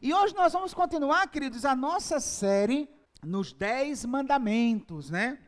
E 0.00 0.14
hoje 0.14 0.32
nós 0.32 0.52
vamos 0.52 0.72
continuar, 0.72 1.26
queridos, 1.26 1.64
a 1.64 1.74
nossa 1.74 2.20
série 2.20 2.88
nos 3.20 3.52
Dez 3.52 4.04
Mandamentos, 4.04 5.10
né? 5.10 5.40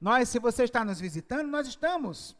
Nós, 0.00 0.28
se 0.28 0.40
você 0.40 0.64
está 0.64 0.84
nos 0.84 0.98
visitando, 0.98 1.46
nós 1.46 1.68
estamos 1.68 2.34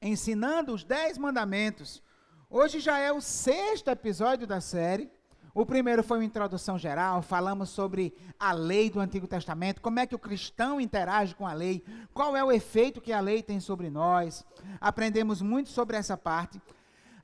ensinando 0.00 0.72
os 0.72 0.82
Dez 0.82 1.18
Mandamentos. 1.18 2.02
Hoje 2.48 2.80
já 2.80 2.98
é 2.98 3.12
o 3.12 3.20
sexto 3.20 3.88
episódio 3.88 4.46
da 4.46 4.62
série. 4.62 5.10
O 5.52 5.66
primeiro 5.66 6.02
foi 6.02 6.16
uma 6.16 6.24
introdução 6.24 6.78
geral, 6.78 7.20
falamos 7.20 7.68
sobre 7.68 8.14
a 8.40 8.50
lei 8.50 8.88
do 8.88 9.00
Antigo 9.00 9.28
Testamento, 9.28 9.82
como 9.82 10.00
é 10.00 10.06
que 10.06 10.14
o 10.14 10.18
cristão 10.18 10.80
interage 10.80 11.34
com 11.34 11.46
a 11.46 11.52
lei, 11.52 11.84
qual 12.14 12.34
é 12.34 12.42
o 12.42 12.50
efeito 12.50 12.98
que 12.98 13.12
a 13.12 13.20
lei 13.20 13.42
tem 13.42 13.60
sobre 13.60 13.90
nós. 13.90 14.42
Aprendemos 14.80 15.42
muito 15.42 15.68
sobre 15.68 15.98
essa 15.98 16.16
parte. 16.16 16.60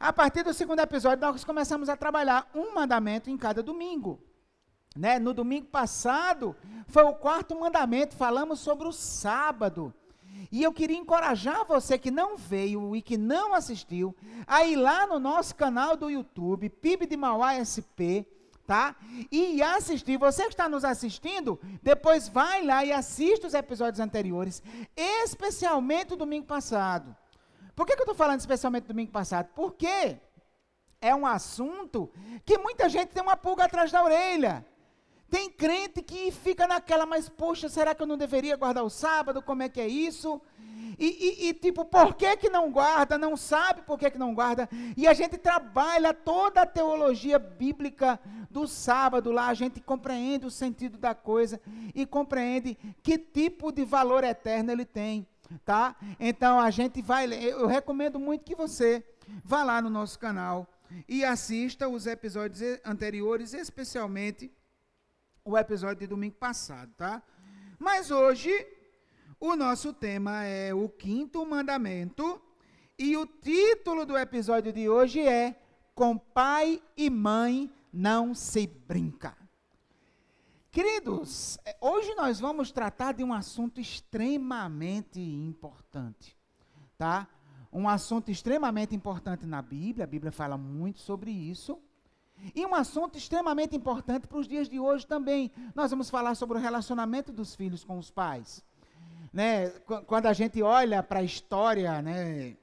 A 0.01 0.15
partir 0.15 0.43
do 0.43 0.55
segundo 0.55 0.81
episódio, 0.81 1.27
nós 1.27 1.45
começamos 1.45 1.91
a 1.91 1.95
trabalhar 1.95 2.51
um 2.55 2.75
mandamento 2.75 3.29
em 3.29 3.37
cada 3.37 3.63
domingo. 3.63 4.19
Né? 4.97 5.19
No 5.19 5.35
domingo 5.35 5.67
passado, 5.67 6.57
foi 6.89 7.05
o 7.05 7.13
quarto 7.13 7.55
mandamento, 7.55 8.17
falamos 8.17 8.61
sobre 8.61 8.89
o 8.89 8.93
sábado. 8.93 9.93
E 10.51 10.63
eu 10.63 10.73
queria 10.73 10.97
encorajar 10.97 11.67
você 11.67 11.99
que 11.99 12.11
não 12.11 12.39
veio 12.39 12.97
e 12.97 13.03
que 13.03 13.19
não 13.19 13.53
assistiu 13.53 14.17
a 14.47 14.65
ir 14.65 14.77
lá 14.77 15.07
no 15.07 15.19
nosso 15.19 15.55
canal 15.55 15.99
do 15.99 16.09
YouTube, 16.09 16.71
PIB 16.71 17.05
de 17.05 17.17
Mauá 17.19 17.63
SP, 17.63 18.25
tá? 18.67 18.97
E 19.31 19.63
assistir. 19.63 20.17
Você 20.17 20.45
que 20.45 20.49
está 20.49 20.67
nos 20.67 20.83
assistindo, 20.83 21.61
depois 21.83 22.27
vai 22.27 22.65
lá 22.65 22.83
e 22.87 22.91
assiste 22.91 23.47
os 23.47 23.53
episódios 23.53 24.01
anteriores, 24.01 24.63
especialmente 24.97 26.15
o 26.15 26.17
domingo 26.17 26.47
passado. 26.47 27.15
Por 27.81 27.87
que, 27.87 27.97
que 27.97 28.03
eu 28.03 28.05
estou 28.05 28.15
falando 28.15 28.41
especialmente 28.41 28.85
do 28.85 28.89
domingo 28.89 29.11
passado? 29.11 29.49
Porque 29.55 30.19
é 31.01 31.15
um 31.15 31.27
assunto 31.27 32.11
que 32.45 32.59
muita 32.59 32.91
gente 32.91 33.09
tem 33.09 33.23
uma 33.23 33.39
pulga 33.39 33.65
atrás 33.65 33.91
da 33.91 34.05
orelha. 34.05 34.67
Tem 35.31 35.49
crente 35.49 36.03
que 36.03 36.31
fica 36.31 36.67
naquela, 36.67 37.07
mas 37.07 37.31
poxa, 37.31 37.71
será 37.71 37.95
que 37.95 38.03
eu 38.03 38.07
não 38.07 38.19
deveria 38.19 38.55
guardar 38.55 38.85
o 38.85 38.91
sábado? 38.91 39.41
Como 39.41 39.63
é 39.63 39.69
que 39.71 39.81
é 39.81 39.89
isso? 39.89 40.43
E, 40.99 41.07
e, 41.07 41.49
e, 41.49 41.55
tipo, 41.55 41.87
por 41.87 42.15
que 42.15 42.37
que 42.37 42.51
não 42.51 42.71
guarda? 42.71 43.17
Não 43.17 43.35
sabe 43.35 43.81
por 43.81 43.99
que 43.99 44.11
que 44.11 44.19
não 44.19 44.35
guarda? 44.35 44.69
E 44.95 45.09
a 45.09 45.15
gente 45.15 45.39
trabalha 45.39 46.13
toda 46.13 46.61
a 46.61 46.67
teologia 46.67 47.39
bíblica 47.39 48.21
do 48.51 48.69
sábado 48.69 49.33
lá, 49.33 49.47
a 49.47 49.55
gente 49.55 49.81
compreende 49.81 50.45
o 50.45 50.51
sentido 50.51 50.99
da 50.99 51.15
coisa 51.15 51.59
e 51.95 52.05
compreende 52.05 52.77
que 53.03 53.17
tipo 53.17 53.73
de 53.73 53.87
valor 53.87 54.23
eterno 54.23 54.71
ele 54.71 54.85
tem, 54.85 55.27
tá? 55.65 55.97
Então 56.19 56.61
a 56.61 56.71
gente 56.71 57.03
vai, 57.03 57.27
eu 57.33 57.67
recomendo 57.67 58.19
muito 58.19 58.45
que 58.45 58.55
você 58.55 59.05
vá 59.45 59.63
lá 59.63 59.81
no 59.81 59.91
nosso 59.91 60.19
canal 60.19 60.67
e 61.09 61.25
assista 61.25 61.89
os 61.89 62.07
episódios 62.07 62.81
anteriores, 62.85 63.55
especialmente 63.55 64.51
o 65.45 65.57
episódio 65.57 66.01
de 66.01 66.07
domingo 66.07 66.37
passado, 66.37 66.93
tá? 66.97 67.23
Mas 67.79 68.11
hoje 68.11 68.51
o 69.39 69.57
nosso 69.57 69.93
tema 69.93 70.45
é 70.45 70.75
o 70.75 70.89
quinto 70.89 71.45
mandamento 71.47 72.41
e 72.99 73.17
o 73.17 73.25
título 73.25 74.05
do 74.05 74.17
episódio 74.19 74.73
de 74.73 74.89
hoje 74.89 75.21
é 75.21 75.59
Com 75.95 76.19
pai 76.19 76.83
e 76.97 77.09
mãe 77.09 77.73
não 77.93 78.35
se 78.35 78.67
brinca. 78.67 79.40
Queridos, 80.73 81.59
é, 81.65 81.77
hoje 81.81 82.15
nós 82.15 82.39
vamos 82.39 82.71
tratar 82.71 83.13
de 83.13 83.25
um 83.25 83.33
assunto 83.33 83.81
extremamente 83.81 85.21
importante, 85.21 86.39
tá? 86.97 87.27
Um 87.73 87.89
assunto 87.89 88.31
extremamente 88.31 88.95
importante 88.95 89.45
na 89.45 89.61
Bíblia, 89.61 90.05
a 90.05 90.07
Bíblia 90.07 90.31
fala 90.31 90.57
muito 90.57 91.01
sobre 91.01 91.33
isso. 91.33 91.77
E 92.55 92.65
um 92.65 92.73
assunto 92.73 93.19
extremamente 93.19 93.75
importante 93.75 94.29
para 94.29 94.39
os 94.39 94.47
dias 94.47 94.69
de 94.69 94.79
hoje 94.79 95.05
também. 95.05 95.51
Nós 95.75 95.91
vamos 95.91 96.09
falar 96.09 96.37
sobre 96.37 96.57
o 96.57 96.61
relacionamento 96.61 97.33
dos 97.33 97.53
filhos 97.57 97.83
com 97.83 97.99
os 97.99 98.09
pais. 98.09 98.65
Né? 99.33 99.71
Quando 100.07 100.27
a 100.27 100.33
gente 100.33 100.63
olha 100.63 101.03
para 101.03 101.19
a 101.19 101.25
história 101.25 102.01
né, 102.01 102.57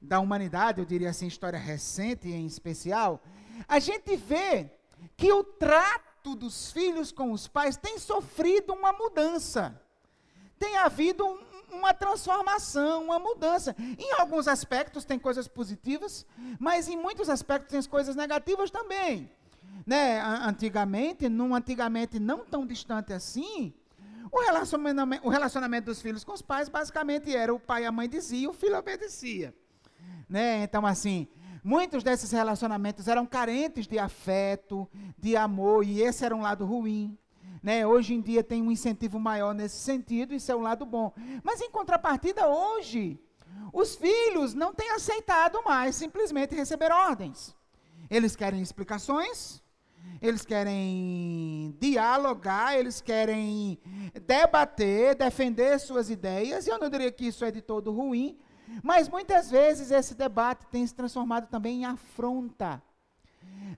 da 0.00 0.18
humanidade, 0.18 0.80
eu 0.80 0.86
diria 0.86 1.10
assim, 1.10 1.26
história 1.26 1.58
recente 1.58 2.26
em 2.26 2.46
especial, 2.46 3.22
a 3.68 3.78
gente 3.78 4.16
vê 4.16 4.70
que 5.14 5.30
o 5.30 5.44
trato 5.44 6.09
dos 6.22 6.70
filhos 6.72 7.10
com 7.10 7.32
os 7.32 7.48
pais 7.48 7.76
tem 7.76 7.98
sofrido 7.98 8.72
uma 8.72 8.92
mudança. 8.92 9.80
Tem 10.58 10.76
havido 10.76 11.26
um, 11.26 11.38
uma 11.72 11.94
transformação, 11.94 13.04
uma 13.04 13.18
mudança. 13.18 13.74
Em 13.78 14.12
alguns 14.20 14.46
aspectos 14.46 15.04
tem 15.04 15.18
coisas 15.18 15.48
positivas, 15.48 16.26
mas 16.58 16.88
em 16.88 16.96
muitos 16.96 17.28
aspectos 17.28 17.70
tem 17.70 17.82
coisas 17.90 18.14
negativas 18.14 18.70
também. 18.70 19.30
Né? 19.86 20.20
Antigamente, 20.20 21.28
num 21.28 21.54
antigamente 21.54 22.18
não 22.18 22.44
tão 22.44 22.66
distante 22.66 23.12
assim, 23.12 23.72
o 24.30 24.40
relacionamento, 24.40 25.26
o 25.26 25.30
relacionamento 25.30 25.86
dos 25.86 26.00
filhos 26.00 26.22
com 26.22 26.32
os 26.32 26.42
pais 26.42 26.68
basicamente 26.68 27.34
era 27.34 27.52
o 27.52 27.58
pai 27.58 27.82
e 27.82 27.86
a 27.86 27.92
mãe 27.92 28.08
diziam, 28.08 28.52
o 28.52 28.54
filho 28.54 28.78
obedecia. 28.78 29.54
Né? 30.28 30.62
Então, 30.62 30.86
assim, 30.86 31.26
muitos 31.62 32.02
desses 32.02 32.30
relacionamentos 32.30 33.08
eram 33.08 33.26
carentes 33.26 33.86
de 33.86 33.98
afeto, 33.98 34.88
de 35.18 35.36
amor, 35.36 35.84
e 35.84 36.02
esse 36.02 36.24
era 36.24 36.34
um 36.34 36.42
lado 36.42 36.64
ruim. 36.64 37.16
Né? 37.62 37.86
Hoje 37.86 38.14
em 38.14 38.20
dia 38.20 38.42
tem 38.42 38.62
um 38.62 38.70
incentivo 38.70 39.18
maior 39.18 39.54
nesse 39.54 39.76
sentido, 39.76 40.34
isso 40.34 40.50
é 40.50 40.56
um 40.56 40.62
lado 40.62 40.86
bom. 40.86 41.12
Mas 41.42 41.60
em 41.60 41.70
contrapartida, 41.70 42.48
hoje, 42.48 43.20
os 43.72 43.94
filhos 43.94 44.54
não 44.54 44.72
têm 44.72 44.90
aceitado 44.90 45.62
mais 45.64 45.94
simplesmente 45.94 46.54
receber 46.54 46.90
ordens. 46.90 47.54
Eles 48.08 48.34
querem 48.34 48.60
explicações, 48.60 49.62
eles 50.20 50.44
querem 50.44 51.76
dialogar, 51.78 52.76
eles 52.76 53.00
querem 53.00 53.78
debater, 54.26 55.14
defender 55.14 55.78
suas 55.78 56.10
ideias. 56.10 56.66
E 56.66 56.70
eu 56.70 56.78
não 56.78 56.90
diria 56.90 57.12
que 57.12 57.26
isso 57.26 57.44
é 57.44 57.50
de 57.50 57.62
todo 57.62 57.92
ruim, 57.92 58.38
mas 58.82 59.08
muitas 59.08 59.50
vezes 59.50 59.90
esse 59.90 60.14
debate 60.14 60.66
tem 60.66 60.86
se 60.86 60.94
transformado 60.94 61.48
também 61.48 61.82
em 61.82 61.84
afronta 61.84 62.82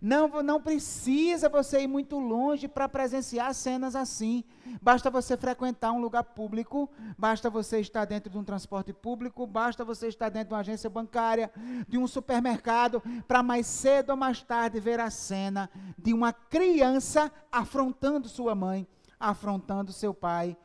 não, 0.01 0.43
não 0.43 0.61
precisa 0.61 1.49
você 1.49 1.83
ir 1.83 1.87
muito 1.87 2.19
longe 2.19 2.67
para 2.67 2.89
presenciar 2.89 3.53
cenas 3.55 3.95
assim. 3.95 4.45
Basta 4.81 5.11
você 5.11 5.37
frequentar 5.37 5.93
um 5.93 6.01
lugar 6.01 6.25
público, 6.25 6.91
basta 7.19 7.51
você 7.51 7.81
estar 7.81 8.05
dentro 8.05 8.31
de 8.31 8.39
um 8.39 8.45
transporte 8.45 8.93
público, 8.93 9.47
basta 9.47 9.85
você 9.85 10.09
estar 10.09 10.29
dentro 10.29 10.49
de 10.49 10.55
uma 10.55 10.61
agência 10.61 10.89
bancária, 10.89 11.51
de 11.89 11.99
um 11.99 12.07
supermercado, 12.07 13.03
para 13.29 13.43
mais 13.43 13.67
cedo 13.67 14.11
ou 14.11 14.17
mais 14.17 14.43
tarde 14.43 14.81
ver 14.81 15.01
a 15.01 15.11
cena 15.11 15.69
de 15.99 16.13
uma 16.13 16.33
criança 16.33 17.31
afrontando 17.51 18.29
sua 18.29 18.55
mãe, 18.55 18.87
afrontando 19.19 19.93
seu 19.93 20.15
pai, 20.15 20.57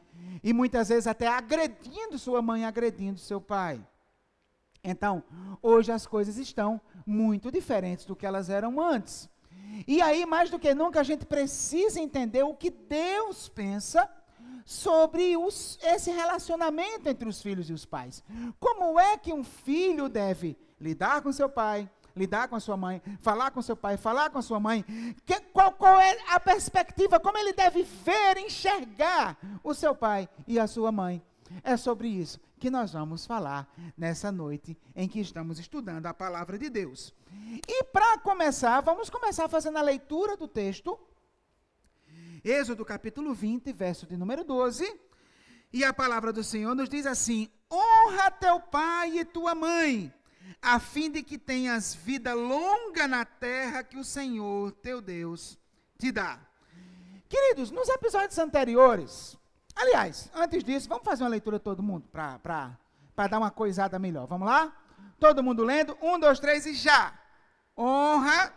e 0.43 0.53
muitas 0.53 0.89
vezes 0.89 1.07
até 1.07 1.27
agredindo 1.27 2.17
sua 2.17 2.41
mãe, 2.41 2.65
agredindo 2.65 3.19
seu 3.19 3.39
pai. 3.39 3.85
Então, 4.83 5.23
hoje 5.61 5.91
as 5.91 6.05
coisas 6.05 6.37
estão 6.37 6.79
muito 7.05 7.51
diferentes 7.51 8.05
do 8.05 8.15
que 8.15 8.25
elas 8.25 8.49
eram 8.49 8.81
antes. 8.81 9.29
E 9.87 10.01
aí, 10.01 10.25
mais 10.25 10.49
do 10.49 10.59
que 10.59 10.73
nunca, 10.73 10.99
a 10.99 11.03
gente 11.03 11.25
precisa 11.25 11.99
entender 11.99 12.43
o 12.43 12.53
que 12.53 12.69
Deus 12.69 13.49
pensa 13.49 14.09
sobre 14.65 15.37
os, 15.37 15.79
esse 15.81 16.11
relacionamento 16.11 17.07
entre 17.07 17.27
os 17.27 17.41
filhos 17.41 17.69
e 17.69 17.73
os 17.73 17.85
pais. 17.85 18.23
Como 18.59 18.99
é 18.99 19.17
que 19.17 19.33
um 19.33 19.43
filho 19.43 20.09
deve 20.09 20.57
lidar 20.79 21.21
com 21.21 21.31
seu 21.31 21.49
pai, 21.49 21.89
lidar 22.15 22.47
com 22.47 22.55
a 22.55 22.59
sua 22.59 22.75
mãe, 22.75 23.01
falar 23.19 23.51
com 23.51 23.61
seu 23.61 23.77
pai, 23.77 23.97
falar 23.97 24.29
com 24.29 24.39
a 24.39 24.41
sua 24.41 24.59
mãe? 24.59 24.83
Que, 25.25 25.39
qual, 25.53 25.71
qual 25.71 25.99
é 25.99 26.17
a 26.29 26.39
perspectiva, 26.39 27.19
como 27.19 27.37
ele 27.37 27.53
deve 27.53 27.83
ver, 27.83 28.37
enxergar 28.37 29.37
o 29.63 29.73
seu 29.73 29.95
pai 29.95 30.27
e 30.47 30.59
a 30.59 30.67
sua 30.67 30.91
mãe? 30.91 31.21
É 31.63 31.77
sobre 31.77 32.09
isso 32.09 32.39
que 32.59 32.69
nós 32.69 32.93
vamos 32.93 33.25
falar 33.25 33.71
nessa 33.95 34.31
noite 34.31 34.77
em 34.95 35.07
que 35.07 35.19
estamos 35.19 35.59
estudando 35.59 36.05
a 36.05 36.13
palavra 36.13 36.57
de 36.57 36.69
Deus. 36.69 37.13
E 37.67 37.83
para 37.85 38.17
começar, 38.19 38.81
vamos 38.81 39.09
começar 39.09 39.47
fazendo 39.47 39.77
a 39.77 39.81
leitura 39.81 40.35
do 40.35 40.47
texto. 40.47 40.97
Êxodo 42.43 42.83
capítulo 42.85 43.33
20, 43.33 43.71
verso 43.73 44.05
de 44.05 44.17
número 44.17 44.43
12. 44.43 45.07
E 45.71 45.83
a 45.83 45.93
palavra 45.93 46.31
do 46.31 46.43
Senhor 46.43 46.73
nos 46.73 46.89
diz 46.89 47.05
assim: 47.05 47.49
Honra 47.71 48.31
teu 48.31 48.59
pai 48.59 49.19
e 49.19 49.25
tua 49.25 49.53
mãe, 49.53 50.13
a 50.61 50.79
fim 50.79 51.11
de 51.11 51.21
que 51.21 51.37
tenhas 51.37 51.93
vida 51.93 52.33
longa 52.33 53.07
na 53.07 53.25
terra 53.25 53.83
que 53.83 53.97
o 53.97 54.03
Senhor 54.03 54.71
teu 54.71 55.01
Deus 55.01 55.57
te 55.97 56.11
dá. 56.11 56.39
Queridos, 57.27 57.71
nos 57.71 57.89
episódios 57.89 58.39
anteriores, 58.39 59.36
Aliás, 59.79 60.31
antes 60.33 60.63
disso, 60.63 60.89
vamos 60.89 61.03
fazer 61.05 61.23
uma 61.23 61.29
leitura 61.29 61.59
todo 61.59 61.83
mundo, 61.83 62.07
para 62.11 63.27
dar 63.29 63.37
uma 63.37 63.51
coisada 63.51 63.99
melhor. 63.99 64.25
Vamos 64.25 64.47
lá? 64.47 64.75
Todo 65.19 65.43
mundo 65.43 65.63
lendo? 65.63 65.95
Um, 66.01 66.19
dois, 66.19 66.39
três 66.39 66.65
e 66.65 66.73
já. 66.73 67.13
Honra. 67.77 68.51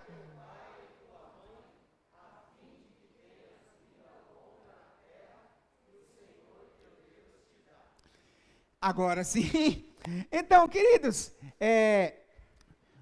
Agora 8.80 9.22
sim. 9.22 9.86
Então, 10.32 10.66
queridos, 10.66 11.30
é, 11.60 12.20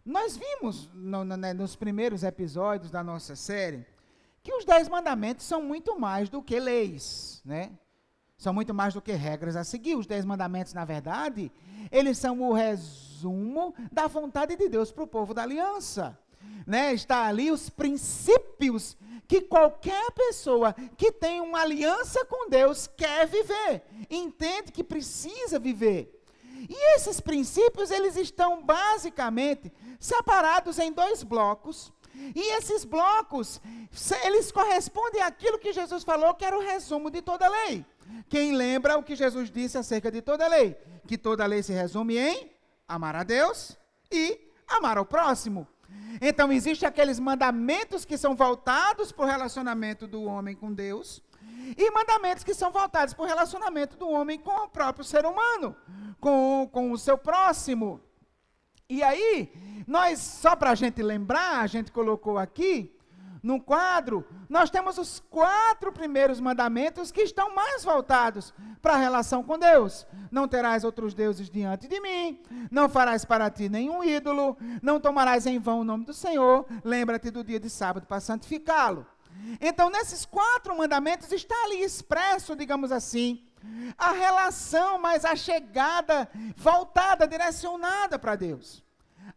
nós 0.05 0.37
vimos 0.37 0.91
no, 0.93 1.25
no, 1.25 1.37
né, 1.37 1.53
nos 1.53 1.77
primeiros 1.77 2.25
episódios 2.25 2.91
da 2.91 3.05
nossa 3.05 3.37
série 3.37 3.87
que 4.43 4.53
os 4.53 4.65
dez 4.65 4.89
mandamentos 4.89 5.47
são 5.47 5.63
muito 5.63 5.97
mais 5.97 6.29
do 6.29 6.43
que 6.43 6.59
leis, 6.59 7.41
né? 7.45 7.71
São 8.39 8.55
muito 8.55 8.73
mais 8.73 8.95
do 8.95 9.03
que 9.03 9.13
regras 9.13 9.57
a 9.57 9.65
seguir. 9.65 9.97
Os 9.97 10.07
dez 10.07 10.25
mandamentos, 10.25 10.73
na 10.73 10.85
verdade, 10.85 11.51
eles 11.91 12.17
são 12.19 12.41
o 12.41 12.53
resumo 12.53 13.75
da 13.91 14.07
vontade 14.07 14.55
de 14.55 14.69
Deus 14.69 14.93
para 14.93 15.03
o 15.03 15.09
povo 15.09 15.35
da 15.35 15.43
aliança. 15.43 16.17
Né? 16.65 16.95
Está 16.95 17.25
ali 17.25 17.51
os 17.51 17.69
princípios 17.69 18.97
que 19.27 19.41
qualquer 19.41 20.13
pessoa 20.13 20.73
que 20.97 21.11
tem 21.11 21.41
uma 21.41 21.63
aliança 21.63 22.25
com 22.27 22.49
Deus 22.49 22.87
quer 22.87 23.27
viver, 23.27 23.83
entende 24.09 24.71
que 24.71 24.85
precisa 24.85 25.59
viver. 25.59 26.15
E 26.69 26.95
esses 26.95 27.21
princípios, 27.21 27.91
eles 27.91 28.17
estão 28.17 28.63
basicamente 28.63 29.73
separados 29.99 30.79
em 30.79 30.93
dois 30.93 31.25
blocos. 31.25 31.93
E 32.35 32.57
esses 32.57 32.85
blocos, 32.85 33.61
eles 34.25 34.53
correspondem 34.53 35.23
àquilo 35.23 35.59
que 35.59 35.73
Jesus 35.73 36.05
falou 36.05 36.35
que 36.35 36.45
era 36.45 36.57
o 36.57 36.63
resumo 36.63 37.11
de 37.11 37.21
toda 37.21 37.47
a 37.47 37.49
lei. 37.49 37.85
Quem 38.29 38.55
lembra 38.55 38.99
o 38.99 39.03
que 39.03 39.17
Jesus 39.17 39.51
disse 39.51 39.79
acerca 39.79 40.11
de 40.11 40.21
toda 40.21 40.49
lei? 40.49 40.77
Que 41.07 41.17
toda 41.17 41.47
lei 41.47 41.63
se 41.63 41.73
resume 41.73 42.19
em 42.19 42.51
amar 42.87 43.17
a 43.17 43.23
Deus 43.23 43.77
e 44.11 44.39
amar 44.67 44.99
ao 44.99 45.05
próximo. 45.05 45.67
Então, 46.21 46.53
existem 46.53 46.89
aqueles 46.89 47.19
mandamentos 47.19 48.05
que 48.05 48.19
são 48.19 48.35
voltados 48.35 49.13
para 49.13 49.25
o 49.25 49.29
relacionamento 49.29 50.07
do 50.07 50.25
homem 50.25 50.55
com 50.55 50.73
Deus, 50.73 51.23
e 51.77 51.91
mandamentos 51.91 52.45
que 52.45 52.55
são 52.55 52.71
voltados 52.71 53.15
para 53.15 53.25
o 53.25 53.27
relacionamento 53.27 53.97
do 53.97 54.09
homem 54.09 54.39
com 54.39 54.65
o 54.65 54.69
próprio 54.69 55.05
ser 55.05 55.25
humano, 55.25 55.77
com, 56.21 56.69
com 56.73 56.93
o 56.93 56.99
seu 56.99 57.17
próximo. 57.17 58.01
E 58.89 59.03
aí, 59.03 59.53
nós, 59.87 60.19
só 60.19 60.57
para 60.57 60.71
a 60.71 60.75
gente 60.75 61.03
lembrar, 61.03 61.61
a 61.61 61.67
gente 61.67 61.93
colocou 61.93 62.39
aqui, 62.39 62.98
no 63.43 63.61
quadro, 63.61 64.27
nós 64.49 64.71
temos 64.71 64.99
os 64.99 65.21
quatro 65.31 65.93
primeiros 65.93 66.41
mandamentos 66.41 67.11
que 67.11 67.23
estão 67.23 67.55
mais 67.55 67.85
voltados 67.85 68.53
para 68.81 68.95
a 68.95 68.99
relação 68.99 69.43
com 69.43 69.59
Deus. 69.59 70.07
Não 70.31 70.49
terás 70.49 70.85
outros 70.85 71.15
deuses 71.15 71.51
diante 71.51 71.89
de 71.89 72.01
mim, 72.01 72.41
não 72.71 72.89
farás 72.89 73.25
para 73.25 73.51
ti 73.51 73.69
nenhum 73.69 74.03
ídolo, 74.03 74.57
não 74.83 75.01
tomarás 75.01 75.47
em 75.47 75.59
vão 75.59 75.81
o 75.81 75.85
nome 75.85 76.05
do 76.05 76.15
Senhor, 76.15 76.67
lembra-te 76.85 77.31
do 77.31 77.45
dia 77.45 77.61
de 77.61 77.71
sábado 77.71 78.07
para 78.07 78.21
santificá-lo. 78.21 79.07
Então, 79.61 79.89
nesses 79.89 80.25
quatro 80.25 80.77
mandamentos 80.77 81.31
está 81.33 81.55
ali 81.65 81.83
expresso, 81.83 82.57
digamos 82.57 82.91
assim, 82.91 83.45
a 83.97 84.13
relação 84.13 84.99
mais 84.99 85.25
achegada, 85.25 86.29
voltada, 86.57 87.27
direcionada 87.27 88.19
para 88.19 88.37
Deus. 88.37 88.85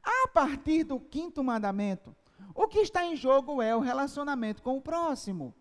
A 0.04 0.28
partir 0.30 0.84
do 0.84 1.00
quinto 1.00 1.44
mandamento, 1.44 2.16
o 2.56 2.68
que 2.68 2.80
está 2.80 3.06
em 3.06 3.16
jogo 3.16 3.62
é 3.62 3.76
o 3.76 3.80
relacionamento 3.80 4.62
com 4.62 4.78
o 4.78 4.82
próximo. 4.82 5.54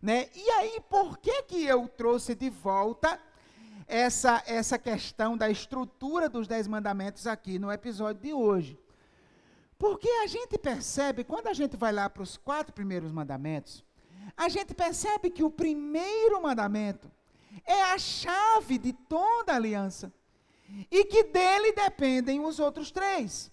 Né? 0.00 0.28
E 0.34 0.50
aí, 0.50 0.80
por 0.88 1.18
que, 1.18 1.42
que 1.42 1.64
eu 1.64 1.88
trouxe 1.88 2.34
de 2.34 2.50
volta 2.50 3.20
essa, 3.86 4.42
essa 4.46 4.78
questão 4.78 5.36
da 5.36 5.50
estrutura 5.50 6.28
dos 6.28 6.46
Dez 6.46 6.66
Mandamentos 6.66 7.26
aqui 7.26 7.58
no 7.58 7.72
episódio 7.72 8.22
de 8.22 8.32
hoje? 8.32 8.78
Porque 9.78 10.08
a 10.08 10.26
gente 10.26 10.56
percebe, 10.58 11.24
quando 11.24 11.48
a 11.48 11.52
gente 11.52 11.76
vai 11.76 11.92
lá 11.92 12.08
para 12.08 12.22
os 12.22 12.36
quatro 12.36 12.72
primeiros 12.72 13.12
mandamentos, 13.12 13.84
a 14.36 14.48
gente 14.48 14.74
percebe 14.74 15.30
que 15.30 15.42
o 15.42 15.50
primeiro 15.50 16.42
mandamento 16.42 17.10
é 17.64 17.82
a 17.82 17.98
chave 17.98 18.78
de 18.78 18.92
toda 18.92 19.52
a 19.52 19.56
aliança 19.56 20.12
e 20.90 21.04
que 21.04 21.24
dele 21.24 21.72
dependem 21.72 22.40
os 22.40 22.58
outros 22.58 22.90
três. 22.90 23.50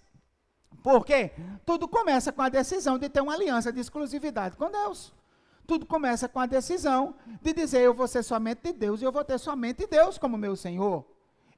Porque 0.84 1.30
tudo 1.64 1.88
começa 1.88 2.30
com 2.30 2.42
a 2.42 2.50
decisão 2.50 2.98
de 2.98 3.08
ter 3.08 3.22
uma 3.22 3.32
aliança 3.32 3.72
de 3.72 3.80
exclusividade 3.80 4.54
com 4.54 4.70
Deus. 4.70 5.14
Tudo 5.66 5.86
começa 5.86 6.28
com 6.28 6.38
a 6.38 6.44
decisão 6.44 7.14
de 7.40 7.54
dizer: 7.54 7.80
eu 7.80 7.94
vou 7.94 8.06
ser 8.06 8.22
somente 8.22 8.64
de 8.64 8.72
Deus 8.74 9.00
e 9.00 9.04
eu 9.04 9.10
vou 9.10 9.24
ter 9.24 9.38
somente 9.38 9.86
Deus 9.86 10.18
como 10.18 10.36
meu 10.36 10.54
Senhor. 10.54 11.02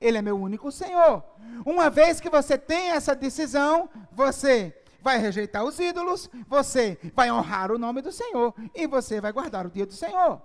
Ele 0.01 0.17
é 0.17 0.23
meu 0.23 0.41
único 0.41 0.71
Senhor. 0.71 1.25
Uma 1.65 1.91
vez 1.91 2.21
que 2.21 2.31
você 2.31 2.57
tem 2.57 2.91
essa 2.91 3.17
decisão, 3.17 3.91
você 4.13 4.73
vai 5.03 5.19
rejeitar 5.19 5.65
os 5.65 5.81
ídolos, 5.81 6.31
você 6.47 6.97
vai 7.13 7.29
honrar 7.29 7.73
o 7.73 7.79
nome 7.79 8.03
do 8.03 8.13
Senhor 8.13 8.55
e 8.77 8.87
você 8.87 9.21
vai 9.21 9.33
guardar 9.33 9.67
o 9.67 9.71
dia 9.71 9.87
do 9.87 9.93
Senhor. 9.93 10.41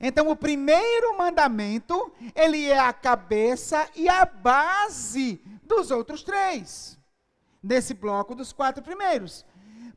Então, 0.00 0.30
o 0.30 0.36
primeiro 0.36 1.18
mandamento, 1.18 2.10
ele 2.34 2.66
é 2.66 2.78
a 2.78 2.94
cabeça 2.94 3.86
e 3.94 4.08
a 4.08 4.24
base 4.24 5.38
dos 5.64 5.90
outros 5.90 6.22
três 6.22 7.01
desse 7.62 7.94
bloco 7.94 8.34
dos 8.34 8.52
quatro 8.52 8.82
primeiros. 8.82 9.44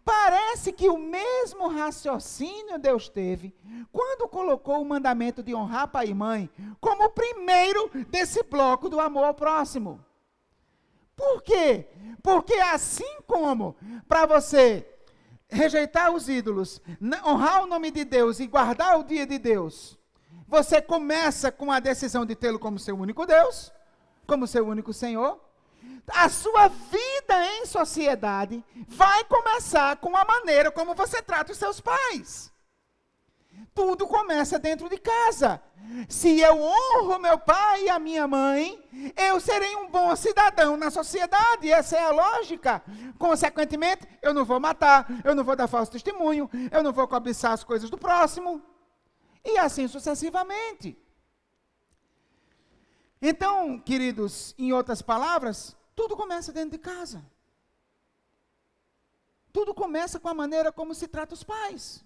Parece 0.05 0.71
que 0.71 0.87
o 0.87 0.99
mesmo 0.99 1.67
raciocínio 1.67 2.77
Deus 2.77 3.09
teve 3.09 3.55
quando 3.91 4.29
colocou 4.29 4.79
o 4.79 4.85
mandamento 4.85 5.41
de 5.41 5.55
honrar 5.55 5.87
pai 5.87 6.09
e 6.09 6.13
mãe 6.13 6.47
como 6.79 7.05
o 7.05 7.09
primeiro 7.09 7.89
desse 8.09 8.43
bloco 8.43 8.87
do 8.87 8.99
amor 8.99 9.23
ao 9.23 9.33
próximo. 9.33 9.99
Por 11.15 11.41
quê? 11.41 11.87
Porque 12.21 12.53
assim 12.53 13.19
como 13.25 13.75
para 14.07 14.27
você 14.27 14.87
rejeitar 15.47 16.11
os 16.11 16.29
ídolos, 16.29 16.79
honrar 17.25 17.63
o 17.63 17.67
nome 17.67 17.89
de 17.89 18.03
Deus 18.05 18.39
e 18.39 18.45
guardar 18.45 18.99
o 18.99 19.03
dia 19.03 19.25
de 19.25 19.39
Deus, 19.39 19.97
você 20.47 20.79
começa 20.79 21.51
com 21.51 21.71
a 21.71 21.79
decisão 21.79 22.25
de 22.25 22.35
tê-lo 22.35 22.59
como 22.59 22.77
seu 22.77 22.95
único 22.95 23.25
Deus, 23.25 23.73
como 24.27 24.45
seu 24.45 24.67
único 24.67 24.93
Senhor 24.93 25.39
a 26.07 26.29
sua 26.29 26.67
vida 26.67 27.45
em 27.57 27.65
sociedade 27.65 28.63
vai 28.87 29.23
começar 29.25 29.95
com 29.97 30.15
a 30.15 30.23
maneira 30.23 30.71
como 30.71 30.93
você 30.93 31.21
trata 31.21 31.51
os 31.51 31.57
seus 31.57 31.79
pais. 31.79 32.51
Tudo 33.73 34.07
começa 34.07 34.59
dentro 34.59 34.89
de 34.89 34.97
casa. 34.97 35.61
Se 36.07 36.39
eu 36.39 36.61
honro 36.61 37.19
meu 37.19 37.37
pai 37.37 37.83
e 37.83 37.89
a 37.89 37.99
minha 37.99 38.27
mãe, 38.27 39.13
eu 39.15 39.39
serei 39.39 39.75
um 39.75 39.89
bom 39.89 40.15
cidadão 40.15 40.77
na 40.77 40.89
sociedade. 40.89 41.71
Essa 41.71 41.97
é 41.97 42.03
a 42.03 42.11
lógica. 42.11 42.81
Consequentemente, 43.19 44.07
eu 44.21 44.33
não 44.33 44.45
vou 44.45 44.59
matar, 44.59 45.05
eu 45.23 45.35
não 45.35 45.43
vou 45.43 45.55
dar 45.55 45.67
falso 45.67 45.91
testemunho, 45.91 46.49
eu 46.71 46.81
não 46.81 46.91
vou 46.93 47.07
cobiçar 47.07 47.51
as 47.51 47.63
coisas 47.63 47.89
do 47.89 47.97
próximo. 47.97 48.61
E 49.43 49.57
assim 49.57 49.87
sucessivamente. 49.87 50.97
Então, 53.27 53.79
queridos, 53.79 54.53
em 54.55 54.71
outras 54.71 55.01
palavras, 55.01 55.75
tudo 55.95 56.15
começa 56.15 56.53
dentro 56.53 56.69
de 56.69 56.77
casa. 56.77 57.25
Tudo 59.51 59.73
começa 59.73 60.19
com 60.19 60.29
a 60.29 60.33
maneira 60.35 60.71
como 60.71 60.93
se 60.93 61.07
trata 61.07 61.33
os 61.33 61.43
pais. 61.43 62.05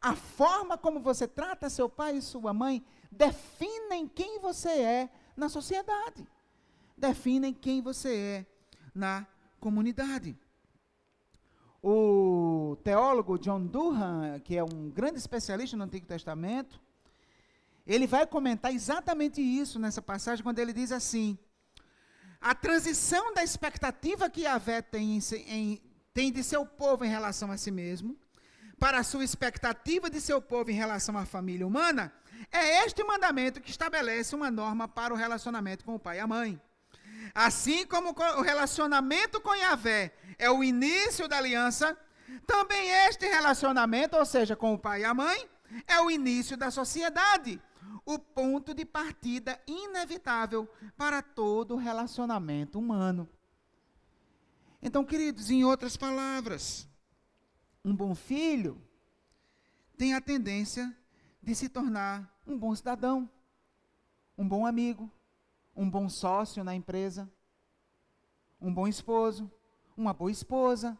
A 0.00 0.14
forma 0.14 0.78
como 0.78 1.00
você 1.00 1.26
trata 1.26 1.68
seu 1.68 1.88
pai 1.88 2.18
e 2.18 2.22
sua 2.22 2.54
mãe 2.54 2.86
definem 3.10 4.06
quem 4.06 4.38
você 4.38 4.68
é 4.68 5.10
na 5.36 5.48
sociedade. 5.48 6.24
Definem 6.96 7.52
quem 7.52 7.82
você 7.82 8.14
é 8.16 8.46
na 8.94 9.26
comunidade. 9.58 10.38
O 11.82 12.76
teólogo 12.84 13.36
John 13.40 13.66
Durham, 13.66 14.38
que 14.38 14.56
é 14.56 14.62
um 14.62 14.88
grande 14.88 15.18
especialista 15.18 15.76
no 15.76 15.82
Antigo 15.82 16.06
Testamento, 16.06 16.80
ele 17.88 18.06
vai 18.06 18.26
comentar 18.26 18.72
exatamente 18.72 19.40
isso 19.40 19.78
nessa 19.78 20.02
passagem, 20.02 20.44
quando 20.44 20.58
ele 20.58 20.74
diz 20.74 20.92
assim: 20.92 21.38
a 22.38 22.54
transição 22.54 23.32
da 23.32 23.42
expectativa 23.42 24.28
que 24.28 24.42
Yahvé 24.42 24.82
tem, 24.82 25.18
em, 25.46 25.82
tem 26.12 26.30
de 26.30 26.44
seu 26.44 26.66
povo 26.66 27.06
em 27.06 27.08
relação 27.08 27.50
a 27.50 27.56
si 27.56 27.70
mesmo, 27.70 28.14
para 28.78 28.98
a 28.98 29.02
sua 29.02 29.24
expectativa 29.24 30.10
de 30.10 30.20
seu 30.20 30.40
povo 30.40 30.70
em 30.70 30.74
relação 30.74 31.16
à 31.16 31.24
família 31.24 31.66
humana, 31.66 32.12
é 32.52 32.84
este 32.84 33.02
mandamento 33.02 33.58
que 33.58 33.70
estabelece 33.70 34.36
uma 34.36 34.50
norma 34.50 34.86
para 34.86 35.14
o 35.14 35.16
relacionamento 35.16 35.82
com 35.82 35.94
o 35.94 35.98
pai 35.98 36.18
e 36.18 36.20
a 36.20 36.26
mãe. 36.26 36.60
Assim 37.34 37.86
como 37.86 38.10
o 38.10 38.42
relacionamento 38.42 39.40
com 39.40 39.54
Yahvé 39.54 40.12
é 40.38 40.50
o 40.50 40.62
início 40.62 41.26
da 41.26 41.38
aliança, 41.38 41.96
também 42.46 42.90
este 43.06 43.26
relacionamento, 43.26 44.16
ou 44.16 44.26
seja, 44.26 44.54
com 44.54 44.74
o 44.74 44.78
pai 44.78 45.00
e 45.00 45.04
a 45.04 45.14
mãe, 45.14 45.48
é 45.86 46.00
o 46.00 46.10
início 46.10 46.56
da 46.56 46.70
sociedade 46.70 47.60
o 48.08 48.18
ponto 48.18 48.72
de 48.72 48.86
partida 48.86 49.60
inevitável 49.66 50.66
para 50.96 51.20
todo 51.20 51.76
relacionamento 51.76 52.78
humano. 52.78 53.28
Então, 54.80 55.04
queridos, 55.04 55.50
em 55.50 55.62
outras 55.62 55.94
palavras, 55.94 56.88
um 57.84 57.94
bom 57.94 58.14
filho 58.14 58.80
tem 59.98 60.14
a 60.14 60.22
tendência 60.22 60.96
de 61.42 61.54
se 61.54 61.68
tornar 61.68 62.34
um 62.46 62.56
bom 62.56 62.74
cidadão, 62.74 63.28
um 64.38 64.48
bom 64.48 64.64
amigo, 64.64 65.12
um 65.76 65.90
bom 65.90 66.08
sócio 66.08 66.64
na 66.64 66.74
empresa, 66.74 67.30
um 68.58 68.72
bom 68.72 68.88
esposo, 68.88 69.52
uma 69.94 70.14
boa 70.14 70.30
esposa, 70.30 70.98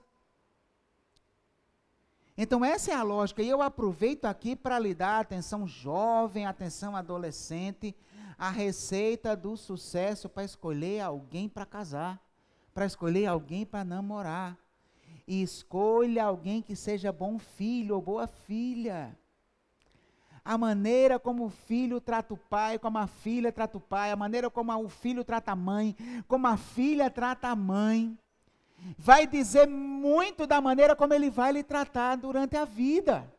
então, 2.40 2.64
essa 2.64 2.92
é 2.92 2.95
a 2.95 3.02
lógica. 3.02 3.42
E 3.42 3.49
eu 3.49 3.61
aproveito 3.61 4.25
aqui 4.25 4.54
para 4.54 4.78
lhe 4.78 4.95
dar 4.95 5.18
atenção 5.18 5.66
jovem, 5.66 6.47
atenção 6.47 6.95
adolescente, 6.95 7.97
a 8.38 8.49
receita 8.49 9.35
do 9.35 9.57
sucesso 9.57 10.28
para 10.28 10.45
escolher 10.45 11.00
alguém 11.00 11.49
para 11.49 11.66
casar, 11.66 12.23
para 12.73 12.87
escolher 12.87 13.26
alguém 13.26 13.66
para 13.66 13.83
namorar. 13.83 14.57
E 15.26 15.42
escolha 15.42 16.25
alguém 16.25 16.62
que 16.62 16.76
seja 16.76 17.11
bom 17.11 17.40
filho 17.40 17.97
ou 17.97 18.00
boa 18.00 18.28
filha. 18.28 19.18
A 20.45 20.57
maneira 20.57 21.18
como 21.18 21.47
o 21.47 21.50
filho 21.50 22.00
trata 22.00 22.35
o 22.35 22.37
pai, 22.37 22.78
como 22.78 22.99
a 22.99 23.09
filha 23.09 23.50
trata 23.50 23.76
o 23.76 23.80
pai, 23.80 24.12
a 24.12 24.16
maneira 24.16 24.49
como 24.49 24.73
o 24.83 24.88
filho 24.88 25.25
trata 25.25 25.52
a 25.52 25.57
mãe, 25.57 25.97
como 26.28 26.47
a 26.47 26.57
filha 26.57 27.11
trata 27.11 27.49
a 27.49 27.57
mãe, 27.57 28.16
vai 28.97 29.26
dizer 29.26 29.66
muito 29.68 30.47
da 30.47 30.61
maneira 30.61 30.94
como 30.94 31.14
ele 31.14 31.30
vai 31.30 31.52
lhe 31.52 31.62
tratar 31.62 32.16
durante 32.16 32.56
a 32.56 32.64
vida. 32.64 33.32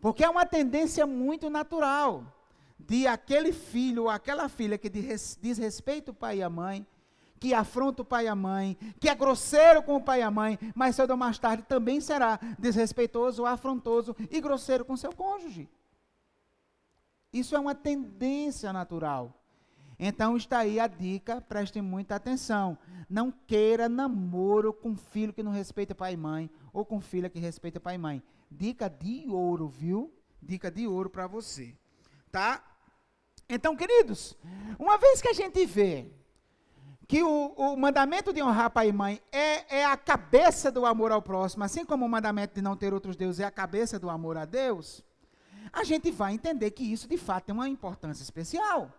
Porque 0.00 0.24
é 0.24 0.28
uma 0.28 0.44
tendência 0.44 1.06
muito 1.06 1.48
natural 1.48 2.24
de 2.78 3.06
aquele 3.06 3.52
filho 3.52 4.02
ou 4.02 4.10
aquela 4.10 4.48
filha 4.48 4.76
que 4.76 4.90
diz 4.90 5.58
respeito 5.58 6.10
ao 6.10 6.14
pai 6.14 6.38
e 6.38 6.42
à 6.42 6.50
mãe, 6.50 6.86
que 7.40 7.54
afronta 7.54 8.02
o 8.02 8.04
pai 8.04 8.26
e 8.26 8.28
a 8.28 8.34
mãe, 8.34 8.76
que 9.00 9.08
é 9.08 9.14
grosseiro 9.14 9.82
com 9.82 9.96
o 9.96 10.02
pai 10.02 10.20
e 10.20 10.22
a 10.22 10.30
mãe, 10.30 10.58
mas 10.74 10.96
cedo 10.96 11.10
ou 11.10 11.16
mais 11.16 11.38
tarde 11.38 11.62
também 11.62 12.00
será 12.00 12.38
desrespeitoso, 12.58 13.46
afrontoso 13.46 14.14
e 14.30 14.40
grosseiro 14.40 14.84
com 14.84 14.96
seu 14.96 15.14
cônjuge. 15.14 15.68
Isso 17.32 17.56
é 17.56 17.58
uma 17.58 17.74
tendência 17.74 18.72
natural. 18.72 19.32
Então 20.06 20.36
está 20.36 20.58
aí 20.58 20.78
a 20.78 20.86
dica, 20.86 21.40
preste 21.40 21.80
muita 21.80 22.14
atenção. 22.14 22.76
Não 23.08 23.32
queira 23.32 23.88
namoro 23.88 24.70
com 24.70 24.94
filho 24.94 25.32
que 25.32 25.42
não 25.42 25.50
respeita 25.50 25.94
pai 25.94 26.12
e 26.12 26.16
mãe, 26.16 26.50
ou 26.74 26.84
com 26.84 27.00
filha 27.00 27.30
que 27.30 27.38
respeita 27.38 27.80
pai 27.80 27.94
e 27.94 27.98
mãe. 27.98 28.22
Dica 28.50 28.86
de 28.90 29.24
ouro, 29.30 29.66
viu? 29.66 30.12
Dica 30.42 30.70
de 30.70 30.86
ouro 30.86 31.08
para 31.08 31.26
você. 31.26 31.74
Tá? 32.30 32.62
Então, 33.48 33.74
queridos, 33.74 34.36
uma 34.78 34.98
vez 34.98 35.22
que 35.22 35.28
a 35.28 35.32
gente 35.32 35.64
vê 35.64 36.12
que 37.08 37.22
o, 37.22 37.54
o, 37.56 37.74
mandamento 37.74 38.30
de 38.30 38.42
honrar 38.42 38.70
pai 38.72 38.88
e 38.88 38.92
mãe 38.92 39.22
é, 39.32 39.78
é 39.78 39.84
a 39.86 39.96
cabeça 39.96 40.70
do 40.70 40.84
amor 40.84 41.12
ao 41.12 41.22
próximo, 41.22 41.64
assim 41.64 41.82
como 41.82 42.04
o 42.04 42.08
mandamento 42.10 42.54
de 42.54 42.60
não 42.60 42.76
ter 42.76 42.92
outros 42.92 43.16
deuses 43.16 43.40
é 43.40 43.46
a 43.46 43.50
cabeça 43.50 43.98
do 43.98 44.10
amor 44.10 44.36
a 44.36 44.44
Deus, 44.44 45.02
a 45.72 45.82
gente 45.82 46.10
vai 46.10 46.34
entender 46.34 46.72
que 46.72 46.84
isso 46.84 47.08
de 47.08 47.16
fato 47.16 47.46
tem 47.46 47.54
uma 47.54 47.70
importância 47.70 48.22
especial 48.22 48.92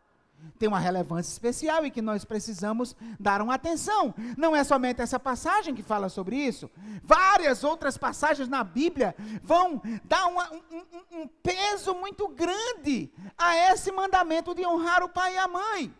tem 0.57 0.67
uma 0.67 0.79
relevância 0.79 1.31
especial 1.31 1.85
e 1.85 1.91
que 1.91 2.01
nós 2.01 2.25
precisamos 2.25 2.95
dar 3.19 3.41
uma 3.41 3.55
atenção. 3.55 4.13
Não 4.37 4.55
é 4.55 4.63
somente 4.63 5.01
essa 5.01 5.19
passagem 5.19 5.73
que 5.73 5.83
fala 5.83 6.09
sobre 6.09 6.35
isso. 6.35 6.69
Várias 7.03 7.63
outras 7.63 7.97
passagens 7.97 8.47
na 8.47 8.63
Bíblia 8.63 9.15
vão 9.43 9.81
dar 10.03 10.27
uma, 10.27 10.51
um, 10.51 11.21
um 11.21 11.27
peso 11.41 11.93
muito 11.95 12.27
grande 12.27 13.11
a 13.37 13.55
esse 13.71 13.91
mandamento 13.91 14.53
de 14.53 14.65
honrar 14.65 15.03
o 15.03 15.09
pai 15.09 15.35
e 15.35 15.37
a 15.37 15.47
mãe. 15.47 15.93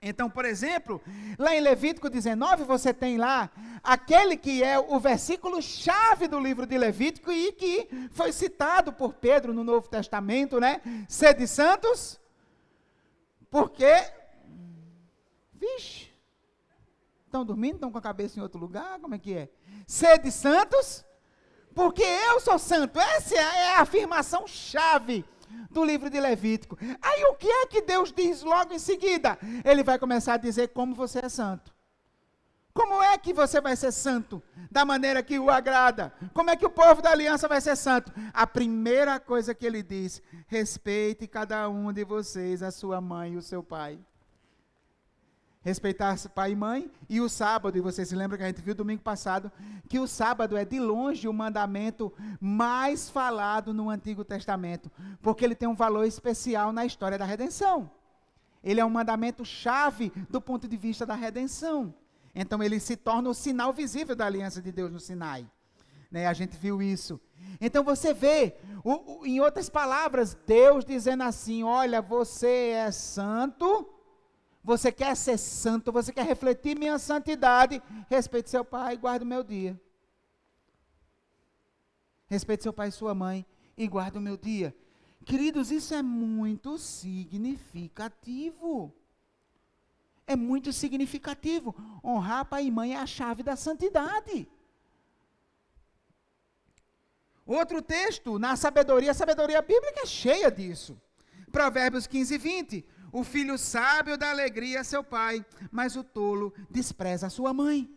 Então, 0.00 0.30
por 0.30 0.44
exemplo, 0.44 1.02
lá 1.36 1.54
em 1.56 1.60
Levítico 1.60 2.08
19, 2.08 2.62
você 2.64 2.94
tem 2.94 3.16
lá 3.16 3.50
aquele 3.82 4.36
que 4.36 4.62
é 4.62 4.78
o 4.78 4.98
versículo 5.00 5.60
chave 5.60 6.28
do 6.28 6.38
livro 6.38 6.66
de 6.66 6.78
Levítico 6.78 7.32
e 7.32 7.52
que 7.52 7.88
foi 8.12 8.32
citado 8.32 8.92
por 8.92 9.14
Pedro 9.14 9.52
no 9.52 9.64
Novo 9.64 9.88
Testamento, 9.88 10.60
né? 10.60 10.80
Sede 11.08 11.48
santos, 11.48 12.20
porque, 13.50 13.92
vixe, 15.52 16.10
estão 17.26 17.44
dormindo, 17.44 17.74
estão 17.74 17.90
com 17.90 17.98
a 17.98 18.02
cabeça 18.02 18.38
em 18.38 18.42
outro 18.42 18.58
lugar, 18.58 18.98
como 19.00 19.14
é 19.14 19.18
que 19.18 19.34
é? 19.34 19.48
Sede 19.86 20.30
santos, 20.30 21.04
porque 21.74 22.02
eu 22.02 22.40
sou 22.40 22.58
santo. 22.58 22.98
Essa 22.98 23.36
é 23.36 23.76
a 23.76 23.80
afirmação 23.80 24.46
chave 24.46 25.24
do 25.70 25.84
livro 25.84 26.10
de 26.10 26.20
Levítico. 26.20 26.78
Aí 27.00 27.24
o 27.24 27.34
que 27.34 27.48
é 27.48 27.66
que 27.66 27.82
Deus 27.82 28.12
diz 28.12 28.42
logo 28.42 28.72
em 28.74 28.78
seguida? 28.78 29.38
Ele 29.64 29.82
vai 29.82 29.98
começar 29.98 30.34
a 30.34 30.38
dizer 30.38 30.68
como 30.68 30.94
você 30.94 31.24
é 31.24 31.28
santo. 31.28 31.77
Como 32.72 33.02
é 33.02 33.18
que 33.18 33.32
você 33.32 33.60
vai 33.60 33.74
ser 33.74 33.92
santo 33.92 34.42
da 34.70 34.84
maneira 34.84 35.22
que 35.22 35.38
o 35.38 35.50
agrada? 35.50 36.12
Como 36.32 36.50
é 36.50 36.56
que 36.56 36.66
o 36.66 36.70
povo 36.70 37.02
da 37.02 37.10
aliança 37.10 37.48
vai 37.48 37.60
ser 37.60 37.76
santo? 37.76 38.12
A 38.32 38.46
primeira 38.46 39.18
coisa 39.18 39.54
que 39.54 39.66
ele 39.66 39.82
diz: 39.82 40.22
respeite 40.46 41.26
cada 41.26 41.68
um 41.68 41.92
de 41.92 42.04
vocês, 42.04 42.62
a 42.62 42.70
sua 42.70 43.00
mãe 43.00 43.32
e 43.32 43.36
o 43.36 43.42
seu 43.42 43.62
pai. 43.62 43.98
Respeitar 45.60 46.16
pai 46.30 46.52
e 46.52 46.56
mãe 46.56 46.90
e 47.10 47.20
o 47.20 47.28
sábado, 47.28 47.76
e 47.76 47.80
você 47.80 48.06
se 48.06 48.14
lembra 48.14 48.38
que 48.38 48.44
a 48.44 48.46
gente 48.46 48.62
viu 48.62 48.74
domingo 48.74 49.02
passado 49.02 49.50
que 49.88 49.98
o 49.98 50.06
sábado 50.06 50.56
é 50.56 50.64
de 50.64 50.78
longe 50.78 51.26
o 51.26 51.32
mandamento 51.32 52.12
mais 52.40 53.10
falado 53.10 53.74
no 53.74 53.90
Antigo 53.90 54.24
Testamento, 54.24 54.90
porque 55.20 55.44
ele 55.44 55.56
tem 55.56 55.68
um 55.68 55.74
valor 55.74 56.04
especial 56.04 56.72
na 56.72 56.86
história 56.86 57.18
da 57.18 57.24
redenção. 57.24 57.90
Ele 58.62 58.80
é 58.80 58.84
um 58.84 58.90
mandamento 58.90 59.44
chave 59.44 60.10
do 60.30 60.40
ponto 60.40 60.68
de 60.68 60.76
vista 60.76 61.04
da 61.04 61.14
redenção. 61.14 61.92
Então 62.34 62.62
ele 62.62 62.78
se 62.78 62.96
torna 62.96 63.30
o 63.30 63.34
sinal 63.34 63.72
visível 63.72 64.14
da 64.14 64.26
aliança 64.26 64.62
de 64.62 64.70
Deus 64.70 64.92
no 64.92 65.00
Sinai. 65.00 65.50
Né? 66.10 66.26
A 66.26 66.32
gente 66.32 66.56
viu 66.56 66.80
isso. 66.80 67.20
Então 67.60 67.84
você 67.84 68.14
vê, 68.14 68.56
o, 68.84 69.20
o, 69.20 69.26
em 69.26 69.40
outras 69.40 69.68
palavras, 69.68 70.34
Deus 70.46 70.84
dizendo 70.84 71.22
assim: 71.22 71.62
olha, 71.62 72.00
você 72.00 72.70
é 72.70 72.90
santo, 72.90 73.88
você 74.62 74.92
quer 74.92 75.16
ser 75.16 75.38
santo, 75.38 75.92
você 75.92 76.12
quer 76.12 76.26
refletir 76.26 76.78
minha 76.78 76.98
santidade, 76.98 77.82
respeite 78.08 78.50
seu 78.50 78.64
pai 78.64 78.94
e 78.94 78.98
guarde 78.98 79.24
o 79.24 79.28
meu 79.28 79.42
dia. 79.42 79.80
Respeite 82.26 82.62
seu 82.62 82.72
pai 82.72 82.88
e 82.88 82.92
sua 82.92 83.14
mãe 83.14 83.46
e 83.76 83.88
guarde 83.88 84.18
o 84.18 84.20
meu 84.20 84.36
dia. 84.36 84.76
Queridos, 85.24 85.70
isso 85.70 85.94
é 85.94 86.02
muito 86.02 86.78
significativo 86.78 88.94
é 90.28 90.36
muito 90.36 90.72
significativo. 90.72 91.74
Honrar 92.04 92.44
pai 92.44 92.66
e 92.66 92.70
mãe 92.70 92.94
é 92.94 92.98
a 92.98 93.06
chave 93.06 93.42
da 93.42 93.56
santidade. 93.56 94.48
Outro 97.46 97.80
texto, 97.80 98.38
na 98.38 98.54
sabedoria, 98.54 99.10
a 99.10 99.14
sabedoria 99.14 99.62
bíblica 99.62 100.02
é 100.02 100.06
cheia 100.06 100.50
disso. 100.50 101.00
Provérbios 101.50 102.06
15, 102.06 102.36
20. 102.36 102.86
O 103.10 103.24
filho 103.24 103.56
sábio 103.56 104.18
dá 104.18 104.28
alegria 104.28 104.82
a 104.82 104.84
seu 104.84 105.02
pai, 105.02 105.44
mas 105.72 105.96
o 105.96 106.04
tolo 106.04 106.52
despreza 106.68 107.26
a 107.28 107.30
sua 107.30 107.54
mãe. 107.54 107.90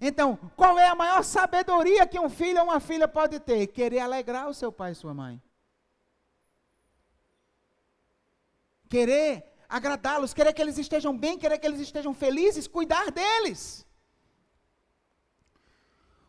Então, 0.00 0.36
qual 0.56 0.78
é 0.78 0.88
a 0.88 0.94
maior 0.94 1.22
sabedoria 1.22 2.06
que 2.06 2.18
um 2.18 2.30
filho 2.30 2.58
ou 2.60 2.64
uma 2.64 2.80
filha 2.80 3.06
pode 3.06 3.38
ter? 3.38 3.66
Querer 3.66 3.98
alegrar 3.98 4.48
o 4.48 4.54
seu 4.54 4.72
pai 4.72 4.92
e 4.92 4.94
sua 4.94 5.12
mãe. 5.12 5.42
Querer 8.88 9.49
agradá-los, 9.70 10.34
querer 10.34 10.52
que 10.52 10.60
eles 10.60 10.76
estejam 10.76 11.16
bem, 11.16 11.38
querer 11.38 11.58
que 11.58 11.66
eles 11.66 11.80
estejam 11.80 12.12
felizes, 12.12 12.66
cuidar 12.66 13.10
deles. 13.12 13.86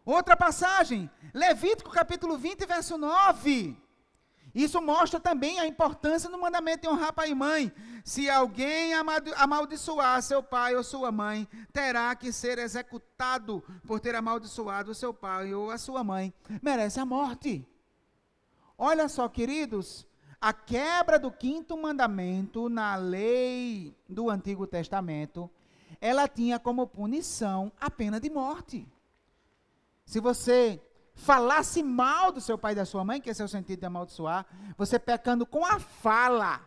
Outra 0.06 0.38
passagem, 0.38 1.10
Levítico 1.34 1.90
capítulo 1.90 2.38
20, 2.38 2.66
verso 2.66 2.98
9. 2.98 3.78
Isso 4.54 4.82
mostra 4.82 5.20
também 5.20 5.60
a 5.60 5.66
importância 5.66 6.30
do 6.30 6.38
mandamento 6.38 6.82
de 6.82 6.88
honrar 6.88 7.14
pai 7.14 7.30
e 7.30 7.36
mãe. 7.36 7.74
Se 8.04 8.30
alguém 8.30 8.94
amaldiçoar 9.38 10.22
seu 10.22 10.44
pai 10.44 10.76
ou 10.76 10.84
sua 10.84 11.12
mãe, 11.12 11.48
terá 11.72 12.14
que 12.16 12.34
ser 12.34 12.60
executado 12.60 13.64
por 13.88 14.00
ter 14.00 14.14
amaldiçoado 14.14 14.94
seu 14.94 15.14
pai 15.14 15.54
ou 15.54 15.72
a 15.72 15.78
sua 15.78 16.04
mãe. 16.04 16.34
Merece 16.62 17.00
a 17.00 17.06
morte. 17.06 17.66
Olha 18.78 19.08
só, 19.08 19.30
queridos, 19.30 20.06
a 20.42 20.52
quebra 20.52 21.20
do 21.20 21.32
quinto 21.32 21.78
mandamento 21.78 22.68
na 22.68 22.96
lei 22.96 23.96
do 24.10 24.28
Antigo 24.28 24.66
Testamento, 24.66 25.48
ela 26.02 26.28
tinha 26.28 26.58
como 26.58 26.88
punição 26.88 27.72
a 27.80 27.92
pena 27.92 28.20
de 28.20 28.28
morte. 28.30 28.88
Se 30.04 30.20
você 30.20 30.82
falasse 31.14 31.84
mal 31.84 32.32
do 32.32 32.42
seu 32.42 32.58
pai 32.58 32.72
e 32.72 32.76
da 32.76 32.86
sua 32.86 33.06
mãe, 33.06 33.22
que 33.22 33.30
esse 33.30 33.42
é 33.42 33.46
o 33.46 33.48
sentido 33.48 33.80
de 33.80 33.86
amaldiçoar, 33.86 34.46
você 34.76 34.98
pecando 34.98 35.46
com 35.46 35.64
a 35.64 35.80
fala 35.80 36.60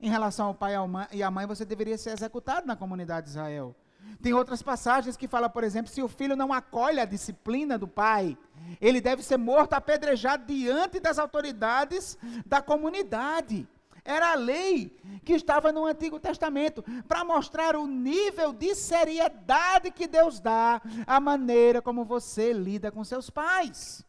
em 0.00 0.08
relação 0.08 0.46
ao 0.46 0.54
pai 0.54 0.74
e 1.10 1.22
à 1.22 1.30
mãe, 1.30 1.44
você 1.44 1.64
deveria 1.64 1.98
ser 1.98 2.10
executado 2.10 2.68
na 2.68 2.76
comunidade 2.76 3.24
de 3.24 3.30
Israel. 3.30 3.74
Tem 4.20 4.32
outras 4.32 4.62
passagens 4.62 5.16
que 5.16 5.28
falam, 5.28 5.48
por 5.48 5.62
exemplo, 5.62 5.90
se 5.90 6.02
o 6.02 6.08
filho 6.08 6.36
não 6.36 6.52
acolhe 6.52 7.00
a 7.00 7.04
disciplina 7.04 7.78
do 7.78 7.86
pai, 7.86 8.36
ele 8.80 9.00
deve 9.00 9.22
ser 9.22 9.36
morto 9.36 9.74
apedrejado 9.74 10.44
diante 10.46 10.98
das 10.98 11.18
autoridades 11.18 12.18
da 12.44 12.60
comunidade. 12.60 13.66
Era 14.04 14.32
a 14.32 14.34
lei 14.34 14.96
que 15.24 15.34
estava 15.34 15.70
no 15.70 15.84
Antigo 15.84 16.18
Testamento 16.18 16.82
para 17.06 17.24
mostrar 17.24 17.76
o 17.76 17.86
nível 17.86 18.52
de 18.52 18.74
seriedade 18.74 19.90
que 19.90 20.06
Deus 20.06 20.40
dá 20.40 20.80
à 21.06 21.20
maneira 21.20 21.82
como 21.82 22.04
você 22.04 22.52
lida 22.52 22.90
com 22.90 23.04
seus 23.04 23.28
pais. 23.28 24.04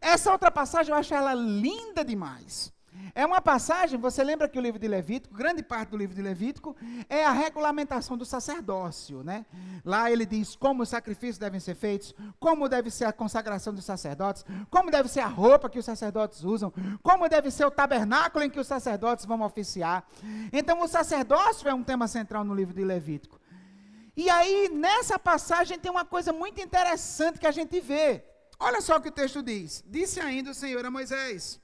Essa 0.00 0.32
outra 0.32 0.50
passagem 0.50 0.92
eu 0.92 0.98
acho 0.98 1.14
ela 1.14 1.34
linda 1.34 2.04
demais. 2.04 2.72
É 3.14 3.26
uma 3.26 3.40
passagem, 3.40 3.98
você 3.98 4.22
lembra 4.22 4.48
que 4.48 4.58
o 4.58 4.62
livro 4.62 4.78
de 4.78 4.86
Levítico, 4.88 5.34
grande 5.34 5.62
parte 5.62 5.90
do 5.90 5.96
livro 5.96 6.14
de 6.14 6.22
Levítico, 6.22 6.76
é 7.08 7.24
a 7.24 7.32
regulamentação 7.32 8.16
do 8.16 8.24
sacerdócio, 8.24 9.22
né? 9.22 9.46
Lá 9.84 10.10
ele 10.10 10.24
diz 10.26 10.54
como 10.54 10.82
os 10.82 10.88
sacrifícios 10.88 11.38
devem 11.38 11.60
ser 11.60 11.74
feitos, 11.74 12.14
como 12.38 12.68
deve 12.68 12.90
ser 12.90 13.04
a 13.04 13.12
consagração 13.12 13.74
dos 13.74 13.84
sacerdotes, 13.84 14.44
como 14.70 14.90
deve 14.90 15.08
ser 15.08 15.20
a 15.20 15.26
roupa 15.26 15.68
que 15.68 15.78
os 15.78 15.84
sacerdotes 15.84 16.44
usam, 16.44 16.72
como 17.02 17.28
deve 17.28 17.50
ser 17.50 17.64
o 17.64 17.70
tabernáculo 17.70 18.44
em 18.44 18.50
que 18.50 18.60
os 18.60 18.66
sacerdotes 18.66 19.24
vão 19.24 19.42
oficiar. 19.42 20.06
Então, 20.52 20.80
o 20.82 20.88
sacerdócio 20.88 21.68
é 21.68 21.74
um 21.74 21.82
tema 21.82 22.08
central 22.08 22.44
no 22.44 22.54
livro 22.54 22.74
de 22.74 22.84
Levítico. 22.84 23.40
E 24.16 24.28
aí, 24.28 24.68
nessa 24.68 25.18
passagem, 25.18 25.78
tem 25.78 25.90
uma 25.90 26.04
coisa 26.04 26.32
muito 26.32 26.60
interessante 26.60 27.38
que 27.38 27.46
a 27.46 27.52
gente 27.52 27.80
vê. 27.80 28.24
Olha 28.58 28.80
só 28.80 28.96
o 28.96 29.00
que 29.00 29.08
o 29.08 29.12
texto 29.12 29.42
diz. 29.42 29.84
Disse 29.86 30.20
ainda 30.20 30.50
o 30.50 30.54
Senhor 30.54 30.84
a 30.84 30.90
Moisés. 30.90 31.59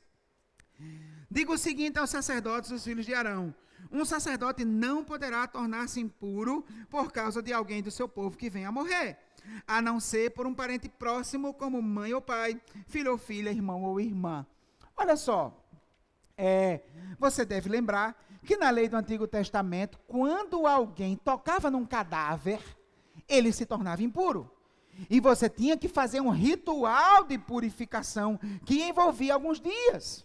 Diga 1.36 1.52
o 1.52 1.58
seguinte 1.58 1.98
aos 1.98 2.08
sacerdotes, 2.08 2.70
os 2.70 2.82
filhos 2.82 3.04
de 3.04 3.12
Arão: 3.12 3.54
Um 3.92 4.06
sacerdote 4.06 4.64
não 4.64 5.04
poderá 5.04 5.46
tornar-se 5.46 6.00
impuro 6.00 6.64
por 6.88 7.12
causa 7.12 7.42
de 7.42 7.52
alguém 7.52 7.82
do 7.82 7.90
seu 7.90 8.08
povo 8.08 8.38
que 8.38 8.48
venha 8.48 8.68
a 8.68 8.72
morrer, 8.72 9.18
a 9.66 9.82
não 9.82 10.00
ser 10.00 10.30
por 10.30 10.46
um 10.46 10.54
parente 10.54 10.88
próximo, 10.88 11.52
como 11.52 11.82
mãe 11.82 12.14
ou 12.14 12.22
pai, 12.22 12.58
filho 12.86 13.12
ou 13.12 13.18
filha, 13.18 13.50
irmão 13.50 13.82
ou 13.84 14.00
irmã. 14.00 14.46
Olha 14.96 15.14
só, 15.14 15.54
é, 16.38 16.80
você 17.18 17.44
deve 17.44 17.68
lembrar 17.68 18.18
que 18.42 18.56
na 18.56 18.70
lei 18.70 18.88
do 18.88 18.96
Antigo 18.96 19.26
Testamento, 19.26 19.98
quando 20.08 20.66
alguém 20.66 21.16
tocava 21.16 21.70
num 21.70 21.84
cadáver, 21.84 22.62
ele 23.28 23.52
se 23.52 23.66
tornava 23.66 24.02
impuro. 24.02 24.50
E 25.10 25.20
você 25.20 25.50
tinha 25.50 25.76
que 25.76 25.86
fazer 25.86 26.22
um 26.22 26.30
ritual 26.30 27.24
de 27.24 27.36
purificação 27.36 28.40
que 28.64 28.82
envolvia 28.84 29.34
alguns 29.34 29.60
dias. 29.60 30.24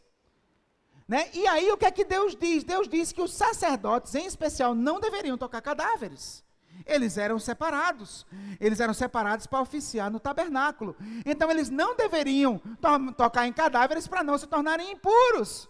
Né? 1.11 1.29
E 1.33 1.45
aí 1.45 1.69
o 1.69 1.75
que 1.75 1.83
é 1.83 1.91
que 1.91 2.05
Deus 2.05 2.37
diz? 2.37 2.63
Deus 2.63 2.87
diz 2.87 3.11
que 3.11 3.21
os 3.21 3.33
sacerdotes, 3.33 4.15
em 4.15 4.25
especial, 4.25 4.73
não 4.73 4.97
deveriam 4.97 5.37
tocar 5.37 5.61
cadáveres. 5.61 6.41
Eles 6.85 7.17
eram 7.17 7.37
separados. 7.37 8.25
Eles 8.61 8.79
eram 8.79 8.93
separados 8.93 9.45
para 9.45 9.59
oficiar 9.59 10.09
no 10.09 10.21
tabernáculo. 10.21 10.95
Então 11.25 11.51
eles 11.51 11.69
não 11.69 11.97
deveriam 11.97 12.59
to 12.59 13.13
tocar 13.17 13.45
em 13.45 13.51
cadáveres 13.51 14.07
para 14.07 14.23
não 14.23 14.37
se 14.37 14.47
tornarem 14.47 14.93
impuros, 14.93 15.69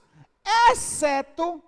exceto 0.70 1.60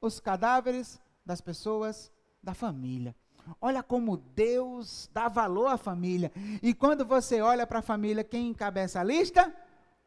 os 0.00 0.18
cadáveres 0.18 0.98
das 1.22 1.42
pessoas 1.42 2.10
da 2.42 2.54
família. 2.54 3.14
Olha 3.60 3.82
como 3.82 4.16
Deus 4.16 5.10
dá 5.12 5.28
valor 5.28 5.66
à 5.66 5.76
família. 5.76 6.32
E 6.62 6.72
quando 6.72 7.04
você 7.04 7.42
olha 7.42 7.66
para 7.66 7.80
a 7.80 7.82
família, 7.82 8.24
quem 8.24 8.48
encabeça 8.48 8.98
a 8.98 9.04
lista? 9.04 9.54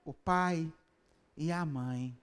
O 0.03 0.15
pai 0.15 0.73
e 1.37 1.51
a 1.51 1.63
mãe. 1.63 2.17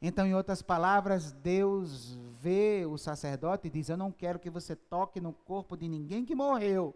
Então, 0.00 0.26
em 0.26 0.34
outras 0.34 0.62
palavras, 0.62 1.32
Deus 1.32 2.16
vê 2.40 2.86
o 2.86 2.96
sacerdote 2.96 3.66
e 3.66 3.70
diz: 3.70 3.88
Eu 3.88 3.96
não 3.96 4.12
quero 4.12 4.38
que 4.38 4.48
você 4.48 4.76
toque 4.76 5.20
no 5.20 5.32
corpo 5.32 5.76
de 5.76 5.88
ninguém 5.88 6.24
que 6.24 6.34
morreu. 6.34 6.94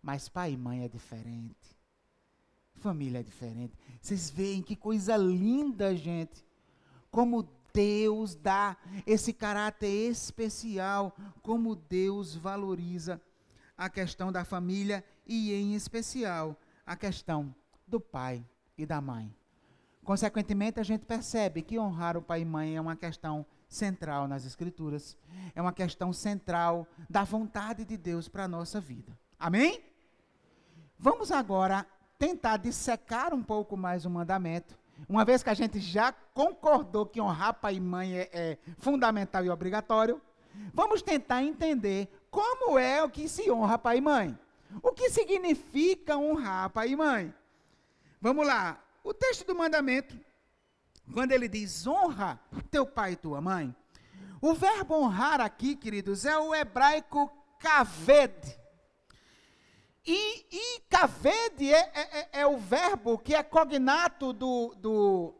Mas 0.00 0.28
pai 0.28 0.52
e 0.52 0.56
mãe 0.56 0.84
é 0.84 0.88
diferente. 0.88 1.76
Família 2.74 3.18
é 3.18 3.22
diferente. 3.22 3.76
Vocês 4.00 4.30
veem 4.30 4.62
que 4.62 4.76
coisa 4.76 5.16
linda, 5.16 5.96
gente. 5.96 6.46
Como 7.10 7.48
Deus 7.74 8.36
dá 8.36 8.76
esse 9.04 9.32
caráter 9.32 9.88
especial, 9.88 11.16
como 11.42 11.74
Deus 11.74 12.36
valoriza 12.36 13.20
a 13.76 13.88
questão 13.88 14.30
da 14.30 14.44
família 14.44 15.04
e, 15.26 15.52
em 15.52 15.74
especial, 15.74 16.56
a 16.86 16.96
questão 16.96 17.54
do 17.86 18.00
pai 18.00 18.44
e 18.76 18.86
da 18.86 19.00
mãe. 19.00 19.34
Consequentemente, 20.08 20.80
a 20.80 20.82
gente 20.82 21.04
percebe 21.04 21.60
que 21.60 21.78
honrar 21.78 22.16
o 22.16 22.22
pai 22.22 22.40
e 22.40 22.44
mãe 22.46 22.74
é 22.74 22.80
uma 22.80 22.96
questão 22.96 23.44
central 23.68 24.26
nas 24.26 24.46
Escrituras, 24.46 25.14
é 25.54 25.60
uma 25.60 25.70
questão 25.70 26.14
central 26.14 26.86
da 27.10 27.24
vontade 27.24 27.84
de 27.84 27.94
Deus 27.94 28.26
para 28.26 28.44
a 28.44 28.48
nossa 28.48 28.80
vida. 28.80 29.12
Amém? 29.38 29.84
Vamos 30.98 31.30
agora 31.30 31.86
tentar 32.18 32.56
dissecar 32.56 33.34
um 33.34 33.42
pouco 33.42 33.76
mais 33.76 34.06
o 34.06 34.10
mandamento, 34.10 34.78
uma 35.06 35.26
vez 35.26 35.42
que 35.42 35.50
a 35.50 35.54
gente 35.54 35.78
já 35.78 36.10
concordou 36.32 37.04
que 37.04 37.20
honrar 37.20 37.60
pai 37.60 37.74
e 37.74 37.80
mãe 37.80 38.16
é, 38.16 38.30
é 38.32 38.58
fundamental 38.78 39.44
e 39.44 39.50
obrigatório, 39.50 40.22
vamos 40.72 41.02
tentar 41.02 41.42
entender 41.42 42.08
como 42.30 42.78
é 42.78 43.04
o 43.04 43.10
que 43.10 43.28
se 43.28 43.50
honra 43.50 43.76
pai 43.76 43.98
e 43.98 44.00
mãe. 44.00 44.38
O 44.82 44.90
que 44.90 45.10
significa 45.10 46.16
honrar 46.16 46.70
pai 46.70 46.92
e 46.92 46.96
mãe? 46.96 47.34
Vamos 48.22 48.46
lá, 48.46 48.80
o 49.08 49.14
texto 49.14 49.46
do 49.46 49.54
mandamento, 49.54 50.14
quando 51.14 51.32
ele 51.32 51.48
diz 51.48 51.86
honra 51.86 52.38
teu 52.70 52.84
pai 52.84 53.12
e 53.12 53.16
tua 53.16 53.40
mãe, 53.40 53.74
o 54.38 54.52
verbo 54.52 54.96
honrar 54.96 55.40
aqui, 55.40 55.74
queridos, 55.74 56.26
é 56.26 56.36
o 56.36 56.54
hebraico 56.54 57.32
kaved. 57.58 58.58
E, 60.06 60.46
e 60.52 60.80
kaved 60.90 61.72
é, 61.72 61.90
é, 61.94 62.18
é, 62.20 62.28
é, 62.40 62.46
o 62.46 62.58
verbo 62.58 63.18
que 63.18 63.34
é 63.34 63.42
cognato 63.42 64.34
do, 64.34 64.74
do, 64.76 65.34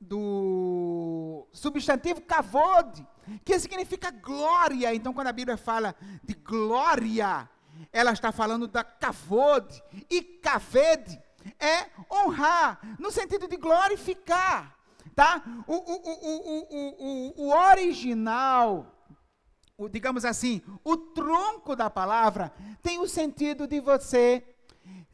do 0.00 1.46
substantivo 1.52 2.20
kavod, 2.22 3.06
que 3.44 3.56
significa 3.60 4.10
glória. 4.10 4.92
Então, 4.92 5.14
quando 5.14 5.28
a 5.28 5.32
Bíblia 5.32 5.56
fala 5.56 5.94
de 6.24 6.34
glória, 6.34 7.48
ela 7.92 8.12
está 8.12 8.32
falando 8.32 8.66
da 8.66 8.82
kavod. 8.82 9.80
E 10.10 10.22
kaved 10.22 11.22
é 11.58 11.86
honrar, 12.10 12.80
no 12.98 13.10
sentido 13.10 13.48
de 13.48 13.56
glorificar, 13.56 14.76
tá? 15.14 15.42
O, 15.66 15.74
o, 15.74 15.94
o, 15.94 17.34
o, 17.38 17.46
o 17.46 17.68
original, 17.70 18.86
o, 19.76 19.88
digamos 19.88 20.24
assim, 20.24 20.62
o 20.84 20.96
tronco 20.96 21.74
da 21.74 21.90
palavra 21.90 22.52
tem 22.82 22.98
o 22.98 23.08
sentido 23.08 23.66
de 23.66 23.80
você 23.80 24.44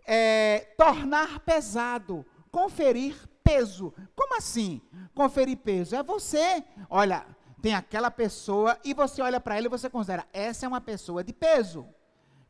é, 0.06 0.74
tornar 0.76 1.40
pesado, 1.40 2.24
conferir 2.50 3.16
peso. 3.42 3.94
Como 4.14 4.36
assim? 4.36 4.80
Conferir 5.14 5.58
peso 5.58 5.96
é 5.96 6.02
você, 6.02 6.62
olha, 6.88 7.26
tem 7.60 7.74
aquela 7.74 8.10
pessoa 8.10 8.78
e 8.84 8.94
você 8.94 9.20
olha 9.20 9.40
para 9.40 9.56
ela 9.56 9.66
e 9.66 9.70
você 9.70 9.90
considera, 9.90 10.26
essa 10.32 10.64
é 10.64 10.68
uma 10.68 10.80
pessoa 10.80 11.24
de 11.24 11.32
peso. 11.32 11.86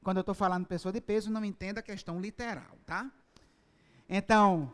Quando 0.03 0.19
eu 0.19 0.23
estou 0.23 0.35
falando 0.35 0.67
pessoa 0.67 0.93
de 0.93 1.01
peso, 1.01 1.31
não 1.31 1.45
entenda 1.45 1.81
a 1.81 1.83
questão 1.83 2.21
literal, 2.21 2.79
tá? 2.87 3.11
Então, 4.09 4.73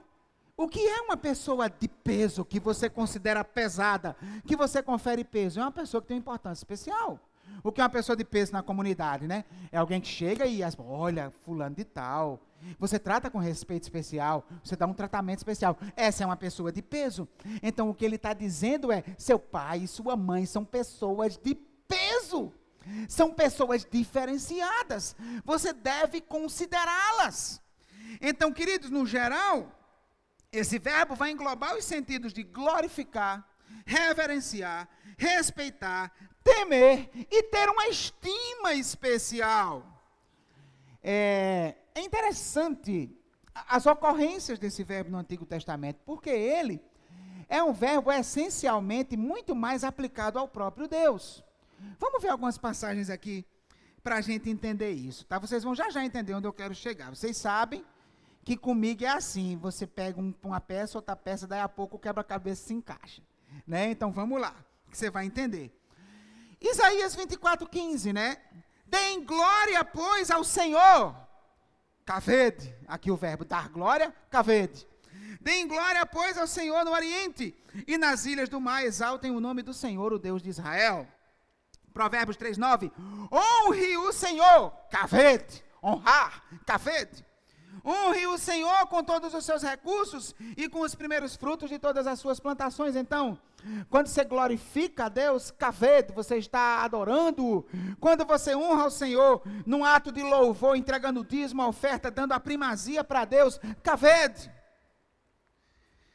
o 0.56 0.68
que 0.68 0.80
é 0.80 1.00
uma 1.00 1.16
pessoa 1.16 1.68
de 1.68 1.88
peso 1.88 2.44
que 2.44 2.60
você 2.60 2.88
considera 2.88 3.44
pesada, 3.44 4.16
que 4.46 4.56
você 4.56 4.82
confere 4.82 5.24
peso? 5.24 5.58
É 5.58 5.62
uma 5.62 5.72
pessoa 5.72 6.00
que 6.00 6.08
tem 6.08 6.18
importância 6.18 6.60
especial. 6.60 7.18
O 7.62 7.72
que 7.72 7.80
é 7.80 7.84
uma 7.84 7.90
pessoa 7.90 8.14
de 8.14 8.24
peso 8.24 8.52
na 8.52 8.62
comunidade, 8.62 9.26
né? 9.26 9.44
É 9.72 9.78
alguém 9.78 10.00
que 10.00 10.06
chega 10.06 10.46
e, 10.46 10.60
olha, 10.78 11.32
fulano 11.44 11.74
de 11.74 11.84
tal. 11.84 12.40
Você 12.78 12.98
trata 12.98 13.30
com 13.30 13.38
respeito 13.38 13.82
especial, 13.82 14.46
você 14.62 14.76
dá 14.76 14.86
um 14.86 14.94
tratamento 14.94 15.38
especial. 15.38 15.76
Essa 15.96 16.22
é 16.22 16.26
uma 16.26 16.36
pessoa 16.36 16.70
de 16.72 16.80
peso. 16.80 17.28
Então, 17.62 17.90
o 17.90 17.94
que 17.94 18.04
ele 18.04 18.16
está 18.16 18.32
dizendo 18.32 18.92
é: 18.92 19.02
seu 19.18 19.38
pai 19.38 19.80
e 19.80 19.88
sua 19.88 20.16
mãe 20.16 20.46
são 20.46 20.64
pessoas 20.64 21.36
de 21.36 21.54
peso. 21.54 22.52
São 23.08 23.32
pessoas 23.32 23.86
diferenciadas. 23.90 25.16
Você 25.44 25.72
deve 25.72 26.20
considerá-las. 26.20 27.63
Então, 28.26 28.50
queridos, 28.50 28.88
no 28.88 29.04
geral, 29.04 29.70
esse 30.50 30.78
verbo 30.78 31.14
vai 31.14 31.30
englobar 31.30 31.76
os 31.76 31.84
sentidos 31.84 32.32
de 32.32 32.42
glorificar, 32.42 33.46
reverenciar, 33.84 34.88
respeitar, 35.18 36.10
temer 36.42 37.10
e 37.30 37.42
ter 37.42 37.68
uma 37.68 37.86
estima 37.88 38.72
especial. 38.72 39.86
É, 41.02 41.74
é 41.94 42.00
interessante 42.00 43.14
as 43.68 43.84
ocorrências 43.84 44.58
desse 44.58 44.82
verbo 44.82 45.10
no 45.10 45.18
Antigo 45.18 45.44
Testamento, 45.44 46.00
porque 46.06 46.30
ele 46.30 46.80
é 47.46 47.62
um 47.62 47.74
verbo 47.74 48.10
essencialmente 48.10 49.18
muito 49.18 49.54
mais 49.54 49.84
aplicado 49.84 50.38
ao 50.38 50.48
próprio 50.48 50.88
Deus. 50.88 51.44
Vamos 51.98 52.22
ver 52.22 52.30
algumas 52.30 52.56
passagens 52.56 53.10
aqui 53.10 53.44
para 54.02 54.16
a 54.16 54.20
gente 54.22 54.48
entender 54.48 54.92
isso, 54.92 55.26
tá? 55.26 55.38
Vocês 55.38 55.62
vão 55.62 55.74
já 55.74 55.90
já 55.90 56.02
entender 56.02 56.32
onde 56.32 56.46
eu 56.46 56.54
quero 56.54 56.74
chegar. 56.74 57.14
Vocês 57.14 57.36
sabem 57.36 57.84
que 58.44 58.56
comigo 58.56 59.04
é 59.04 59.08
assim, 59.08 59.56
você 59.56 59.86
pega 59.86 60.20
um, 60.20 60.34
uma 60.42 60.60
peça, 60.60 60.98
outra 60.98 61.16
peça, 61.16 61.46
daí 61.46 61.60
a 61.60 61.68
pouco 61.68 61.96
o 61.96 61.98
quebra-cabeça 61.98 62.66
se 62.66 62.74
encaixa. 62.74 63.22
Né? 63.66 63.90
Então 63.90 64.12
vamos 64.12 64.38
lá, 64.38 64.54
que 64.90 64.98
você 64.98 65.08
vai 65.08 65.24
entender. 65.24 65.72
Isaías 66.60 67.14
24, 67.14 67.66
15, 67.66 68.12
né? 68.12 68.36
Deem 68.86 69.24
glória, 69.24 69.82
pois, 69.84 70.30
ao 70.30 70.44
Senhor. 70.44 71.16
Cavede, 72.04 72.74
aqui 72.86 73.10
o 73.10 73.16
verbo 73.16 73.46
dar 73.46 73.70
glória, 73.70 74.14
cavede. 74.30 74.86
Deem 75.40 75.66
glória, 75.66 76.04
pois, 76.04 76.36
ao 76.36 76.46
Senhor 76.46 76.84
no 76.84 76.92
Oriente, 76.92 77.54
e 77.86 77.96
nas 77.96 78.26
ilhas 78.26 78.48
do 78.48 78.60
mar 78.60 78.84
exaltem 78.84 79.30
o 79.30 79.40
nome 79.40 79.62
do 79.62 79.72
Senhor, 79.72 80.12
o 80.12 80.18
Deus 80.18 80.42
de 80.42 80.50
Israel. 80.50 81.08
Provérbios 81.94 82.36
3, 82.36 82.58
9. 82.58 82.92
Honre 83.32 83.96
o 83.96 84.12
Senhor, 84.12 84.70
cavede, 84.90 85.64
honrar, 85.82 86.44
cavede 86.66 87.24
Honre 87.84 88.26
o 88.26 88.38
Senhor 88.38 88.86
com 88.86 89.04
todos 89.04 89.34
os 89.34 89.44
seus 89.44 89.62
recursos 89.62 90.34
e 90.56 90.68
com 90.68 90.80
os 90.80 90.94
primeiros 90.94 91.36
frutos 91.36 91.68
de 91.68 91.78
todas 91.78 92.06
as 92.06 92.18
suas 92.18 92.40
plantações. 92.40 92.96
Então, 92.96 93.38
quando 93.90 94.06
você 94.06 94.24
glorifica 94.24 95.06
a 95.06 95.08
Deus, 95.08 95.50
caved, 95.50 96.12
você 96.14 96.36
está 96.36 96.82
adorando. 96.82 97.66
Quando 98.00 98.24
você 98.24 98.54
honra 98.54 98.86
o 98.86 98.90
Senhor 98.90 99.42
num 99.66 99.84
ato 99.84 100.10
de 100.10 100.22
louvor, 100.22 100.76
entregando 100.76 101.20
o 101.20 101.24
dízimo, 101.24 101.60
a 101.60 101.68
oferta, 101.68 102.10
dando 102.10 102.32
a 102.32 102.40
primazia 102.40 103.04
para 103.04 103.24
Deus, 103.24 103.60
caved. 103.82 104.50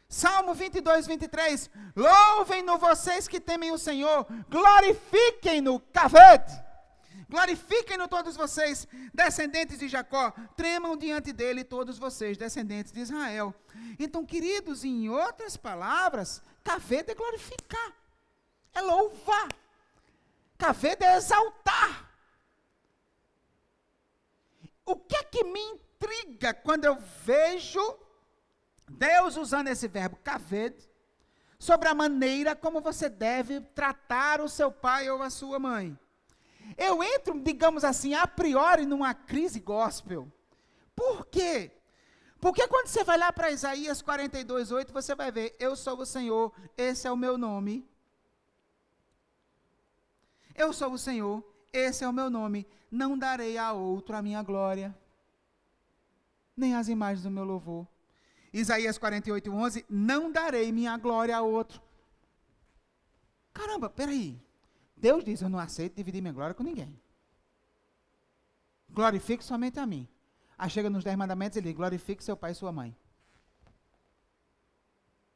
Salmo 0.08 0.56
22, 0.56 1.06
23. 1.06 1.70
Louvem-no 1.96 2.80
vocês 2.80 3.28
que 3.28 3.40
temem 3.40 3.72
o 3.72 3.78
Senhor, 3.78 4.26
glorifiquem-no, 4.50 5.80
caved. 5.94 6.69
Glorifiquem-no 7.30 8.08
todos 8.08 8.36
vocês, 8.36 8.88
descendentes 9.14 9.78
de 9.78 9.88
Jacó, 9.88 10.32
tremam 10.56 10.98
diante 10.98 11.32
dele 11.32 11.64
todos 11.64 12.00
vocês, 12.00 12.38
descendentes 12.38 12.92
de 12.92 13.02
Israel. 13.02 13.54
Então, 14.00 14.26
queridos, 14.26 14.84
em 14.84 15.10
outras 15.10 15.56
palavras, 15.56 16.42
caveda 16.64 17.12
é 17.12 17.16
glorificar, 17.16 17.94
é 18.74 18.82
louvar, 18.82 19.50
caveda 20.58 21.06
é 21.06 21.18
exaltar. 21.18 22.10
O 24.86 24.96
que 24.96 25.16
é 25.16 25.24
que 25.24 25.44
me 25.44 25.60
intriga 25.60 26.52
quando 26.52 26.86
eu 26.86 26.98
vejo 27.24 27.80
Deus 28.90 29.38
usando 29.38 29.68
esse 29.68 29.88
verbo 29.88 30.18
caved 30.24 30.76
sobre 31.60 31.88
a 31.90 31.94
maneira 31.94 32.56
como 32.56 32.82
você 32.82 33.08
deve 33.08 33.62
tratar 33.62 34.42
o 34.42 34.50
seu 34.50 34.72
pai 34.72 35.10
ou 35.12 35.22
a 35.22 35.30
sua 35.30 35.60
mãe? 35.60 35.98
Eu 36.78 37.04
entro, 37.04 37.40
digamos 37.40 37.84
assim, 37.84 38.14
a 38.14 38.28
priori 38.28 38.86
numa 38.86 39.14
crise 39.14 39.60
gospel. 39.60 40.32
Por 40.96 41.26
quê? 41.26 41.72
Porque 42.40 42.68
quando 42.68 42.88
você 42.88 43.04
vai 43.04 43.18
lá 43.18 43.34
para 43.34 43.52
Isaías 43.52 44.02
42, 44.02 44.72
8, 44.72 44.94
você 44.94 45.14
vai 45.14 45.32
ver: 45.32 45.56
Eu 45.60 45.76
sou 45.76 46.00
o 46.00 46.06
Senhor, 46.06 46.54
esse 46.78 47.08
é 47.08 47.12
o 47.12 47.18
meu 47.18 47.38
nome. 47.38 47.88
Eu 50.56 50.74
sou 50.74 50.94
o 50.94 50.98
Senhor, 50.98 51.44
esse 51.72 52.04
é 52.04 52.08
o 52.08 52.14
meu 52.14 52.30
nome. 52.30 52.68
Não 52.90 53.18
darei 53.18 53.58
a 53.58 53.72
outro 53.72 54.16
a 54.16 54.22
minha 54.22 54.42
glória, 54.42 54.98
nem 56.56 56.76
as 56.76 56.88
imagens 56.88 57.24
do 57.24 57.32
meu 57.32 57.44
louvor. 57.44 57.88
Isaías 58.54 58.98
48, 58.98 59.52
11: 59.52 59.86
Não 59.90 60.32
darei 60.32 60.72
minha 60.72 60.98
glória 60.98 61.36
a 61.36 61.42
outro. 61.42 61.82
Caramba, 63.54 63.90
peraí. 63.90 64.40
Deus 65.00 65.24
diz: 65.24 65.42
Eu 65.42 65.50
não 65.50 65.60
aceito 65.60 65.96
dividir 65.96 66.22
minha 66.22 66.34
glória 66.34 66.54
com 66.54 66.64
ninguém. 66.64 67.00
Glorifique 68.90 69.44
somente 69.44 69.80
a 69.80 69.86
mim. 69.86 70.08
Aí 70.58 70.70
chega 70.70 70.90
nos 70.90 71.04
Dez 71.04 71.16
Mandamentos 71.16 71.56
e 71.56 71.60
ele 71.60 71.74
glorifique 71.74 72.24
seu 72.24 72.36
pai 72.36 72.52
e 72.52 72.56
sua 72.56 72.72
mãe. 72.72 72.96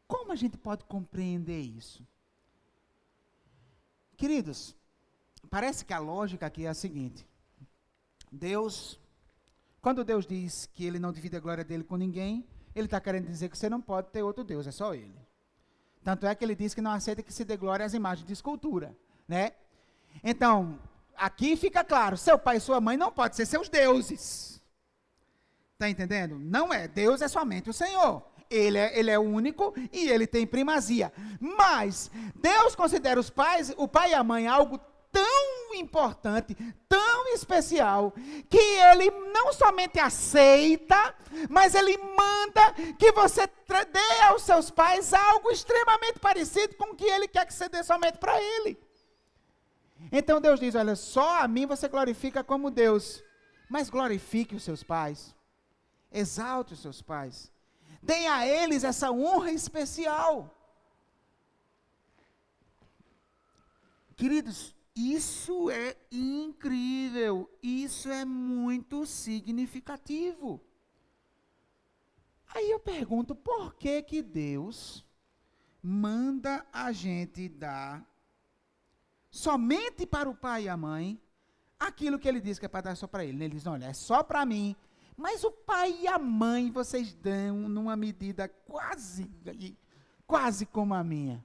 Como 0.05 0.31
a 0.31 0.35
gente 0.35 0.57
pode 0.57 0.83
compreender 0.83 1.61
isso? 1.61 2.05
Queridos, 4.17 4.75
parece 5.49 5.85
que 5.85 5.93
a 5.93 5.99
lógica 5.99 6.45
aqui 6.45 6.65
é 6.65 6.69
a 6.69 6.73
seguinte: 6.73 7.25
Deus, 8.29 8.99
quando 9.81 10.03
Deus 10.03 10.25
diz 10.25 10.65
que 10.65 10.85
ele 10.85 10.99
não 10.99 11.13
divide 11.13 11.37
a 11.37 11.39
glória 11.39 11.63
dele 11.63 11.85
com 11.85 11.95
ninguém, 11.95 12.45
ele 12.75 12.87
está 12.87 12.99
querendo 12.99 13.27
dizer 13.27 13.49
que 13.49 13.57
você 13.57 13.69
não 13.69 13.81
pode 13.81 14.09
ter 14.09 14.23
outro 14.23 14.43
Deus, 14.43 14.67
é 14.67 14.71
só 14.71 14.93
ele. 14.93 15.15
Tanto 16.03 16.27
é 16.27 16.35
que 16.35 16.43
ele 16.43 16.55
diz 16.55 16.73
que 16.73 16.81
não 16.81 16.91
aceita 16.91 17.23
que 17.23 17.31
se 17.31 17.45
dê 17.45 17.55
glória 17.55 17.85
às 17.85 17.93
imagens 17.93 18.27
de 18.27 18.33
escultura 18.33 18.93
né? 19.27 19.53
Então, 20.23 20.79
aqui 21.15 21.55
fica 21.55 21.83
claro, 21.83 22.17
seu 22.17 22.37
pai 22.37 22.57
e 22.57 22.61
sua 22.61 22.79
mãe 22.79 22.97
não 22.97 23.11
podem 23.11 23.35
ser 23.35 23.45
seus 23.45 23.69
deuses. 23.69 24.61
Está 25.73 25.89
entendendo? 25.89 26.37
Não 26.39 26.73
é, 26.73 26.87
Deus 26.87 27.21
é 27.21 27.27
somente 27.27 27.69
o 27.69 27.73
Senhor. 27.73 28.23
Ele 28.49 28.77
é, 28.77 28.97
ele 28.97 29.09
é 29.09 29.17
único 29.17 29.73
e 29.91 30.09
ele 30.09 30.27
tem 30.27 30.45
primazia. 30.45 31.11
Mas 31.39 32.11
Deus 32.35 32.75
considera 32.75 33.19
os 33.19 33.29
pais, 33.29 33.73
o 33.77 33.87
pai 33.87 34.11
e 34.11 34.13
a 34.13 34.23
mãe 34.23 34.47
algo 34.47 34.79
tão 35.11 35.75
importante, 35.75 36.55
tão 36.87 37.33
especial, 37.33 38.13
que 38.49 38.57
ele 38.57 39.09
não 39.31 39.53
somente 39.53 39.99
aceita, 39.99 41.15
mas 41.49 41.75
ele 41.75 41.97
manda 41.97 42.73
que 42.97 43.11
você 43.11 43.47
dê 43.91 44.21
aos 44.27 44.43
seus 44.43 44.69
pais 44.69 45.13
algo 45.13 45.51
extremamente 45.51 46.19
parecido 46.19 46.75
com 46.75 46.91
o 46.91 46.95
que 46.95 47.05
ele 47.05 47.27
quer 47.27 47.45
que 47.45 47.53
você 47.53 47.69
dê 47.69 47.83
somente 47.83 48.17
para 48.17 48.39
ele. 48.41 48.77
Então 50.11 50.41
Deus 50.41 50.59
diz: 50.59 50.75
Olha, 50.75 50.95
só 50.95 51.41
a 51.41 51.47
mim 51.47 51.65
você 51.65 51.87
glorifica 51.87 52.43
como 52.43 52.71
Deus, 52.71 53.23
mas 53.69 53.89
glorifique 53.89 54.55
os 54.55 54.63
seus 54.63 54.83
pais, 54.83 55.35
exalte 56.11 56.73
os 56.73 56.79
seus 56.79 57.01
pais, 57.01 57.51
dê 58.01 58.27
a 58.27 58.45
eles 58.45 58.83
essa 58.83 59.11
honra 59.11 59.51
especial. 59.51 60.53
Queridos, 64.15 64.75
isso 64.95 65.71
é 65.71 65.95
incrível, 66.11 67.49
isso 67.61 68.09
é 68.09 68.23
muito 68.23 69.05
significativo. 69.05 70.61
Aí 72.53 72.69
eu 72.69 72.79
pergunto, 72.79 73.33
por 73.33 73.73
que 73.73 74.03
que 74.03 74.21
Deus 74.21 75.03
manda 75.81 76.63
a 76.71 76.91
gente 76.91 77.49
dar 77.49 78.07
somente 79.33 80.05
para 80.05 80.29
o 80.29 80.35
pai 80.35 80.65
e 80.65 80.69
a 80.69 80.77
mãe 80.77 81.19
aquilo 81.79 82.19
que 82.19 82.27
ele 82.27 82.39
diz 82.39 82.59
que 82.59 82.67
é 82.67 82.69
para 82.69 82.81
dar 82.81 82.95
só 82.95 83.07
para 83.07 83.25
ele. 83.25 83.43
Ele 83.43 83.55
diz: 83.55 83.65
olha, 83.65 83.85
é 83.85 83.93
só 83.93 84.21
para 84.21 84.45
mim. 84.45 84.75
Mas 85.17 85.43
o 85.43 85.51
pai 85.51 86.01
e 86.01 86.07
a 86.07 86.19
mãe 86.19 86.71
vocês 86.71 87.13
dão 87.13 87.67
numa 87.67 87.95
medida 87.95 88.47
quase, 88.47 89.29
quase 90.25 90.65
como 90.65 90.93
a 90.93 91.03
minha. 91.03 91.43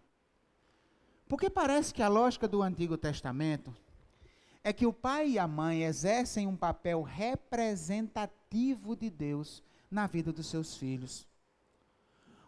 Porque 1.26 1.50
parece 1.50 1.92
que 1.92 2.02
a 2.02 2.08
lógica 2.08 2.48
do 2.48 2.62
Antigo 2.62 2.96
Testamento 2.96 3.74
é 4.64 4.72
que 4.72 4.86
o 4.86 4.92
pai 4.92 5.30
e 5.30 5.38
a 5.38 5.46
mãe 5.46 5.84
exercem 5.84 6.46
um 6.46 6.56
papel 6.56 7.02
representativo 7.02 8.96
de 8.96 9.10
Deus 9.10 9.62
na 9.90 10.06
vida 10.06 10.32
dos 10.32 10.46
seus 10.46 10.74
filhos. 10.76 11.27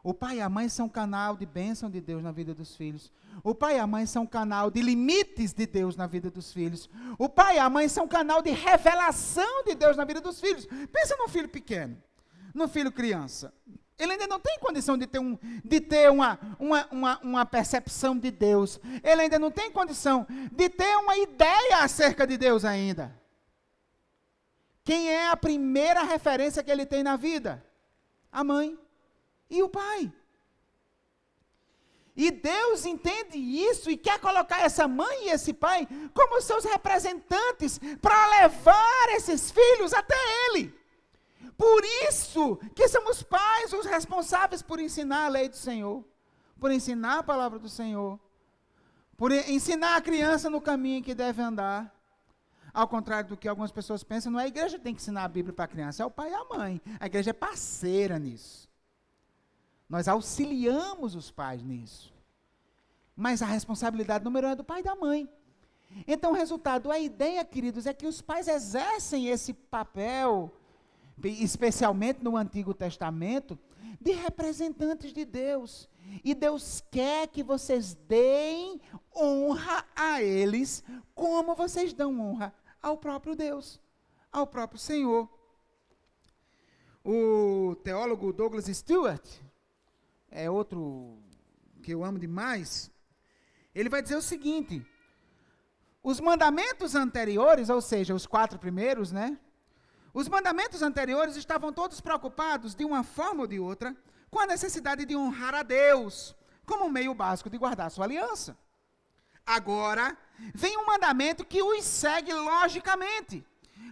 O 0.02 0.14
pai 0.14 0.38
e 0.38 0.40
a 0.40 0.48
mãe 0.48 0.68
são 0.68 0.88
canal 0.88 1.36
de 1.36 1.44
bênção 1.44 1.90
de 1.90 2.00
Deus 2.00 2.22
na 2.22 2.32
vida 2.32 2.54
dos 2.54 2.74
filhos. 2.74 3.12
O 3.44 3.54
pai 3.54 3.76
e 3.76 3.78
a 3.78 3.86
mãe 3.86 4.06
são 4.06 4.26
canal 4.26 4.70
de 4.70 4.80
limites 4.80 5.52
de 5.52 5.66
Deus 5.66 5.94
na 5.94 6.06
vida 6.06 6.30
dos 6.30 6.52
filhos. 6.52 6.88
O 7.18 7.28
pai 7.28 7.56
e 7.56 7.58
a 7.58 7.68
mãe 7.68 7.86
são 7.88 8.08
canal 8.08 8.40
de 8.40 8.50
revelação 8.50 9.64
de 9.64 9.74
Deus 9.74 9.96
na 9.96 10.04
vida 10.04 10.20
dos 10.20 10.40
filhos. 10.40 10.66
Pensa 10.90 11.16
num 11.18 11.28
filho 11.28 11.48
pequeno, 11.48 12.02
num 12.54 12.66
filho 12.66 12.90
criança. 12.90 13.52
Ele 13.98 14.12
ainda 14.12 14.26
não 14.26 14.40
tem 14.40 14.58
condição 14.58 14.96
de 14.96 15.06
ter, 15.06 15.18
um, 15.18 15.38
de 15.62 15.80
ter 15.80 16.10
uma, 16.10 16.38
uma, 16.58 16.88
uma, 16.90 17.18
uma 17.20 17.46
percepção 17.46 18.16
de 18.16 18.30
Deus. 18.30 18.80
Ele 19.04 19.22
ainda 19.22 19.38
não 19.38 19.50
tem 19.50 19.70
condição 19.70 20.26
de 20.50 20.70
ter 20.70 20.96
uma 20.96 21.18
ideia 21.18 21.82
acerca 21.82 22.26
de 22.26 22.38
Deus 22.38 22.64
ainda. 22.64 23.14
Quem 24.82 25.10
é 25.10 25.28
a 25.28 25.36
primeira 25.36 26.02
referência 26.02 26.62
que 26.62 26.70
ele 26.70 26.86
tem 26.86 27.02
na 27.02 27.16
vida? 27.16 27.62
A 28.32 28.42
mãe 28.42 28.78
e 29.50 29.62
o 29.62 29.68
pai. 29.68 30.12
E 32.16 32.30
Deus 32.30 32.84
entende 32.84 33.38
isso 33.38 33.90
e 33.90 33.96
quer 33.96 34.20
colocar 34.20 34.60
essa 34.60 34.86
mãe 34.86 35.26
e 35.26 35.30
esse 35.30 35.52
pai 35.52 35.88
como 36.12 36.40
seus 36.42 36.64
representantes 36.64 37.80
para 38.00 38.42
levar 38.42 39.08
esses 39.10 39.50
filhos 39.50 39.92
até 39.92 40.16
Ele. 40.46 40.74
Por 41.56 41.82
isso 42.08 42.56
que 42.74 42.88
somos 42.88 43.22
pais 43.22 43.72
os 43.72 43.86
responsáveis 43.86 44.62
por 44.62 44.80
ensinar 44.80 45.26
a 45.26 45.28
lei 45.28 45.48
do 45.48 45.56
Senhor, 45.56 46.04
por 46.58 46.70
ensinar 46.70 47.18
a 47.18 47.22
palavra 47.22 47.58
do 47.58 47.68
Senhor, 47.68 48.18
por 49.16 49.30
ensinar 49.32 49.96
a 49.96 50.00
criança 50.00 50.48
no 50.48 50.60
caminho 50.60 51.02
que 51.02 51.14
deve 51.14 51.42
andar. 51.42 51.94
Ao 52.72 52.86
contrário 52.86 53.30
do 53.30 53.36
que 53.36 53.48
algumas 53.48 53.72
pessoas 53.72 54.04
pensam, 54.04 54.30
não 54.30 54.40
é 54.40 54.44
a 54.44 54.48
igreja 54.48 54.78
que 54.78 54.84
tem 54.84 54.94
que 54.94 55.00
ensinar 55.00 55.24
a 55.24 55.28
Bíblia 55.28 55.52
para 55.52 55.64
a 55.64 55.68
criança, 55.68 56.02
é 56.02 56.06
o 56.06 56.10
pai 56.10 56.30
e 56.30 56.34
a 56.34 56.44
mãe. 56.44 56.80
A 57.00 57.06
igreja 57.06 57.30
é 57.30 57.34
parceira 57.34 58.18
nisso. 58.18 58.69
Nós 59.90 60.07
auxiliamos 60.07 61.16
os 61.16 61.33
pais 61.33 61.64
nisso. 61.64 62.14
Mas 63.16 63.42
a 63.42 63.46
responsabilidade 63.46 64.24
número 64.24 64.46
um 64.46 64.50
é 64.50 64.55
do 64.55 64.62
pai 64.62 64.81
e 64.81 64.85
da 64.85 64.94
mãe. 64.94 65.29
Então, 66.07 66.31
o 66.31 66.35
resultado, 66.35 66.92
a 66.92 66.98
ideia, 67.00 67.44
queridos, 67.44 67.87
é 67.87 67.92
que 67.92 68.07
os 68.07 68.22
pais 68.22 68.46
exercem 68.46 69.26
esse 69.26 69.53
papel, 69.53 70.55
especialmente 71.24 72.22
no 72.22 72.37
Antigo 72.37 72.72
Testamento, 72.72 73.59
de 74.00 74.12
representantes 74.12 75.12
de 75.12 75.24
Deus. 75.24 75.88
E 76.22 76.37
Deus 76.37 76.81
quer 76.92 77.26
que 77.26 77.42
vocês 77.42 77.94
deem 77.94 78.81
honra 79.14 79.85
a 79.96 80.22
eles, 80.22 80.85
como 81.16 81.57
vocês 81.57 81.92
dão 81.92 82.20
honra 82.20 82.55
ao 82.81 82.96
próprio 82.96 83.35
Deus, 83.35 83.81
ao 84.31 84.46
próprio 84.46 84.79
Senhor. 84.79 85.29
O 87.05 87.74
teólogo 87.83 88.33
Douglas 88.33 88.66
Stewart, 88.66 89.24
é 90.30 90.50
outro 90.50 91.18
que 91.82 91.92
eu 91.92 92.04
amo 92.04 92.18
demais, 92.18 92.90
ele 93.74 93.88
vai 93.88 94.02
dizer 94.02 94.16
o 94.16 94.22
seguinte: 94.22 94.84
os 96.02 96.20
mandamentos 96.20 96.94
anteriores, 96.94 97.68
ou 97.68 97.80
seja, 97.80 98.14
os 98.14 98.26
quatro 98.26 98.58
primeiros, 98.58 99.12
né? 99.12 99.38
Os 100.12 100.28
mandamentos 100.28 100.82
anteriores 100.82 101.36
estavam 101.36 101.72
todos 101.72 102.00
preocupados, 102.00 102.74
de 102.74 102.84
uma 102.84 103.02
forma 103.04 103.42
ou 103.42 103.46
de 103.46 103.60
outra, 103.60 103.96
com 104.30 104.40
a 104.40 104.46
necessidade 104.46 105.04
de 105.04 105.16
honrar 105.16 105.54
a 105.54 105.62
Deus, 105.62 106.34
como 106.66 106.86
um 106.86 106.90
meio 106.90 107.14
básico 107.14 107.50
de 107.50 107.58
guardar 107.58 107.90
sua 107.90 108.06
aliança. 108.06 108.56
Agora, 109.46 110.16
vem 110.54 110.76
um 110.76 110.86
mandamento 110.86 111.44
que 111.44 111.62
os 111.62 111.84
segue 111.84 112.32
logicamente, 112.32 113.44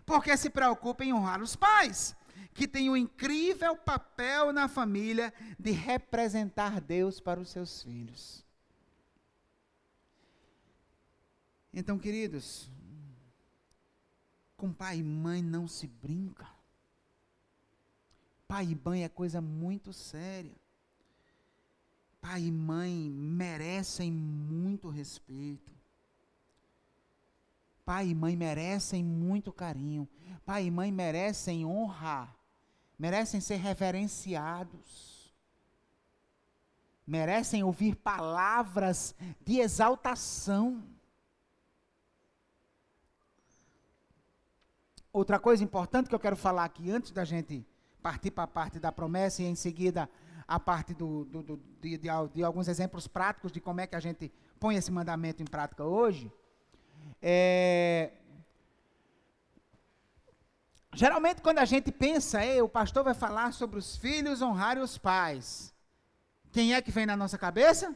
porque 0.05 0.37
se 0.37 0.51
preocupa 0.51 1.05
em 1.05 1.13
honrar 1.13 1.41
os 1.41 1.55
pais, 1.55 2.17
que 2.59 2.67
têm 2.67 2.89
o 2.89 2.95
um 2.95 2.97
incrível 2.97 3.77
papel 3.77 4.53
na 4.53 4.67
família 4.67 5.33
de 5.57 5.71
representar 5.71 6.81
Deus 6.81 7.21
para 7.21 7.39
os 7.39 7.51
seus 7.51 7.85
filhos. 7.85 8.45
Então, 11.73 11.97
queridos, 12.01 12.69
com 14.57 14.73
pai 14.73 14.99
e 14.99 15.03
mãe 15.05 15.41
não 15.41 15.69
se 15.69 15.87
brinca. 15.87 16.49
Pai 18.49 18.65
e 18.65 18.75
mãe 18.75 19.05
é 19.05 19.09
coisa 19.09 19.41
muito 19.41 19.93
séria. 19.93 20.57
Pai 22.21 22.43
e 22.43 22.51
mãe 22.51 23.09
merecem 23.09 24.11
muito 24.11 24.89
respeito. 24.89 25.73
Pai 27.85 28.09
e 28.09 28.15
mãe 28.17 28.35
merecem 28.35 29.05
muito 29.05 29.53
carinho. 29.53 30.09
Pai 30.45 30.65
e 30.65 30.71
mãe 30.73 30.91
merecem 30.91 31.65
honra. 31.65 32.37
Merecem 32.99 33.41
ser 33.41 33.57
reverenciados. 33.57 35.33
Merecem 37.07 37.63
ouvir 37.63 37.95
palavras 37.95 39.15
de 39.41 39.61
exaltação. 39.61 40.83
Outra 45.13 45.39
coisa 45.39 45.65
importante 45.65 46.09
que 46.09 46.15
eu 46.15 46.21
quero 46.21 46.37
falar 46.37 46.65
aqui, 46.65 46.91
antes 46.91 47.13
da 47.13 47.25
gente 47.25 47.67
partir 48.03 48.31
para 48.31 48.45
a 48.45 48.49
parte 48.49 48.79
da 48.79 48.93
promessa 48.93 49.43
e 49.43 49.47
em 49.47 49.55
seguida 49.55 50.09
a 50.47 50.59
parte 50.59 50.95
do, 50.95 51.25
do, 51.27 51.43
do 51.43 51.57
de, 51.81 51.99
de, 51.99 52.09
de, 52.35 52.43
alguns 52.43 52.69
exemplos 52.69 53.07
práticos 53.07 53.53
de 53.53 53.61
como 53.61 53.81
é 53.81 53.87
que 53.87 53.97
a 53.97 54.01
gente 54.01 54.33
põe 54.59 54.77
esse 54.77 54.91
mandamento 54.91 55.43
em 55.43 55.47
prática 55.47 55.85
hoje. 55.85 56.33
É, 57.21 58.13
geralmente, 60.95 61.43
quando 61.43 61.59
a 61.59 61.65
gente 61.65 61.91
pensa, 61.93 62.41
o 62.63 62.69
pastor 62.69 63.05
vai 63.05 63.15
falar 63.15 63.53
sobre 63.53 63.79
os 63.79 63.97
filhos 63.97 64.43
honrarem 64.43 64.83
os 64.83 64.99
pais. 64.99 65.75
Quem 66.53 66.75
é 66.75 66.83
que 66.83 66.91
vem 66.91 67.07
na 67.07 67.17
nossa 67.17 67.37
cabeça? 67.37 67.95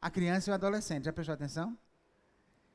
A 0.00 0.10
criança 0.10 0.50
e 0.50 0.52
o 0.52 0.54
adolescente. 0.54 1.04
Já 1.04 1.12
prestou 1.12 1.34
atenção? 1.34 1.76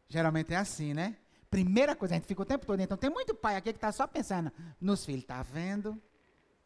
Geralmente 0.08 0.54
é 0.54 0.58
assim, 0.58 0.94
né? 0.94 1.16
Primeira 1.50 1.96
coisa, 1.96 2.16
a 2.16 2.18
gente 2.18 2.28
fica 2.28 2.42
o 2.42 2.46
tempo 2.46 2.66
todo. 2.66 2.80
Então, 2.80 2.98
tem 2.98 3.10
muito 3.10 3.34
pai 3.34 3.56
aqui 3.56 3.72
que 3.72 3.78
está 3.78 3.92
só 3.92 4.08
pensando 4.08 4.52
nos 4.80 5.06
filhos. 5.06 5.22
Está 5.22 5.42
vendo? 5.42 6.02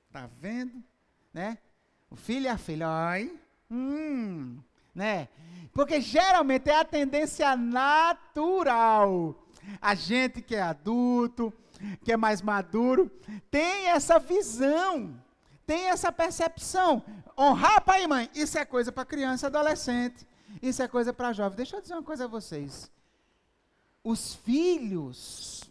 Está 0.08 0.28
vendo? 0.39 0.84
Né? 1.34 1.58
O 2.10 2.15
filho 2.15 2.45
e 2.45 2.47
a 2.47 2.58
filha, 2.58 2.88
ai, 2.88 3.34
hum, 3.69 4.60
né? 4.93 5.28
Porque 5.73 5.99
geralmente 5.99 6.69
é 6.69 6.80
a 6.80 6.86
tendência 6.86 7.56
natural. 7.56 9.36
A 9.82 9.95
gente 9.95 10.41
que 10.41 10.56
é 10.56 10.62
adulto, 10.62 11.52
que 12.04 12.12
é 12.12 12.17
mais 12.17 12.41
maduro, 12.41 13.12
tem 13.50 13.88
essa 13.88 14.19
visão, 14.19 15.15
tem 15.65 15.89
essa 15.89 16.12
percepção. 16.12 17.04
Honrar 17.38 17.82
pai 17.84 18.04
e 18.04 18.08
mãe, 18.08 18.30
isso 18.36 18.58
é 18.58 18.65
coisa 18.65 18.91
para 18.91 19.06
criança 19.06 19.46
e 19.46 19.48
adolescente. 19.48 20.28
Isso 20.62 20.84
é 20.84 20.88
coisa 20.88 21.12
para 21.12 21.34
jovem. 21.34 21.58
Deixa 21.58 21.78
eu 21.78 21.82
dizer 21.82 21.93
uma 21.96 22.04
coisa 22.04 22.26
a 22.26 22.28
vocês 22.28 22.91
os 24.04 24.36
filhos 24.36 25.63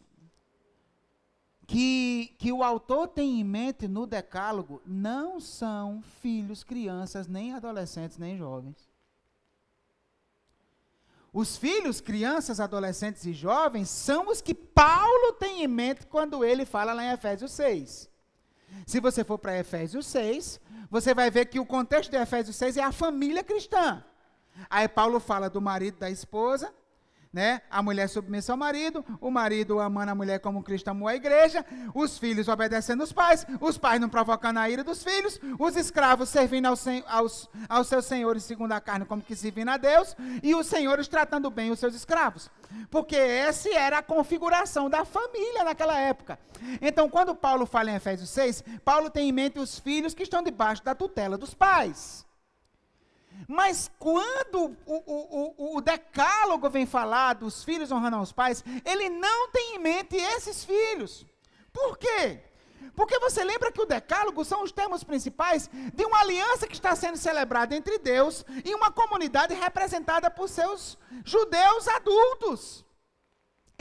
que, 1.66 2.34
que 2.38 2.50
o 2.50 2.62
autor 2.62 3.08
tem 3.08 3.40
em 3.40 3.44
mente 3.44 3.86
no 3.86 4.06
Decálogo 4.06 4.80
não 4.86 5.38
são 5.38 6.02
filhos, 6.20 6.64
crianças, 6.64 7.28
nem 7.28 7.52
adolescentes, 7.52 8.18
nem 8.18 8.36
jovens. 8.36 8.90
Os 11.32 11.56
filhos, 11.56 12.00
crianças, 12.00 12.60
adolescentes 12.60 13.24
e 13.24 13.32
jovens 13.32 13.88
são 13.88 14.28
os 14.28 14.42
que 14.42 14.54
Paulo 14.54 15.32
tem 15.32 15.64
em 15.64 15.68
mente 15.68 16.06
quando 16.06 16.44
ele 16.44 16.66
fala 16.66 16.92
lá 16.92 17.04
em 17.04 17.12
Efésios 17.12 17.52
6. 17.52 18.10
Se 18.86 19.00
você 19.00 19.24
for 19.24 19.38
para 19.38 19.58
Efésios 19.58 20.06
6, 20.06 20.60
você 20.90 21.14
vai 21.14 21.30
ver 21.30 21.46
que 21.46 21.58
o 21.58 21.64
contexto 21.64 22.10
de 22.10 22.18
Efésios 22.18 22.56
6 22.56 22.76
é 22.76 22.82
a 22.82 22.92
família 22.92 23.42
cristã. 23.42 24.04
Aí 24.68 24.86
Paulo 24.86 25.18
fala 25.18 25.48
do 25.48 25.60
marido 25.60 25.98
da 25.98 26.10
esposa, 26.10 26.72
né? 27.32 27.62
A 27.70 27.82
mulher 27.82 28.08
submissa 28.08 28.52
ao 28.52 28.58
marido, 28.58 29.04
o 29.20 29.30
marido 29.30 29.80
amando 29.80 30.10
a 30.10 30.14
mulher 30.14 30.38
como 30.40 30.62
Cristo 30.62 30.88
amou 30.88 31.08
a 31.08 31.14
igreja, 31.14 31.64
os 31.94 32.18
filhos 32.18 32.46
obedecendo 32.46 33.02
os 33.02 33.12
pais, 33.12 33.46
os 33.60 33.78
pais 33.78 34.00
não 34.00 34.08
provocando 34.08 34.58
a 34.58 34.68
ira 34.68 34.84
dos 34.84 35.02
filhos, 35.02 35.40
os 35.58 35.74
escravos 35.76 36.28
servindo 36.28 36.66
aos, 36.66 36.84
aos, 37.06 37.48
aos 37.68 37.88
seus 37.88 38.04
senhores 38.04 38.44
segundo 38.44 38.72
a 38.72 38.80
carne 38.80 39.06
como 39.06 39.22
que 39.22 39.34
servindo 39.34 39.70
a 39.70 39.76
Deus, 39.76 40.14
e 40.42 40.54
os 40.54 40.66
senhores 40.66 41.08
tratando 41.08 41.50
bem 41.50 41.70
os 41.70 41.78
seus 41.78 41.94
escravos. 41.94 42.50
Porque 42.90 43.16
essa 43.16 43.68
era 43.74 43.98
a 43.98 44.02
configuração 44.02 44.90
da 44.90 45.04
família 45.04 45.64
naquela 45.64 45.98
época. 45.98 46.38
Então, 46.80 47.08
quando 47.08 47.34
Paulo 47.34 47.66
fala 47.66 47.90
em 47.90 47.94
Efésios 47.94 48.30
6, 48.30 48.64
Paulo 48.84 49.10
tem 49.10 49.28
em 49.28 49.32
mente 49.32 49.58
os 49.58 49.78
filhos 49.78 50.14
que 50.14 50.22
estão 50.22 50.42
debaixo 50.42 50.84
da 50.84 50.94
tutela 50.94 51.38
dos 51.38 51.54
pais. 51.54 52.26
Mas 53.48 53.90
quando 53.98 54.76
o, 54.86 55.54
o, 55.66 55.76
o, 55.76 55.80
decálogo 55.80 56.68
vem 56.70 56.86
falar 56.86 57.34
dos 57.34 57.64
filhos 57.64 57.90
honrando 57.90 58.16
aos 58.16 58.32
pais, 58.32 58.64
ele 58.84 59.08
não 59.08 59.48
tem 59.50 59.76
em 59.76 59.78
mente 59.78 60.16
esses 60.16 60.64
filhos. 60.64 61.26
Por 61.72 61.98
quê? 61.98 62.40
Porque 62.94 63.18
você 63.18 63.42
lembra 63.42 63.72
que 63.72 63.80
o 63.80 63.86
decálogo 63.86 64.44
são 64.44 64.62
os 64.62 64.72
termos 64.72 65.02
principais 65.02 65.70
de 65.94 66.04
uma 66.04 66.20
aliança 66.20 66.66
que 66.66 66.74
está 66.74 66.94
sendo 66.94 67.16
celebrada 67.16 67.74
entre 67.74 67.98
Deus 67.98 68.44
e 68.64 68.74
uma 68.74 68.90
comunidade 68.90 69.54
representada 69.54 70.30
por 70.30 70.48
seus 70.48 70.98
judeus 71.24 71.88
adultos. 71.88 72.84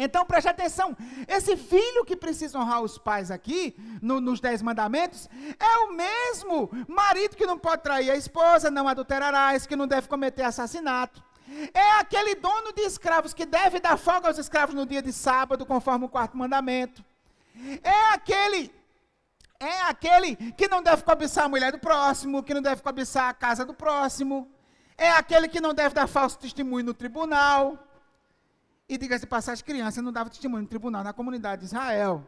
Então 0.03 0.25
preste 0.25 0.47
atenção: 0.47 0.97
esse 1.27 1.55
filho 1.55 2.03
que 2.03 2.15
precisa 2.15 2.57
honrar 2.57 2.81
os 2.81 2.97
pais 2.97 3.29
aqui, 3.29 3.75
no, 4.01 4.19
nos 4.19 4.39
Dez 4.39 4.61
Mandamentos, 4.61 5.29
é 5.59 5.77
o 5.85 5.93
mesmo 5.93 6.69
marido 6.87 7.35
que 7.35 7.45
não 7.45 7.57
pode 7.57 7.83
trair 7.83 8.09
a 8.09 8.15
esposa, 8.15 8.71
não 8.71 8.87
adulterarás, 8.87 9.67
que 9.67 9.75
não 9.75 9.87
deve 9.87 10.07
cometer 10.07 10.43
assassinato. 10.43 11.23
É 11.73 11.99
aquele 11.99 12.33
dono 12.35 12.73
de 12.73 12.81
escravos 12.81 13.33
que 13.33 13.45
deve 13.45 13.79
dar 13.79 13.97
folga 13.97 14.27
aos 14.27 14.37
escravos 14.39 14.73
no 14.73 14.85
dia 14.85 15.01
de 15.01 15.13
sábado, 15.13 15.65
conforme 15.65 16.05
o 16.05 16.09
quarto 16.09 16.35
mandamento. 16.35 17.03
É 17.83 18.13
aquele 18.13 18.73
é 19.59 19.81
aquele 19.81 20.35
que 20.53 20.67
não 20.67 20.81
deve 20.81 21.03
cobiçar 21.03 21.45
a 21.45 21.49
mulher 21.49 21.71
do 21.71 21.77
próximo, 21.77 22.41
que 22.41 22.55
não 22.55 22.63
deve 22.63 22.81
cobiçar 22.81 23.29
a 23.29 23.33
casa 23.33 23.63
do 23.63 23.75
próximo. 23.75 24.49
É 24.97 25.11
aquele 25.11 25.47
que 25.47 25.61
não 25.61 25.71
deve 25.71 25.93
dar 25.93 26.07
falso 26.07 26.39
testemunho 26.39 26.87
no 26.87 26.93
tribunal. 26.95 27.77
E 28.91 28.97
diga-se 28.97 29.25
passagem, 29.25 29.63
criança 29.63 30.01
não 30.01 30.11
dava 30.11 30.29
testemunho 30.29 30.63
no 30.63 30.67
tribunal 30.67 31.01
na 31.01 31.13
comunidade 31.13 31.61
de 31.61 31.67
Israel. 31.67 32.27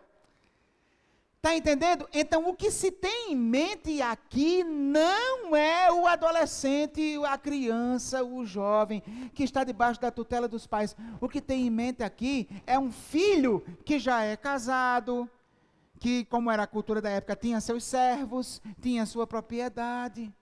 Está 1.35 1.53
entendendo? 1.53 2.07
Então, 2.13 2.47
o 2.47 2.55
que 2.55 2.71
se 2.71 2.89
tem 2.89 3.33
em 3.33 3.35
mente 3.35 4.01
aqui 4.01 4.63
não 4.63 5.53
é 5.57 5.91
o 5.91 6.07
adolescente, 6.07 7.19
a 7.27 7.37
criança, 7.37 8.23
o 8.23 8.45
jovem 8.45 9.03
que 9.33 9.43
está 9.43 9.65
debaixo 9.65 9.99
da 9.99 10.09
tutela 10.09 10.47
dos 10.47 10.65
pais. 10.65 10.95
O 11.19 11.27
que 11.27 11.41
tem 11.41 11.67
em 11.67 11.69
mente 11.69 12.01
aqui 12.01 12.47
é 12.65 12.79
um 12.79 12.93
filho 12.93 13.61
que 13.83 13.99
já 13.99 14.23
é 14.23 14.37
casado, 14.37 15.29
que, 15.99 16.23
como 16.23 16.49
era 16.49 16.63
a 16.63 16.67
cultura 16.67 17.01
da 17.01 17.09
época, 17.09 17.35
tinha 17.35 17.59
seus 17.59 17.83
servos, 17.83 18.61
tinha 18.81 19.05
sua 19.05 19.27
propriedade. 19.27 20.33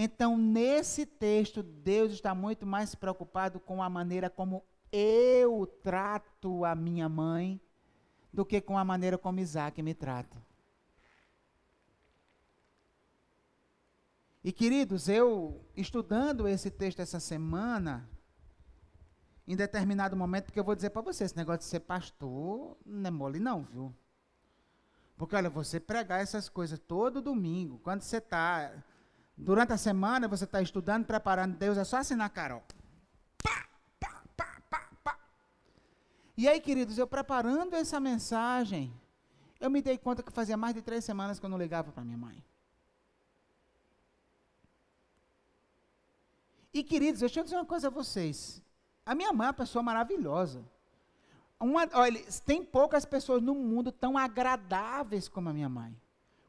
Então, 0.00 0.38
nesse 0.38 1.04
texto, 1.04 1.60
Deus 1.60 2.12
está 2.12 2.32
muito 2.32 2.64
mais 2.64 2.94
preocupado 2.94 3.58
com 3.58 3.82
a 3.82 3.90
maneira 3.90 4.30
como 4.30 4.64
eu 4.92 5.66
trato 5.82 6.64
a 6.64 6.72
minha 6.72 7.08
mãe 7.08 7.60
do 8.32 8.46
que 8.46 8.60
com 8.60 8.78
a 8.78 8.84
maneira 8.84 9.18
como 9.18 9.40
Isaac 9.40 9.82
me 9.82 9.94
trata. 9.94 10.40
E 14.44 14.52
queridos, 14.52 15.08
eu 15.08 15.66
estudando 15.76 16.46
esse 16.46 16.70
texto 16.70 17.00
essa 17.00 17.18
semana, 17.18 18.08
em 19.48 19.56
determinado 19.56 20.16
momento, 20.16 20.44
porque 20.44 20.60
eu 20.60 20.64
vou 20.64 20.76
dizer 20.76 20.90
para 20.90 21.02
você, 21.02 21.24
esse 21.24 21.36
negócio 21.36 21.58
de 21.58 21.64
ser 21.64 21.80
pastor 21.80 22.76
não 22.86 23.08
é 23.08 23.10
mole 23.10 23.40
não, 23.40 23.64
viu? 23.64 23.92
Porque 25.16 25.34
olha, 25.34 25.50
você 25.50 25.80
pregar 25.80 26.20
essas 26.20 26.48
coisas 26.48 26.78
todo 26.78 27.20
domingo, 27.20 27.80
quando 27.80 28.02
você 28.02 28.18
está 28.18 28.72
Durante 29.38 29.72
a 29.72 29.78
semana 29.78 30.26
você 30.26 30.44
está 30.44 30.60
estudando, 30.60 31.06
preparando 31.06 31.56
Deus, 31.56 31.78
é 31.78 31.84
só 31.84 31.98
assinar 31.98 32.28
Carol. 32.30 32.62
Pá, 33.40 33.68
pá, 34.00 34.22
pá, 34.36 34.62
pá, 34.68 34.88
pá. 35.04 35.18
E 36.36 36.48
aí, 36.48 36.60
queridos, 36.60 36.98
eu 36.98 37.06
preparando 37.06 37.74
essa 37.74 38.00
mensagem, 38.00 38.92
eu 39.60 39.70
me 39.70 39.80
dei 39.80 39.96
conta 39.96 40.24
que 40.24 40.32
fazia 40.32 40.56
mais 40.56 40.74
de 40.74 40.82
três 40.82 41.04
semanas 41.04 41.38
que 41.38 41.46
eu 41.46 41.50
não 41.50 41.56
ligava 41.56 41.92
para 41.92 42.04
minha 42.04 42.18
mãe. 42.18 42.42
E, 46.74 46.82
queridos, 46.82 47.20
deixa 47.20 47.38
eu 47.38 47.44
dizer 47.44 47.56
uma 47.56 47.64
coisa 47.64 47.86
a 47.86 47.90
vocês. 47.90 48.60
A 49.06 49.14
minha 49.14 49.32
mãe 49.32 49.46
é 49.46 49.50
uma 49.50 49.54
pessoa 49.54 49.82
maravilhosa. 49.84 50.64
uma, 51.60 51.88
olha, 51.94 52.20
tem 52.44 52.64
poucas 52.64 53.04
pessoas 53.04 53.40
no 53.40 53.54
mundo 53.54 53.92
tão 53.92 54.18
agradáveis 54.18 55.28
como 55.28 55.48
a 55.48 55.52
minha 55.52 55.68
mãe. 55.68 55.96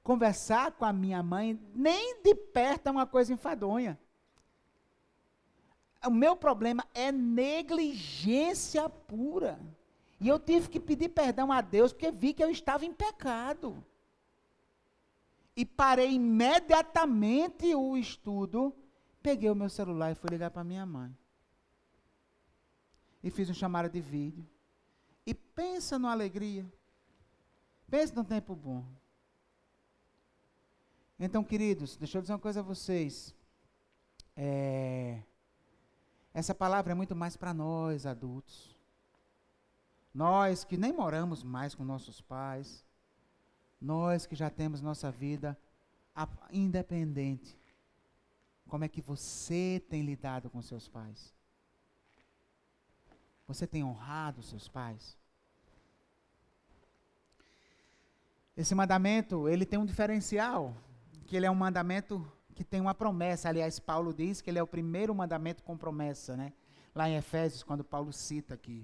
Conversar 0.10 0.72
com 0.72 0.86
a 0.86 0.92
minha 0.92 1.22
mãe, 1.22 1.62
nem 1.72 2.20
de 2.24 2.34
perto 2.34 2.88
é 2.88 2.92
uma 2.92 3.06
coisa 3.06 3.32
enfadonha. 3.32 3.96
O 6.04 6.10
meu 6.10 6.36
problema 6.36 6.84
é 6.96 7.12
negligência 7.12 8.90
pura. 8.90 9.60
E 10.20 10.28
eu 10.28 10.40
tive 10.40 10.68
que 10.68 10.80
pedir 10.80 11.10
perdão 11.10 11.52
a 11.52 11.62
Deus 11.62 11.94
porque 11.94 12.10
vi 12.10 12.34
que 12.34 12.44
eu 12.44 12.50
estava 12.50 12.86
em 12.86 12.92
pecado. 12.92 13.86
E 15.56 15.64
parei 15.64 16.14
imediatamente 16.14 17.76
o 17.76 17.96
estudo, 17.96 18.76
peguei 19.22 19.52
o 19.52 19.56
meu 19.56 19.70
celular 19.70 20.12
e 20.12 20.16
fui 20.16 20.32
ligar 20.32 20.50
para 20.50 20.64
minha 20.64 20.88
mãe. 20.88 21.16
E 23.22 23.30
fiz 23.30 23.48
um 23.48 23.54
chamada 23.54 23.88
de 23.88 24.02
vídeo. 24.02 24.44
E 25.24 25.36
pensa 25.36 26.00
numa 26.00 26.12
alegria. 26.12 26.66
Pensa 27.88 28.16
num 28.16 28.24
tempo 28.24 28.56
bom. 28.56 28.84
Então, 31.20 31.44
queridos, 31.44 31.98
deixa 31.98 32.18
eu 32.18 32.22
dizer 32.22 32.32
uma 32.32 32.40
coisa 32.40 32.62
a 32.62 32.64
vocês. 32.64 33.36
É, 34.38 35.22
essa 36.34 36.56
palavra 36.56 36.94
é 36.94 36.96
muito 36.96 37.14
mais 37.14 37.36
para 37.36 37.54
nós, 37.54 38.06
adultos. 38.06 38.74
Nós 40.14 40.64
que 40.64 40.78
nem 40.78 40.94
moramos 40.94 41.44
mais 41.44 41.76
com 41.76 41.84
nossos 41.84 42.22
pais. 42.22 42.86
Nós 43.82 44.26
que 44.26 44.34
já 44.34 44.50
temos 44.50 44.80
nossa 44.80 45.12
vida 45.12 45.58
independente. 46.54 47.58
Como 48.70 48.86
é 48.86 48.88
que 48.88 49.02
você 49.02 49.84
tem 49.90 50.04
lidado 50.04 50.50
com 50.50 50.62
seus 50.62 50.88
pais? 50.88 51.34
Você 53.46 53.68
tem 53.68 53.84
honrado 53.84 54.42
seus 54.42 54.70
pais? 54.70 55.18
Esse 58.56 58.74
mandamento, 58.74 59.50
ele 59.50 59.66
tem 59.66 59.80
um 59.80 59.86
diferencial, 59.86 60.76
que 61.30 61.38
ele 61.38 61.46
é 61.46 61.52
um 61.52 61.56
mandamento 61.56 62.28
que 62.56 62.64
tem 62.64 62.82
uma 62.82 62.96
promessa. 62.96 63.50
Aliás, 63.50 63.78
Paulo 63.78 64.12
diz 64.12 64.42
que 64.42 64.50
ele 64.50 64.58
é 64.58 64.64
o 64.64 64.68
primeiro 64.68 65.14
mandamento 65.14 65.62
com 65.62 65.78
promessa, 65.78 66.36
né? 66.36 66.52
Lá 66.94 67.08
em 67.08 67.18
Efésios, 67.18 67.62
quando 67.62 67.84
Paulo 67.84 68.12
cita 68.12 68.56
aqui. 68.56 68.84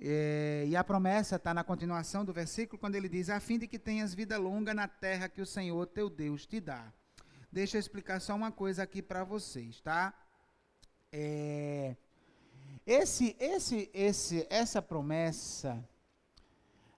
É, 0.00 0.64
e 0.66 0.74
a 0.74 0.82
promessa 0.82 1.36
está 1.36 1.52
na 1.52 1.62
continuação 1.62 2.24
do 2.24 2.32
versículo, 2.32 2.78
quando 2.78 2.94
ele 2.94 3.06
diz: 3.06 3.28
a 3.28 3.38
fim 3.38 3.58
de 3.58 3.66
que 3.66 3.78
tenhas 3.78 4.14
vida 4.14 4.38
longa 4.38 4.72
na 4.72 4.88
terra 4.88 5.28
que 5.28 5.42
o 5.42 5.46
Senhor 5.46 5.86
teu 5.88 6.08
Deus 6.08 6.46
te 6.46 6.58
dá. 6.58 6.90
Deixa 7.52 7.76
eu 7.76 7.80
explicar 7.80 8.18
só 8.18 8.34
uma 8.34 8.50
coisa 8.50 8.82
aqui 8.82 9.02
para 9.02 9.22
vocês, 9.22 9.78
tá? 9.82 10.14
É, 11.12 11.96
esse, 12.86 13.36
esse, 13.38 13.90
esse, 13.92 14.46
essa 14.48 14.80
promessa 14.80 15.86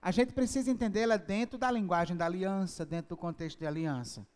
a 0.02 0.10
gente 0.10 0.32
precisa 0.32 0.68
entendê-la 0.68 1.16
dentro 1.16 1.56
da 1.56 1.70
linguagem 1.70 2.16
da 2.16 2.26
aliança, 2.26 2.84
dentro 2.84 3.10
do 3.10 3.16
contexto 3.16 3.60
de 3.60 3.66
aliança. 3.66 4.26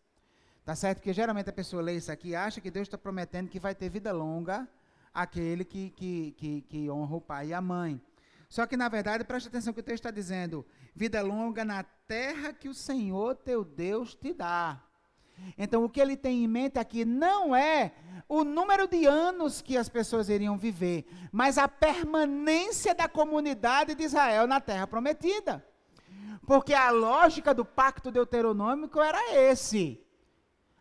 Tá 0.63 0.73
certo? 0.73 0.99
Porque 0.99 1.11
geralmente 1.11 1.49
a 1.49 1.53
pessoa 1.53 1.81
lê 1.81 1.97
isso 1.97 2.09
aqui 2.09 2.29
e 2.29 2.35
acha 2.35 2.61
que 2.61 2.71
Deus 2.71 2.87
está 2.87 2.97
prometendo 2.97 3.49
que 3.49 3.59
vai 3.59 3.75
ter 3.75 3.89
vida 3.89 4.13
longa 4.13 4.65
aquele 5.13 5.65
que, 5.65 5.89
que, 5.89 6.31
que, 6.37 6.61
que 6.61 6.89
honra 6.89 7.15
o 7.17 7.21
pai 7.21 7.47
e 7.47 7.53
a 7.53 7.59
mãe. 7.59 8.01
Só 8.47 8.65
que, 8.65 8.77
na 8.77 8.87
verdade, 8.87 9.25
preste 9.25 9.47
atenção 9.47 9.73
que 9.73 9.81
o 9.81 9.83
texto 9.83 10.05
está 10.05 10.11
dizendo: 10.11 10.65
vida 10.95 11.21
longa 11.21 11.65
na 11.65 11.83
terra 11.83 12.53
que 12.53 12.69
o 12.69 12.73
Senhor 12.73 13.35
teu 13.35 13.65
Deus 13.65 14.15
te 14.15 14.33
dá. 14.33 14.81
Então, 15.57 15.83
o 15.83 15.89
que 15.89 15.99
ele 15.99 16.15
tem 16.15 16.43
em 16.43 16.47
mente 16.47 16.77
aqui 16.77 17.03
não 17.05 17.55
é 17.55 17.93
o 18.29 18.43
número 18.43 18.87
de 18.87 19.05
anos 19.05 19.61
que 19.61 19.77
as 19.77 19.87
pessoas 19.87 20.29
iriam 20.29 20.57
viver, 20.57 21.07
mas 21.31 21.57
a 21.57 21.67
permanência 21.67 22.93
da 22.93 23.07
comunidade 23.07 23.95
de 23.95 24.03
Israel 24.03 24.45
na 24.45 24.59
terra 24.59 24.85
prometida. 24.85 25.65
Porque 26.45 26.73
a 26.73 26.89
lógica 26.91 27.53
do 27.53 27.65
pacto 27.65 28.11
deuteronômico 28.11 29.01
era 29.01 29.35
esse: 29.35 30.01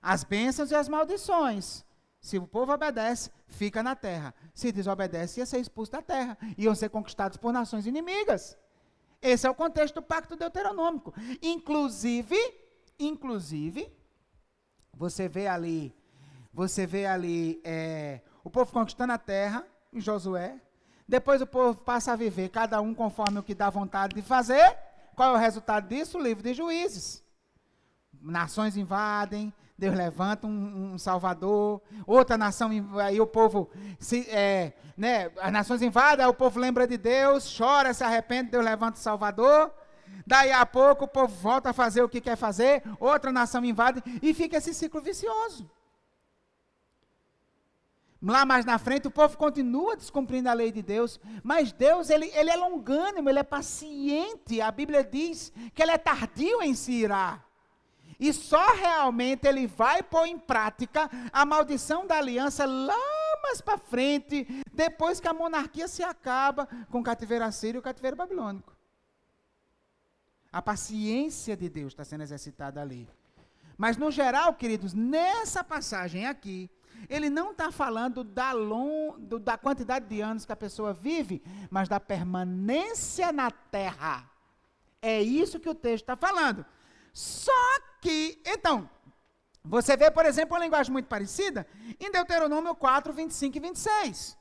as 0.00 0.24
bênçãos 0.24 0.70
e 0.70 0.74
as 0.74 0.88
maldições. 0.88 1.84
Se 2.20 2.38
o 2.38 2.46
povo 2.46 2.72
obedece, 2.72 3.30
fica 3.46 3.82
na 3.82 3.94
terra. 3.94 4.34
Se 4.52 4.72
desobedece, 4.72 5.40
ia 5.40 5.46
ser 5.46 5.60
expulso 5.60 5.92
da 5.92 6.02
terra. 6.02 6.36
Iam 6.58 6.74
ser 6.74 6.88
conquistados 6.88 7.36
por 7.36 7.52
nações 7.52 7.86
inimigas. 7.86 8.58
Esse 9.22 9.46
é 9.46 9.50
o 9.50 9.54
contexto 9.54 9.96
do 9.96 10.02
pacto 10.02 10.36
deuteronômico. 10.36 11.14
Inclusive, 11.40 12.36
inclusive, 12.98 13.92
você 14.96 15.28
vê 15.28 15.46
ali, 15.46 15.94
você 16.52 16.86
vê 16.86 17.06
ali 17.06 17.60
é, 17.62 18.20
o 18.42 18.50
povo 18.50 18.72
conquistando 18.72 19.12
a 19.12 19.18
terra, 19.18 19.64
em 19.92 20.00
Josué. 20.00 20.56
Depois 21.06 21.40
o 21.40 21.46
povo 21.46 21.78
passa 21.82 22.12
a 22.12 22.16
viver, 22.16 22.48
cada 22.48 22.80
um 22.80 22.94
conforme 22.94 23.38
o 23.38 23.42
que 23.42 23.54
dá 23.54 23.70
vontade 23.70 24.14
de 24.14 24.22
fazer. 24.22 24.76
Qual 25.14 25.34
é 25.34 25.34
o 25.34 25.40
resultado 25.40 25.88
disso? 25.88 26.18
O 26.18 26.22
livro 26.22 26.42
de 26.42 26.52
juízes. 26.52 27.22
Nações 28.20 28.76
invadem, 28.76 29.52
Deus 29.78 29.94
levanta 29.94 30.46
um, 30.46 30.94
um, 30.94 30.98
Salvador, 30.98 31.82
outra 32.06 32.38
nação, 32.38 32.70
aí 33.00 33.20
o 33.20 33.26
povo, 33.26 33.70
se, 33.98 34.28
é, 34.30 34.72
né, 34.96 35.30
as 35.38 35.52
nações 35.52 35.82
invadem, 35.82 36.24
aí 36.24 36.30
o 36.30 36.34
povo 36.34 36.58
lembra 36.58 36.86
de 36.86 36.96
Deus, 36.96 37.54
chora, 37.56 37.92
se 37.92 38.02
arrepende, 38.02 38.50
Deus 38.50 38.64
levanta 38.64 38.98
o 38.98 39.02
Salvador. 39.02 39.70
Daí 40.26 40.50
a 40.50 40.66
pouco 40.66 41.04
o 41.04 41.08
povo 41.08 41.34
volta 41.34 41.70
a 41.70 41.72
fazer 41.72 42.02
o 42.02 42.08
que 42.08 42.20
quer 42.20 42.36
fazer, 42.36 42.82
outra 42.98 43.30
nação 43.30 43.64
invade 43.64 44.02
e 44.22 44.34
fica 44.34 44.56
esse 44.56 44.74
ciclo 44.74 45.00
vicioso. 45.00 45.68
Lá 48.22 48.44
mais 48.44 48.64
na 48.64 48.78
frente 48.78 49.06
o 49.06 49.10
povo 49.10 49.36
continua 49.36 49.96
descumprindo 49.96 50.48
a 50.48 50.52
lei 50.52 50.72
de 50.72 50.82
Deus, 50.82 51.20
mas 51.44 51.70
Deus 51.70 52.10
ele, 52.10 52.26
ele 52.34 52.50
é 52.50 52.56
longânimo, 52.56 53.28
ele 53.28 53.38
é 53.38 53.44
paciente. 53.44 54.60
A 54.60 54.70
Bíblia 54.70 55.04
diz 55.04 55.52
que 55.74 55.82
ele 55.82 55.92
é 55.92 55.98
tardio 55.98 56.62
em 56.62 56.74
se 56.74 56.92
irar. 56.92 57.44
E 58.18 58.32
só 58.32 58.74
realmente 58.74 59.46
ele 59.46 59.66
vai 59.66 60.02
pôr 60.02 60.26
em 60.26 60.38
prática 60.38 61.10
a 61.32 61.44
maldição 61.44 62.06
da 62.06 62.16
aliança 62.16 62.64
lá 62.64 62.96
mais 63.42 63.60
para 63.60 63.78
frente, 63.78 64.46
depois 64.72 65.20
que 65.20 65.28
a 65.28 65.34
monarquia 65.34 65.86
se 65.86 66.02
acaba 66.02 66.66
com 66.90 67.00
o 67.00 67.04
cativeiro 67.04 67.44
assírio 67.44 67.78
e 67.78 67.80
o 67.80 67.82
cativeiro 67.82 68.16
babilônico. 68.16 68.75
A 70.56 70.62
paciência 70.62 71.54
de 71.54 71.68
Deus 71.68 71.92
está 71.92 72.02
sendo 72.02 72.22
exercitada 72.22 72.80
ali. 72.80 73.06
Mas, 73.76 73.98
no 73.98 74.10
geral, 74.10 74.54
queridos, 74.54 74.94
nessa 74.94 75.62
passagem 75.62 76.24
aqui, 76.24 76.70
ele 77.10 77.28
não 77.28 77.50
está 77.50 77.70
falando 77.70 78.24
da, 78.24 78.52
long, 78.52 79.18
do, 79.18 79.38
da 79.38 79.58
quantidade 79.58 80.06
de 80.06 80.22
anos 80.22 80.46
que 80.46 80.52
a 80.52 80.56
pessoa 80.56 80.94
vive, 80.94 81.42
mas 81.68 81.90
da 81.90 82.00
permanência 82.00 83.30
na 83.32 83.50
terra. 83.50 84.30
É 85.02 85.20
isso 85.20 85.60
que 85.60 85.68
o 85.68 85.74
texto 85.74 86.04
está 86.04 86.16
falando. 86.16 86.64
Só 87.12 87.52
que, 88.00 88.40
então, 88.46 88.88
você 89.62 89.94
vê, 89.94 90.10
por 90.10 90.24
exemplo, 90.24 90.54
uma 90.54 90.64
linguagem 90.64 90.90
muito 90.90 91.06
parecida 91.06 91.66
em 92.00 92.10
Deuteronômio 92.10 92.74
4, 92.74 93.12
25 93.12 93.58
e 93.58 93.60
26. 93.60 94.38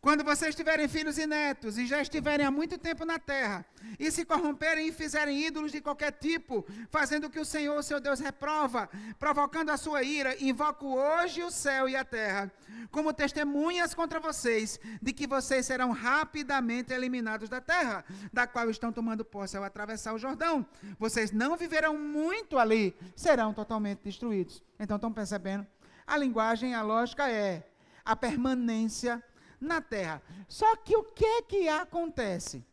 Quando 0.00 0.22
vocês 0.22 0.54
tiverem 0.54 0.86
filhos 0.86 1.18
e 1.18 1.26
netos 1.26 1.76
e 1.76 1.84
já 1.84 2.00
estiverem 2.00 2.46
há 2.46 2.50
muito 2.50 2.78
tempo 2.78 3.04
na 3.04 3.18
terra 3.18 3.66
e 3.98 4.10
se 4.12 4.24
corromperem 4.24 4.88
e 4.88 4.92
fizerem 4.92 5.44
ídolos 5.44 5.72
de 5.72 5.80
qualquer 5.80 6.12
tipo, 6.12 6.64
fazendo 6.88 7.26
o 7.26 7.30
que 7.30 7.40
o 7.40 7.44
Senhor, 7.44 7.82
seu 7.82 7.98
Deus, 7.98 8.20
reprova, 8.20 8.88
provocando 9.18 9.70
a 9.70 9.76
sua 9.76 10.04
ira, 10.04 10.40
invoco 10.40 10.86
hoje 10.86 11.42
o 11.42 11.50
céu 11.50 11.88
e 11.88 11.96
a 11.96 12.04
terra 12.04 12.50
como 12.90 13.12
testemunhas 13.12 13.94
contra 13.94 14.20
vocês 14.20 14.80
de 15.00 15.12
que 15.12 15.26
vocês 15.26 15.66
serão 15.66 15.90
rapidamente 15.90 16.92
eliminados 16.92 17.48
da 17.48 17.60
terra, 17.60 18.04
da 18.32 18.46
qual 18.46 18.70
estão 18.70 18.92
tomando 18.92 19.24
posse 19.24 19.56
ao 19.56 19.64
atravessar 19.64 20.14
o 20.14 20.18
Jordão. 20.18 20.66
Vocês 20.98 21.30
não 21.30 21.56
viverão 21.56 21.98
muito 21.98 22.58
ali, 22.58 22.96
serão 23.14 23.52
totalmente 23.52 24.00
destruídos. 24.04 24.62
Então 24.78 24.96
estão 24.96 25.12
percebendo? 25.12 25.66
A 26.06 26.16
linguagem, 26.16 26.74
a 26.74 26.82
lógica 26.82 27.28
é 27.30 27.68
a 28.04 28.16
permanência 28.16 29.22
na 29.60 29.80
terra. 29.80 30.22
Só 30.46 30.76
que 30.76 30.96
o 30.96 31.02
que 31.02 31.42
que 31.42 31.68
acontece? 31.68 32.64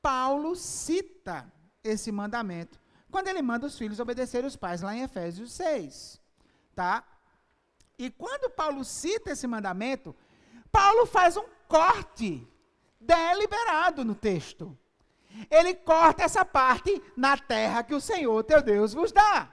Paulo 0.00 0.56
cita 0.56 1.50
esse 1.82 2.10
mandamento 2.10 2.82
quando 3.12 3.28
ele 3.28 3.42
manda 3.42 3.66
os 3.66 3.76
filhos 3.76 4.00
obedecer 4.00 4.42
os 4.42 4.56
pais 4.56 4.80
lá 4.80 4.96
em 4.96 5.02
Efésios 5.02 5.52
6, 5.52 6.18
tá? 6.74 7.04
E 7.98 8.10
quando 8.10 8.50
Paulo 8.50 8.82
cita 8.84 9.32
esse 9.32 9.46
mandamento, 9.46 10.16
Paulo 10.72 11.04
faz 11.04 11.36
um 11.36 11.44
corte 11.68 12.48
deliberado 12.98 14.02
no 14.02 14.14
texto. 14.14 14.76
Ele 15.50 15.74
corta 15.74 16.24
essa 16.24 16.42
parte 16.42 17.02
na 17.14 17.36
terra 17.36 17.82
que 17.82 17.94
o 17.94 18.00
Senhor 18.00 18.42
teu 18.44 18.62
Deus 18.62 18.94
vos 18.94 19.12
dá. 19.12 19.52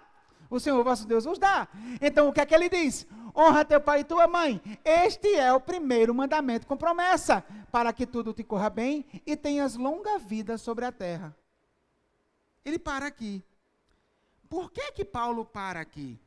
O 0.49 0.59
Senhor 0.59 0.81
vosso 0.83 1.05
Deus 1.05 1.25
vos 1.25 1.37
dá. 1.37 1.67
Então 2.01 2.29
o 2.29 2.33
que 2.33 2.39
é 2.39 2.45
que 2.45 2.55
ele 2.55 2.69
diz? 2.69 3.05
Honra 3.39 3.63
teu 3.63 3.79
pai 3.79 4.01
e 4.01 4.03
tua 4.03 4.27
mãe. 4.27 4.61
Este 4.83 5.33
é 5.35 5.53
o 5.53 5.61
primeiro 5.61 6.13
mandamento 6.13 6.67
com 6.67 6.75
promessa, 6.75 7.41
para 7.71 7.93
que 7.93 8.05
tudo 8.05 8.33
te 8.33 8.43
corra 8.43 8.69
bem 8.69 9.05
e 9.25 9.37
tenhas 9.37 9.77
longa 9.77 10.19
vida 10.19 10.57
sobre 10.57 10.83
a 10.83 10.91
terra. 10.91 11.33
Ele 12.65 12.77
para 12.77 13.05
aqui. 13.05 13.41
Por 14.49 14.69
que 14.69 14.91
que 14.91 15.05
Paulo 15.05 15.45
para 15.45 15.79
aqui? 15.79 16.19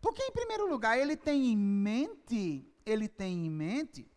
Porque 0.00 0.24
em 0.24 0.32
primeiro 0.32 0.68
lugar, 0.68 0.98
ele 0.98 1.16
tem 1.16 1.52
em 1.52 1.56
mente, 1.56 2.66
ele 2.84 3.06
tem 3.06 3.46
em 3.46 3.50
mente 3.50 4.10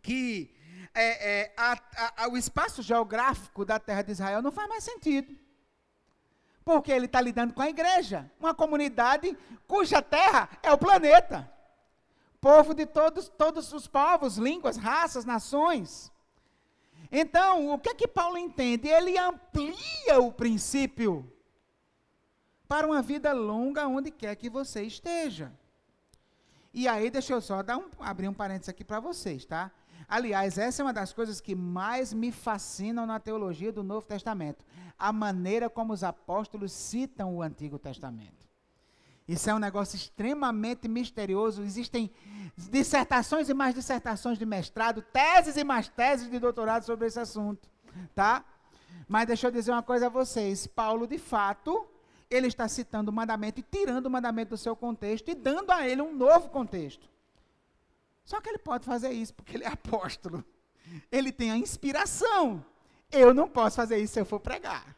que 0.00 0.54
é, 0.94 1.30
é, 1.30 1.54
a, 1.56 2.24
a, 2.24 2.28
o 2.28 2.36
espaço 2.36 2.80
geográfico 2.80 3.64
da 3.64 3.80
terra 3.80 4.02
de 4.02 4.12
Israel 4.12 4.40
não 4.40 4.52
faz 4.52 4.68
mais 4.68 4.84
sentido. 4.84 5.36
Porque 6.64 6.92
ele 6.92 7.06
está 7.06 7.20
lidando 7.20 7.54
com 7.54 7.62
a 7.62 7.70
igreja, 7.70 8.30
uma 8.38 8.54
comunidade 8.54 9.36
cuja 9.66 10.02
terra 10.02 10.48
é 10.62 10.72
o 10.72 10.78
planeta. 10.78 11.50
Povo 12.40 12.74
de 12.74 12.86
todos, 12.86 13.28
todos 13.28 13.72
os 13.72 13.86
povos, 13.86 14.36
línguas, 14.36 14.76
raças, 14.76 15.24
nações. 15.24 16.10
Então, 17.12 17.72
o 17.72 17.78
que 17.78 17.90
é 17.90 17.94
que 17.94 18.08
Paulo 18.08 18.38
entende? 18.38 18.88
Ele 18.88 19.18
amplia 19.18 20.20
o 20.20 20.32
princípio 20.32 21.30
para 22.68 22.86
uma 22.86 23.02
vida 23.02 23.32
longa 23.32 23.86
onde 23.86 24.10
quer 24.10 24.36
que 24.36 24.48
você 24.48 24.82
esteja. 24.84 25.52
E 26.72 26.86
aí, 26.86 27.10
deixa 27.10 27.32
eu 27.32 27.40
só 27.40 27.60
um, 27.60 27.90
abrir 27.98 28.28
um 28.28 28.32
parênteses 28.32 28.68
aqui 28.68 28.84
para 28.84 29.00
vocês, 29.00 29.44
tá? 29.44 29.72
Aliás, 30.08 30.56
essa 30.56 30.80
é 30.80 30.84
uma 30.84 30.92
das 30.92 31.12
coisas 31.12 31.40
que 31.40 31.54
mais 31.54 32.12
me 32.12 32.32
fascinam 32.32 33.06
na 33.06 33.18
teologia 33.20 33.72
do 33.72 33.82
Novo 33.82 34.06
Testamento. 34.06 34.64
A 35.00 35.12
maneira 35.12 35.70
como 35.70 35.94
os 35.94 36.04
apóstolos 36.04 36.72
citam 36.72 37.34
o 37.34 37.42
Antigo 37.42 37.78
Testamento. 37.78 38.46
Isso 39.26 39.48
é 39.48 39.54
um 39.54 39.58
negócio 39.58 39.96
extremamente 39.96 40.86
misterioso. 40.88 41.62
Existem 41.62 42.10
dissertações 42.54 43.48
e 43.48 43.54
mais 43.54 43.74
dissertações 43.74 44.38
de 44.38 44.44
mestrado, 44.44 45.00
teses 45.00 45.56
e 45.56 45.64
mais 45.64 45.88
teses 45.88 46.30
de 46.30 46.38
doutorado 46.38 46.84
sobre 46.84 47.06
esse 47.06 47.18
assunto, 47.18 47.66
tá? 48.14 48.44
Mas 49.08 49.26
deixa 49.26 49.46
eu 49.46 49.50
dizer 49.50 49.72
uma 49.72 49.82
coisa 49.82 50.06
a 50.06 50.10
vocês. 50.10 50.66
Paulo, 50.66 51.06
de 51.06 51.16
fato, 51.16 51.88
ele 52.28 52.48
está 52.48 52.68
citando 52.68 53.10
o 53.10 53.14
mandamento 53.14 53.60
e 53.60 53.62
tirando 53.62 54.06
o 54.06 54.10
mandamento 54.10 54.50
do 54.50 54.56
seu 54.58 54.76
contexto 54.76 55.30
e 55.30 55.34
dando 55.34 55.70
a 55.70 55.88
ele 55.88 56.02
um 56.02 56.14
novo 56.14 56.50
contexto. 56.50 57.08
Só 58.24 58.40
que 58.40 58.48
ele 58.48 58.58
pode 58.58 58.84
fazer 58.84 59.10
isso 59.10 59.32
porque 59.32 59.56
ele 59.56 59.64
é 59.64 59.68
apóstolo. 59.68 60.44
Ele 61.10 61.32
tem 61.32 61.50
a 61.50 61.56
inspiração. 61.56 62.64
Eu 63.10 63.34
não 63.34 63.48
posso 63.48 63.76
fazer 63.76 63.98
isso 63.98 64.14
se 64.14 64.20
eu 64.20 64.24
for 64.24 64.40
pregar. 64.40 64.96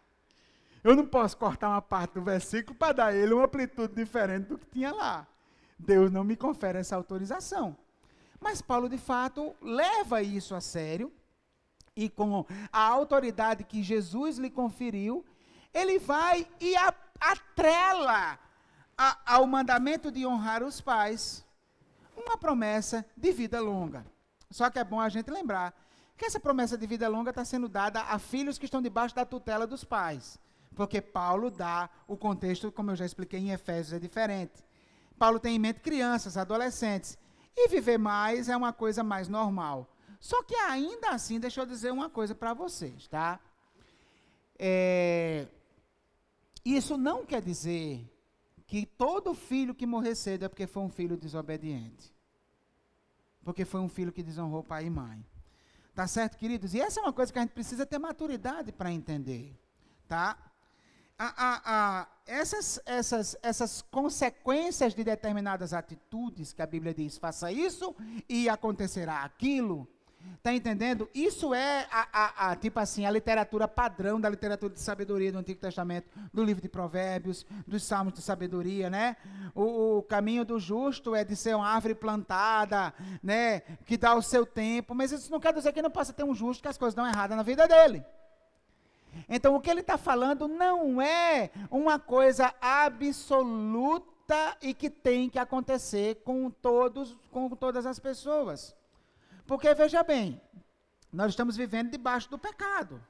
Eu 0.84 0.96
não 0.96 1.06
posso 1.06 1.36
cortar 1.36 1.68
uma 1.68 1.82
parte 1.82 2.14
do 2.14 2.22
versículo 2.22 2.76
para 2.76 2.92
dar 2.92 3.14
ele 3.14 3.32
uma 3.32 3.44
amplitude 3.44 3.94
diferente 3.94 4.46
do 4.46 4.58
que 4.58 4.66
tinha 4.66 4.92
lá. 4.92 5.26
Deus 5.78 6.10
não 6.10 6.24
me 6.24 6.36
confere 6.36 6.78
essa 6.78 6.96
autorização. 6.96 7.76
Mas 8.40 8.60
Paulo, 8.60 8.88
de 8.88 8.98
fato, 8.98 9.54
leva 9.60 10.22
isso 10.22 10.54
a 10.54 10.60
sério 10.60 11.12
e 11.96 12.08
com 12.08 12.44
a 12.72 12.80
autoridade 12.80 13.64
que 13.64 13.82
Jesus 13.82 14.38
lhe 14.38 14.50
conferiu, 14.50 15.24
ele 15.72 15.98
vai 15.98 16.46
e 16.60 16.74
atrela 17.20 18.38
ao 19.24 19.46
mandamento 19.46 20.10
de 20.10 20.26
honrar 20.26 20.62
os 20.62 20.80
pais 20.80 21.44
uma 22.16 22.36
promessa 22.36 23.04
de 23.16 23.32
vida 23.32 23.60
longa. 23.60 24.04
Só 24.50 24.68
que 24.68 24.78
é 24.78 24.84
bom 24.84 25.00
a 25.00 25.08
gente 25.08 25.30
lembrar 25.30 25.74
que 26.22 26.26
essa 26.26 26.38
promessa 26.38 26.78
de 26.78 26.86
vida 26.86 27.08
longa 27.08 27.30
está 27.30 27.44
sendo 27.44 27.68
dada 27.68 28.00
a 28.02 28.16
filhos 28.16 28.56
que 28.56 28.64
estão 28.64 28.80
debaixo 28.80 29.12
da 29.12 29.26
tutela 29.26 29.66
dos 29.66 29.82
pais. 29.82 30.38
Porque 30.72 31.00
Paulo 31.00 31.50
dá 31.50 31.90
o 32.06 32.16
contexto, 32.16 32.70
como 32.70 32.92
eu 32.92 32.96
já 32.96 33.04
expliquei 33.04 33.40
em 33.40 33.50
Efésios, 33.50 33.92
é 33.92 33.98
diferente. 33.98 34.62
Paulo 35.18 35.40
tem 35.40 35.56
em 35.56 35.58
mente 35.58 35.80
crianças, 35.80 36.36
adolescentes. 36.36 37.18
E 37.56 37.66
viver 37.66 37.98
mais 37.98 38.48
é 38.48 38.56
uma 38.56 38.72
coisa 38.72 39.02
mais 39.02 39.26
normal. 39.26 39.92
Só 40.20 40.44
que 40.44 40.54
ainda 40.54 41.10
assim, 41.10 41.40
deixa 41.40 41.60
eu 41.60 41.66
dizer 41.66 41.90
uma 41.90 42.08
coisa 42.08 42.36
para 42.36 42.54
vocês, 42.54 43.08
tá? 43.08 43.40
É, 44.56 45.48
isso 46.64 46.96
não 46.96 47.26
quer 47.26 47.42
dizer 47.42 48.08
que 48.64 48.86
todo 48.86 49.34
filho 49.34 49.74
que 49.74 49.86
morrer 49.86 50.14
cedo 50.14 50.44
é 50.44 50.48
porque 50.48 50.68
foi 50.68 50.84
um 50.84 50.88
filho 50.88 51.16
desobediente. 51.16 52.14
Porque 53.42 53.64
foi 53.64 53.80
um 53.80 53.88
filho 53.88 54.12
que 54.12 54.22
desonrou 54.22 54.62
pai 54.62 54.86
e 54.86 54.90
mãe. 54.90 55.26
Tá 55.94 56.06
certo, 56.06 56.38
queridos? 56.38 56.72
E 56.72 56.80
essa 56.80 57.00
é 57.00 57.02
uma 57.02 57.12
coisa 57.12 57.32
que 57.32 57.38
a 57.38 57.42
gente 57.42 57.52
precisa 57.52 57.84
ter 57.84 57.98
maturidade 57.98 58.72
para 58.72 58.90
entender. 58.90 59.54
Tá? 60.08 60.38
A, 61.18 61.26
a, 61.26 61.60
a, 62.00 62.06
essas, 62.26 62.80
essas, 62.86 63.36
essas 63.42 63.82
consequências 63.82 64.94
de 64.94 65.04
determinadas 65.04 65.74
atitudes 65.74 66.52
que 66.52 66.62
a 66.62 66.66
Bíblia 66.66 66.94
diz, 66.94 67.18
faça 67.18 67.52
isso 67.52 67.94
e 68.28 68.48
acontecerá 68.48 69.22
aquilo, 69.22 69.86
Está 70.42 70.52
entendendo? 70.52 71.08
Isso 71.14 71.54
é 71.54 71.86
a, 71.88 72.08
a, 72.12 72.50
a, 72.50 72.56
tipo 72.56 72.80
assim, 72.80 73.06
a 73.06 73.10
literatura 73.12 73.68
padrão 73.68 74.20
da 74.20 74.28
literatura 74.28 74.74
de 74.74 74.80
sabedoria 74.80 75.30
do 75.30 75.38
Antigo 75.38 75.60
Testamento, 75.60 76.08
do 76.34 76.42
livro 76.42 76.60
de 76.60 76.68
Provérbios, 76.68 77.46
dos 77.64 77.84
Salmos 77.84 78.14
de 78.14 78.22
sabedoria, 78.22 78.90
né? 78.90 79.16
O, 79.54 79.98
o, 79.98 80.02
caminho 80.02 80.44
do 80.44 80.58
justo 80.58 81.14
é 81.14 81.22
de 81.22 81.36
ser 81.36 81.54
uma 81.54 81.68
árvore 81.68 81.94
plantada, 81.94 82.92
né? 83.22 83.60
Que 83.86 83.96
dá 83.96 84.16
o 84.16 84.22
seu 84.22 84.44
tempo, 84.44 84.96
mas 84.96 85.12
isso 85.12 85.30
não 85.30 85.38
quer 85.38 85.54
dizer 85.54 85.72
que 85.72 85.80
não 85.80 85.92
possa 85.92 86.12
ter 86.12 86.24
um 86.24 86.34
justo 86.34 86.60
que 86.60 86.68
as 86.68 86.76
coisas 86.76 86.94
dão 86.94 87.06
errada 87.06 87.36
na 87.36 87.44
vida 87.44 87.68
dele. 87.68 88.04
Então, 89.28 89.54
o 89.54 89.60
que 89.60 89.70
ele 89.70 89.80
está 89.80 89.96
falando 89.96 90.48
não 90.48 91.00
é 91.00 91.50
uma 91.70 92.00
coisa 92.00 92.52
absoluta 92.60 94.56
e 94.60 94.74
que 94.74 94.90
tem 94.90 95.30
que 95.30 95.38
acontecer 95.38 96.16
com 96.24 96.50
todos, 96.50 97.16
com 97.30 97.48
todas 97.50 97.86
as 97.86 98.00
pessoas. 98.00 98.74
Porque 99.46 99.74
veja 99.74 100.02
bem, 100.02 100.40
nós 101.12 101.30
estamos 101.30 101.56
vivendo 101.56 101.90
debaixo 101.90 102.30
do 102.30 102.38
pecado. 102.38 103.02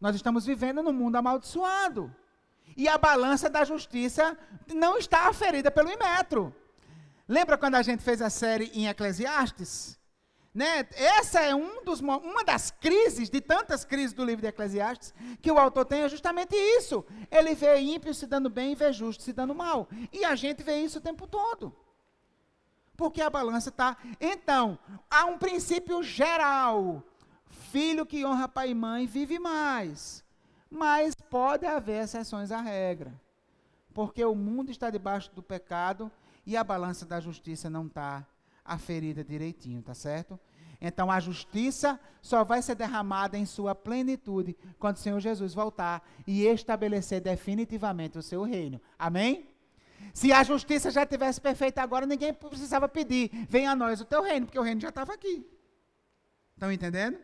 Nós 0.00 0.16
estamos 0.16 0.46
vivendo 0.46 0.82
num 0.82 0.92
mundo 0.92 1.16
amaldiçoado. 1.16 2.14
E 2.76 2.88
a 2.88 2.96
balança 2.96 3.50
da 3.50 3.64
justiça 3.64 4.38
não 4.72 4.96
está 4.96 5.28
aferida 5.28 5.70
pelo 5.70 5.90
Imetro. 5.90 6.54
Lembra 7.28 7.58
quando 7.58 7.74
a 7.74 7.82
gente 7.82 8.02
fez 8.02 8.22
a 8.22 8.30
série 8.30 8.70
em 8.72 8.88
Eclesiastes? 8.88 9.98
Né? 10.54 10.88
Essa 10.94 11.40
é 11.40 11.54
um 11.54 11.84
dos, 11.84 12.00
uma 12.00 12.42
das 12.44 12.70
crises, 12.70 13.28
de 13.28 13.40
tantas 13.40 13.84
crises 13.84 14.12
do 14.12 14.24
livro 14.24 14.40
de 14.40 14.48
Eclesiastes, 14.48 15.14
que 15.40 15.50
o 15.50 15.58
autor 15.58 15.84
tem 15.84 16.02
é 16.02 16.08
justamente 16.08 16.56
isso. 16.56 17.04
Ele 17.30 17.54
vê 17.54 17.78
ímpio 17.78 18.14
se 18.14 18.26
dando 18.26 18.48
bem 18.48 18.72
e 18.72 18.74
vê 18.74 18.92
justo 18.92 19.22
se 19.22 19.32
dando 19.32 19.54
mal. 19.54 19.88
E 20.12 20.24
a 20.24 20.34
gente 20.34 20.62
vê 20.62 20.78
isso 20.78 20.98
o 20.98 21.02
tempo 21.02 21.26
todo 21.26 21.74
porque 23.00 23.22
a 23.22 23.30
balança 23.30 23.70
está. 23.70 23.96
Então, 24.20 24.78
há 25.10 25.24
um 25.24 25.38
princípio 25.38 26.02
geral: 26.02 27.02
filho 27.48 28.04
que 28.04 28.26
honra 28.26 28.46
pai 28.46 28.72
e 28.72 28.74
mãe 28.74 29.06
vive 29.06 29.38
mais. 29.38 30.22
Mas 30.70 31.14
pode 31.14 31.64
haver 31.64 32.04
exceções 32.04 32.52
à 32.52 32.60
regra, 32.60 33.18
porque 33.94 34.22
o 34.22 34.34
mundo 34.34 34.70
está 34.70 34.90
debaixo 34.90 35.34
do 35.34 35.42
pecado 35.42 36.12
e 36.44 36.58
a 36.58 36.62
balança 36.62 37.06
da 37.06 37.18
justiça 37.18 37.70
não 37.70 37.86
está 37.86 38.26
aferida 38.62 39.24
direitinho, 39.24 39.80
tá 39.80 39.94
certo? 39.94 40.38
Então 40.78 41.10
a 41.10 41.18
justiça 41.18 41.98
só 42.20 42.44
vai 42.44 42.60
ser 42.60 42.74
derramada 42.74 43.38
em 43.38 43.46
sua 43.46 43.74
plenitude 43.74 44.54
quando 44.78 44.96
o 44.96 45.00
Senhor 45.00 45.20
Jesus 45.20 45.54
voltar 45.54 46.06
e 46.26 46.44
estabelecer 46.44 47.22
definitivamente 47.22 48.18
o 48.18 48.22
seu 48.22 48.42
reino. 48.42 48.78
Amém? 48.98 49.48
Se 50.12 50.32
a 50.32 50.42
justiça 50.42 50.90
já 50.90 51.06
tivesse 51.06 51.40
perfeita 51.40 51.82
agora, 51.82 52.06
ninguém 52.06 52.32
precisava 52.32 52.88
pedir, 52.88 53.30
venha 53.48 53.72
a 53.72 53.76
nós 53.76 54.00
o 54.00 54.04
teu 54.04 54.22
reino, 54.22 54.46
porque 54.46 54.58
o 54.58 54.62
reino 54.62 54.80
já 54.80 54.88
estava 54.88 55.12
aqui. 55.12 55.46
Estão 56.54 56.70
entendendo? 56.70 57.18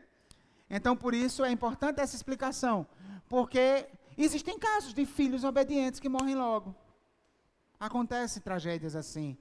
Então, 0.68 0.96
por 0.96 1.14
isso 1.14 1.44
é 1.44 1.50
importante 1.50 2.00
essa 2.00 2.16
explicação, 2.16 2.86
porque 3.28 3.86
existem 4.16 4.58
casos 4.58 4.94
de 4.94 5.04
filhos 5.04 5.44
obedientes 5.44 6.00
que 6.00 6.08
morrem 6.08 6.34
logo. 6.34 6.74
Acontecem 7.78 8.42
tragédias 8.42 8.96
assim. 8.96 9.36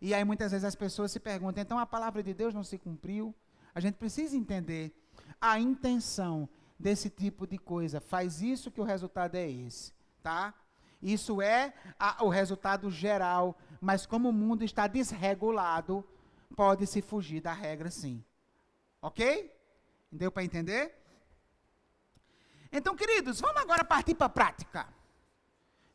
E 0.00 0.14
aí 0.14 0.24
muitas 0.24 0.52
vezes 0.52 0.64
as 0.64 0.74
pessoas 0.74 1.12
se 1.12 1.20
perguntam, 1.20 1.62
então 1.62 1.78
a 1.78 1.86
palavra 1.86 2.22
de 2.22 2.32
Deus 2.32 2.54
não 2.54 2.64
se 2.64 2.78
cumpriu? 2.78 3.34
A 3.74 3.80
gente 3.80 3.94
precisa 3.94 4.36
entender 4.36 4.92
a 5.40 5.58
intenção 5.58 6.48
desse 6.78 7.10
tipo 7.10 7.46
de 7.46 7.58
coisa. 7.58 8.00
Faz 8.00 8.40
isso 8.40 8.70
que 8.70 8.80
o 8.80 8.84
resultado 8.84 9.34
é 9.34 9.48
esse, 9.50 9.92
tá? 10.22 10.54
Isso 11.02 11.40
é 11.40 11.72
a, 11.98 12.22
o 12.24 12.28
resultado 12.28 12.90
geral, 12.90 13.56
mas 13.80 14.04
como 14.04 14.28
o 14.28 14.32
mundo 14.32 14.62
está 14.62 14.86
desregulado, 14.86 16.04
pode-se 16.54 17.00
fugir 17.00 17.40
da 17.40 17.52
regra 17.52 17.90
sim. 17.90 18.22
Ok? 19.00 19.50
Deu 20.12 20.30
para 20.30 20.44
entender? 20.44 20.94
Então, 22.70 22.94
queridos, 22.94 23.40
vamos 23.40 23.62
agora 23.62 23.82
partir 23.82 24.14
para 24.14 24.26
a 24.26 24.30
prática. 24.30 24.86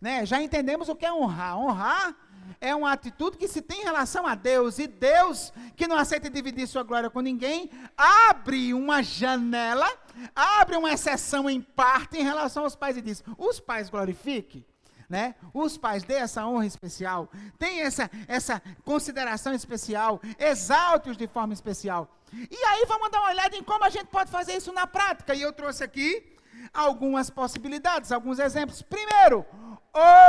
Né? 0.01 0.25
Já 0.25 0.41
entendemos 0.41 0.89
o 0.89 0.95
que 0.95 1.05
é 1.05 1.13
honrar. 1.13 1.57
Honrar 1.57 2.15
é 2.59 2.75
uma 2.75 2.91
atitude 2.91 3.37
que 3.37 3.47
se 3.47 3.61
tem 3.61 3.81
em 3.81 3.85
relação 3.85 4.25
a 4.25 4.35
Deus, 4.35 4.79
e 4.79 4.87
Deus, 4.87 5.53
que 5.75 5.87
não 5.87 5.97
aceita 5.97 6.29
dividir 6.29 6.67
sua 6.67 6.83
glória 6.83 7.09
com 7.09 7.21
ninguém, 7.21 7.69
abre 7.95 8.73
uma 8.73 9.03
janela, 9.03 9.87
abre 10.35 10.75
uma 10.75 10.91
exceção 10.91 11.49
em 11.49 11.61
parte 11.61 12.17
em 12.17 12.23
relação 12.23 12.63
aos 12.63 12.75
pais 12.75 12.97
e 12.97 13.01
diz: 13.01 13.23
os 13.37 13.59
pais 13.59 13.89
glorifiquem 13.89 14.65
né? 15.09 15.35
Os 15.53 15.77
pais 15.77 16.03
dê 16.03 16.15
essa 16.15 16.45
honra 16.45 16.65
especial, 16.65 17.29
tem 17.57 17.81
essa, 17.81 18.09
essa 18.27 18.61
consideração 18.83 19.53
especial, 19.53 20.19
exalte-os 20.39 21.17
de 21.17 21.27
forma 21.27 21.53
especial. 21.53 22.09
E 22.33 22.57
aí 22.65 22.85
vamos 22.87 23.09
dar 23.11 23.19
uma 23.19 23.29
olhada 23.29 23.55
em 23.55 23.63
como 23.63 23.83
a 23.83 23.89
gente 23.89 24.07
pode 24.07 24.29
fazer 24.29 24.55
isso 24.57 24.73
na 24.73 24.85
prática. 24.85 25.33
E 25.33 25.41
eu 25.41 25.53
trouxe 25.53 25.83
aqui 25.83 26.35
algumas 26.73 27.29
possibilidades, 27.29 28.11
alguns 28.11 28.39
exemplos. 28.39 28.81
Primeiro, 28.81 29.45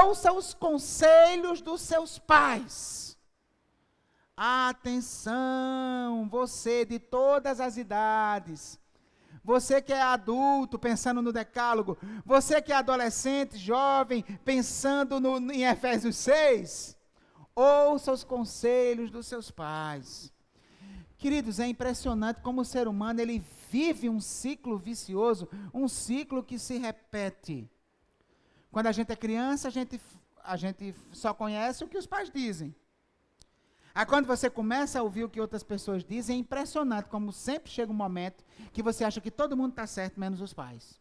ouça 0.02 0.32
os 0.32 0.54
conselhos 0.54 1.60
dos 1.60 1.80
seus 1.80 2.18
pais. 2.18 3.18
Atenção, 4.36 6.28
você 6.28 6.84
de 6.84 6.98
todas 6.98 7.58
as 7.60 7.76
idades. 7.76 8.78
Você 9.46 9.80
que 9.80 9.92
é 9.92 10.02
adulto, 10.02 10.76
pensando 10.76 11.22
no 11.22 11.32
decálogo. 11.32 11.96
Você 12.24 12.60
que 12.60 12.72
é 12.72 12.74
adolescente, 12.74 13.56
jovem, 13.56 14.24
pensando 14.44 15.20
no, 15.20 15.38
em 15.52 15.62
Efésios 15.62 16.16
6. 16.16 16.96
Ouça 17.54 18.10
os 18.10 18.24
conselhos 18.24 19.08
dos 19.08 19.28
seus 19.28 19.48
pais. 19.48 20.32
Queridos, 21.16 21.60
é 21.60 21.66
impressionante 21.68 22.40
como 22.40 22.62
o 22.62 22.64
ser 22.64 22.88
humano 22.88 23.20
ele 23.20 23.40
vive 23.70 24.08
um 24.08 24.20
ciclo 24.20 24.76
vicioso, 24.76 25.48
um 25.72 25.86
ciclo 25.86 26.42
que 26.42 26.58
se 26.58 26.76
repete. 26.76 27.70
Quando 28.72 28.88
a 28.88 28.92
gente 28.92 29.12
é 29.12 29.16
criança, 29.16 29.68
a 29.68 29.70
gente, 29.70 30.00
a 30.42 30.56
gente 30.56 30.92
só 31.12 31.32
conhece 31.32 31.84
o 31.84 31.88
que 31.88 31.96
os 31.96 32.06
pais 32.06 32.28
dizem. 32.34 32.74
Aí 33.96 34.04
quando 34.04 34.26
você 34.26 34.50
começa 34.50 35.00
a 35.00 35.02
ouvir 35.02 35.24
o 35.24 35.28
que 35.30 35.40
outras 35.40 35.62
pessoas 35.62 36.04
dizem, 36.04 36.36
é 36.36 36.40
impressionante 36.40 37.08
como 37.08 37.32
sempre 37.32 37.72
chega 37.72 37.90
um 37.90 37.94
momento 37.94 38.44
que 38.70 38.82
você 38.82 39.02
acha 39.02 39.22
que 39.22 39.30
todo 39.30 39.56
mundo 39.56 39.70
está 39.70 39.86
certo, 39.86 40.20
menos 40.20 40.42
os 40.42 40.52
pais. 40.52 41.00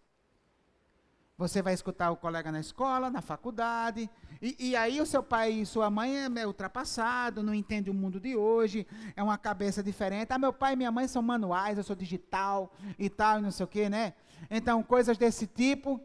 Você 1.37 1.61
vai 1.61 1.73
escutar 1.73 2.09
o 2.11 2.15
colega 2.15 2.53
na 2.53 2.61
escola, 2.61 3.09
na 3.09 3.21
faculdade, 3.21 4.09
e, 4.41 4.69
e, 4.69 4.75
aí 4.77 5.01
o 5.01 5.05
seu 5.05 5.21
pai 5.21 5.51
e 5.51 5.65
sua 5.65 5.89
mãe 5.89 6.15
é 6.37 6.47
ultrapassado, 6.47 7.43
não 7.43 7.53
entende 7.53 7.89
o 7.89 7.93
mundo 7.93 8.17
de 8.17 8.37
hoje, 8.37 8.87
é 9.13 9.21
uma 9.21 9.37
cabeça 9.37 9.83
diferente. 9.83 10.31
Ah, 10.31 10.37
meu 10.37 10.53
pai 10.53 10.71
e 10.71 10.75
minha 10.77 10.91
mãe 10.91 11.05
são 11.05 11.21
manuais, 11.21 11.77
eu 11.77 11.83
sou 11.83 11.97
digital 11.97 12.71
e 12.97 13.09
tal, 13.09 13.39
e 13.39 13.41
não 13.41 13.51
sei 13.51 13.65
o 13.65 13.67
quê, 13.67 13.89
né? 13.89 14.13
Então, 14.49 14.81
coisas 14.81 15.17
desse 15.17 15.45
tipo. 15.45 15.99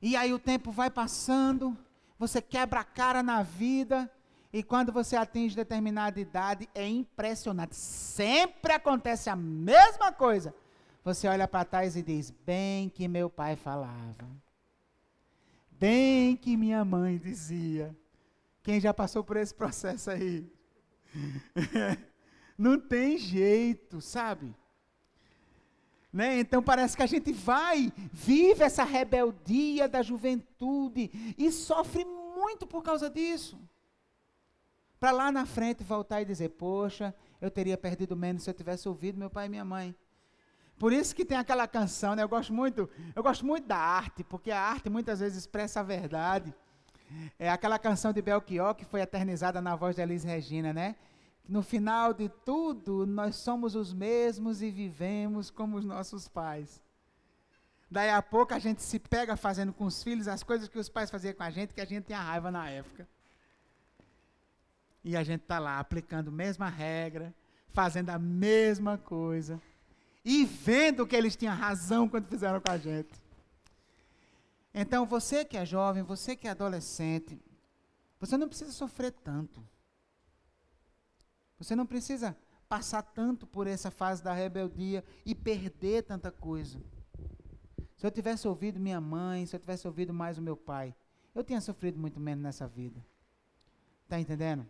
E 0.00 0.14
aí 0.14 0.32
o 0.32 0.38
tempo 0.38 0.70
vai 0.70 0.88
passando, 0.88 1.76
você 2.16 2.40
quebra 2.40 2.78
a 2.78 2.84
cara 2.84 3.20
na 3.20 3.42
vida, 3.42 4.08
e 4.52 4.62
quando 4.62 4.90
você 4.90 5.14
atinge 5.14 5.54
determinada 5.54 6.18
idade, 6.18 6.68
é 6.74 6.86
impressionante. 6.88 7.76
Sempre 7.76 8.72
acontece 8.72 9.28
a 9.28 9.36
mesma 9.36 10.10
coisa. 10.10 10.54
Você 11.04 11.28
olha 11.28 11.46
para 11.46 11.66
trás 11.66 11.96
e 11.96 12.02
diz: 12.02 12.30
Bem 12.30 12.88
que 12.88 13.06
meu 13.06 13.28
pai 13.28 13.56
falava. 13.56 14.26
Bem 15.72 16.34
que 16.34 16.56
minha 16.56 16.84
mãe 16.84 17.18
dizia. 17.18 17.94
Quem 18.62 18.80
já 18.80 18.92
passou 18.92 19.22
por 19.22 19.36
esse 19.36 19.54
processo 19.54 20.10
aí? 20.10 20.50
Não 22.56 22.80
tem 22.80 23.18
jeito, 23.18 24.00
sabe? 24.00 24.54
Né? 26.10 26.40
Então 26.40 26.62
parece 26.62 26.96
que 26.96 27.02
a 27.02 27.06
gente 27.06 27.32
vai, 27.32 27.92
vive 28.10 28.64
essa 28.64 28.82
rebeldia 28.82 29.86
da 29.86 30.02
juventude 30.02 31.34
e 31.36 31.52
sofre 31.52 32.04
muito 32.04 32.66
por 32.66 32.82
causa 32.82 33.10
disso 33.10 33.58
para 34.98 35.12
lá 35.12 35.30
na 35.30 35.46
frente 35.46 35.84
voltar 35.84 36.20
e 36.20 36.24
dizer: 36.24 36.50
Poxa, 36.50 37.14
eu 37.40 37.50
teria 37.50 37.76
perdido 37.76 38.16
menos 38.16 38.42
se 38.42 38.50
eu 38.50 38.54
tivesse 38.54 38.88
ouvido 38.88 39.18
meu 39.18 39.30
pai 39.30 39.46
e 39.46 39.48
minha 39.48 39.64
mãe. 39.64 39.94
Por 40.78 40.92
isso 40.92 41.14
que 41.14 41.24
tem 41.24 41.36
aquela 41.36 41.66
canção, 41.66 42.14
né? 42.14 42.22
Eu 42.22 42.28
gosto 42.28 42.52
muito, 42.52 42.88
eu 43.14 43.22
gosto 43.22 43.44
muito 43.44 43.66
da 43.66 43.76
arte, 43.76 44.22
porque 44.22 44.50
a 44.50 44.60
arte 44.60 44.88
muitas 44.88 45.18
vezes 45.20 45.38
expressa 45.38 45.80
a 45.80 45.82
verdade. 45.82 46.54
É 47.38 47.50
aquela 47.50 47.78
canção 47.78 48.12
de 48.12 48.22
Belchior 48.22 48.74
que 48.74 48.84
foi 48.84 49.00
eternizada 49.00 49.60
na 49.60 49.74
voz 49.74 49.96
de 49.96 50.02
Elis 50.02 50.24
Regina, 50.24 50.72
né? 50.72 50.94
No 51.48 51.62
final 51.62 52.12
de 52.12 52.28
tudo, 52.28 53.06
nós 53.06 53.36
somos 53.36 53.74
os 53.74 53.92
mesmos 53.92 54.60
e 54.60 54.70
vivemos 54.70 55.50
como 55.50 55.78
os 55.78 55.84
nossos 55.84 56.28
pais. 56.28 56.80
Daí 57.90 58.10
a 58.10 58.20
pouco 58.20 58.52
a 58.52 58.58
gente 58.58 58.82
se 58.82 58.98
pega 58.98 59.34
fazendo 59.36 59.72
com 59.72 59.84
os 59.84 60.02
filhos 60.02 60.28
as 60.28 60.42
coisas 60.42 60.68
que 60.68 60.78
os 60.78 60.90
pais 60.90 61.10
faziam 61.10 61.32
com 61.32 61.42
a 61.42 61.50
gente, 61.50 61.72
que 61.72 61.80
a 61.80 61.86
gente 61.86 62.04
tinha 62.04 62.20
raiva 62.20 62.50
na 62.50 62.68
época. 62.68 63.08
E 65.04 65.16
a 65.16 65.22
gente 65.22 65.42
está 65.42 65.58
lá 65.58 65.78
aplicando 65.78 66.28
a 66.28 66.32
mesma 66.32 66.68
regra, 66.68 67.34
fazendo 67.68 68.10
a 68.10 68.18
mesma 68.18 68.98
coisa. 68.98 69.60
E 70.24 70.44
vendo 70.44 71.06
que 71.06 71.16
eles 71.16 71.36
tinham 71.36 71.54
razão 71.54 72.08
quando 72.08 72.28
fizeram 72.28 72.60
com 72.60 72.70
a 72.70 72.78
gente. 72.78 73.20
Então, 74.74 75.06
você 75.06 75.44
que 75.44 75.56
é 75.56 75.64
jovem, 75.64 76.02
você 76.02 76.36
que 76.36 76.46
é 76.46 76.50
adolescente, 76.50 77.40
você 78.20 78.36
não 78.36 78.48
precisa 78.48 78.72
sofrer 78.72 79.12
tanto. 79.12 79.64
Você 81.58 81.74
não 81.74 81.86
precisa 81.86 82.36
passar 82.68 83.02
tanto 83.02 83.46
por 83.46 83.66
essa 83.66 83.90
fase 83.90 84.22
da 84.22 84.32
rebeldia 84.32 85.02
e 85.24 85.34
perder 85.34 86.02
tanta 86.02 86.30
coisa. 86.30 86.80
Se 87.96 88.06
eu 88.06 88.10
tivesse 88.10 88.46
ouvido 88.46 88.78
minha 88.78 89.00
mãe, 89.00 89.46
se 89.46 89.56
eu 89.56 89.60
tivesse 89.60 89.86
ouvido 89.86 90.12
mais 90.12 90.38
o 90.38 90.42
meu 90.42 90.56
pai, 90.56 90.94
eu 91.34 91.42
tinha 91.42 91.60
sofrido 91.60 91.98
muito 91.98 92.20
menos 92.20 92.42
nessa 92.42 92.66
vida. 92.66 93.04
Está 94.04 94.20
entendendo? 94.20 94.66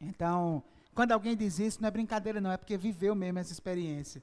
Então, 0.00 0.62
quando 0.94 1.12
alguém 1.12 1.36
diz 1.36 1.58
isso, 1.58 1.80
não 1.80 1.88
é 1.88 1.90
brincadeira, 1.90 2.40
não, 2.40 2.52
é 2.52 2.56
porque 2.56 2.76
viveu 2.76 3.14
mesmo 3.14 3.38
essa 3.38 3.52
experiência. 3.52 4.22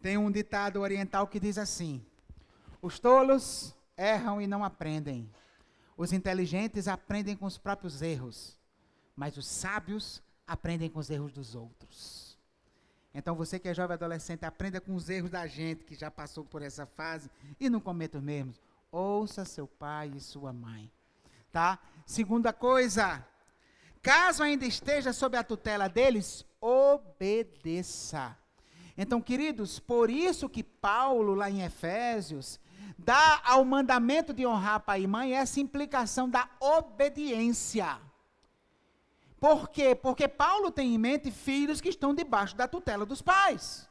Tem 0.00 0.16
um 0.16 0.30
ditado 0.30 0.80
oriental 0.80 1.26
que 1.26 1.40
diz 1.40 1.58
assim: 1.58 2.04
Os 2.80 2.98
tolos 2.98 3.74
erram 3.96 4.40
e 4.40 4.46
não 4.46 4.64
aprendem. 4.64 5.30
Os 5.96 6.12
inteligentes 6.12 6.88
aprendem 6.88 7.36
com 7.36 7.46
os 7.46 7.56
próprios 7.56 8.02
erros, 8.02 8.58
mas 9.14 9.36
os 9.36 9.46
sábios 9.46 10.22
aprendem 10.46 10.90
com 10.90 10.98
os 10.98 11.08
erros 11.08 11.32
dos 11.32 11.54
outros. 11.54 12.36
Então, 13.14 13.36
você 13.36 13.60
que 13.60 13.68
é 13.68 13.74
jovem 13.74 13.94
adolescente, 13.94 14.44
aprenda 14.44 14.80
com 14.80 14.94
os 14.94 15.08
erros 15.08 15.30
da 15.30 15.46
gente 15.46 15.84
que 15.84 15.94
já 15.94 16.10
passou 16.10 16.44
por 16.44 16.62
essa 16.62 16.84
fase 16.84 17.30
e 17.60 17.70
não 17.70 17.78
cometa 17.78 18.18
os 18.18 18.24
mesmos. 18.24 18.60
Ouça 18.90 19.44
seu 19.44 19.68
pai 19.68 20.12
e 20.16 20.20
sua 20.20 20.52
mãe. 20.52 20.90
Tá? 21.52 21.78
Segunda 22.04 22.52
coisa, 22.52 23.24
Caso 24.04 24.42
ainda 24.42 24.66
esteja 24.66 25.14
sob 25.14 25.34
a 25.34 25.42
tutela 25.42 25.88
deles, 25.88 26.44
obedeça. 26.60 28.36
Então, 28.98 29.18
queridos, 29.18 29.78
por 29.80 30.10
isso 30.10 30.46
que 30.46 30.62
Paulo, 30.62 31.34
lá 31.34 31.48
em 31.48 31.62
Efésios, 31.62 32.60
dá 32.98 33.40
ao 33.42 33.64
mandamento 33.64 34.34
de 34.34 34.46
honrar 34.46 34.80
pai 34.80 35.04
e 35.04 35.06
mãe 35.06 35.34
essa 35.34 35.58
implicação 35.58 36.28
da 36.28 36.46
obediência. 36.60 37.98
Por 39.40 39.70
quê? 39.70 39.94
Porque 39.94 40.28
Paulo 40.28 40.70
tem 40.70 40.94
em 40.94 40.98
mente 40.98 41.30
filhos 41.30 41.80
que 41.80 41.88
estão 41.88 42.14
debaixo 42.14 42.54
da 42.54 42.68
tutela 42.68 43.06
dos 43.06 43.22
pais. 43.22 43.88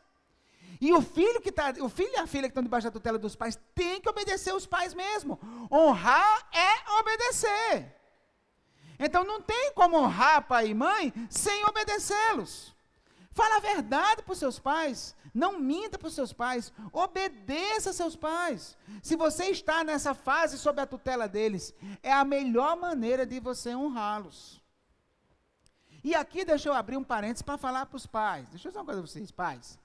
E 0.79 0.93
o 0.93 1.01
filho 1.01 1.41
que 1.41 1.51
tá, 1.51 1.73
o 1.79 1.89
filho 1.89 2.11
e 2.13 2.17
a 2.17 2.27
filha 2.27 2.43
que 2.43 2.51
estão 2.51 2.61
debaixo 2.61 2.85
da 2.85 2.91
tutela 2.91 3.17
dos 3.17 3.35
pais 3.35 3.59
tem 3.73 3.99
que 3.99 4.09
obedecer 4.09 4.53
os 4.53 4.67
pais 4.67 4.93
mesmo. 4.93 5.39
Honrar 5.71 6.47
é 6.53 6.99
obedecer. 6.99 8.02
Então 9.03 9.23
não 9.23 9.41
tem 9.41 9.73
como 9.73 9.97
honrar 9.97 10.47
pai 10.47 10.67
e 10.67 10.73
mãe 10.73 11.13
sem 11.29 11.65
obedecê-los. 11.65 12.73
Fala 13.31 13.57
a 13.57 13.59
verdade 13.59 14.21
para 14.21 14.31
os 14.31 14.39
seus 14.39 14.59
pais. 14.59 15.15
Não 15.33 15.59
minta 15.59 15.97
para 15.97 16.07
os 16.07 16.13
seus 16.13 16.31
pais. 16.31 16.71
Obedeça 16.91 17.89
a 17.89 17.93
seus 17.93 18.15
pais. 18.15 18.77
Se 19.01 19.15
você 19.15 19.45
está 19.45 19.83
nessa 19.83 20.13
fase 20.13 20.57
sob 20.57 20.79
a 20.79 20.85
tutela 20.85 21.27
deles, 21.27 21.73
é 22.01 22.13
a 22.13 22.23
melhor 22.23 22.77
maneira 22.77 23.25
de 23.25 23.39
você 23.39 23.75
honrá-los. 23.75 24.61
E 26.03 26.13
aqui 26.13 26.45
deixa 26.45 26.69
eu 26.69 26.73
abrir 26.73 26.97
um 26.97 27.03
parênteses 27.03 27.41
para 27.41 27.57
falar 27.57 27.85
para 27.87 27.97
os 27.97 28.05
pais. 28.05 28.47
Deixa 28.49 28.67
eu 28.67 28.71
dizer 28.71 28.79
uma 28.79 28.85
coisa 28.85 29.01
para 29.01 29.09
vocês, 29.09 29.31
pais. 29.31 29.79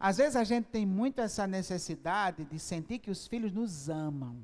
Às 0.00 0.16
vezes 0.16 0.34
a 0.34 0.42
gente 0.42 0.66
tem 0.66 0.86
muito 0.86 1.20
essa 1.20 1.46
necessidade 1.46 2.44
de 2.44 2.58
sentir 2.58 2.98
que 2.98 3.10
os 3.10 3.26
filhos 3.26 3.52
nos 3.52 3.88
amam. 3.88 4.34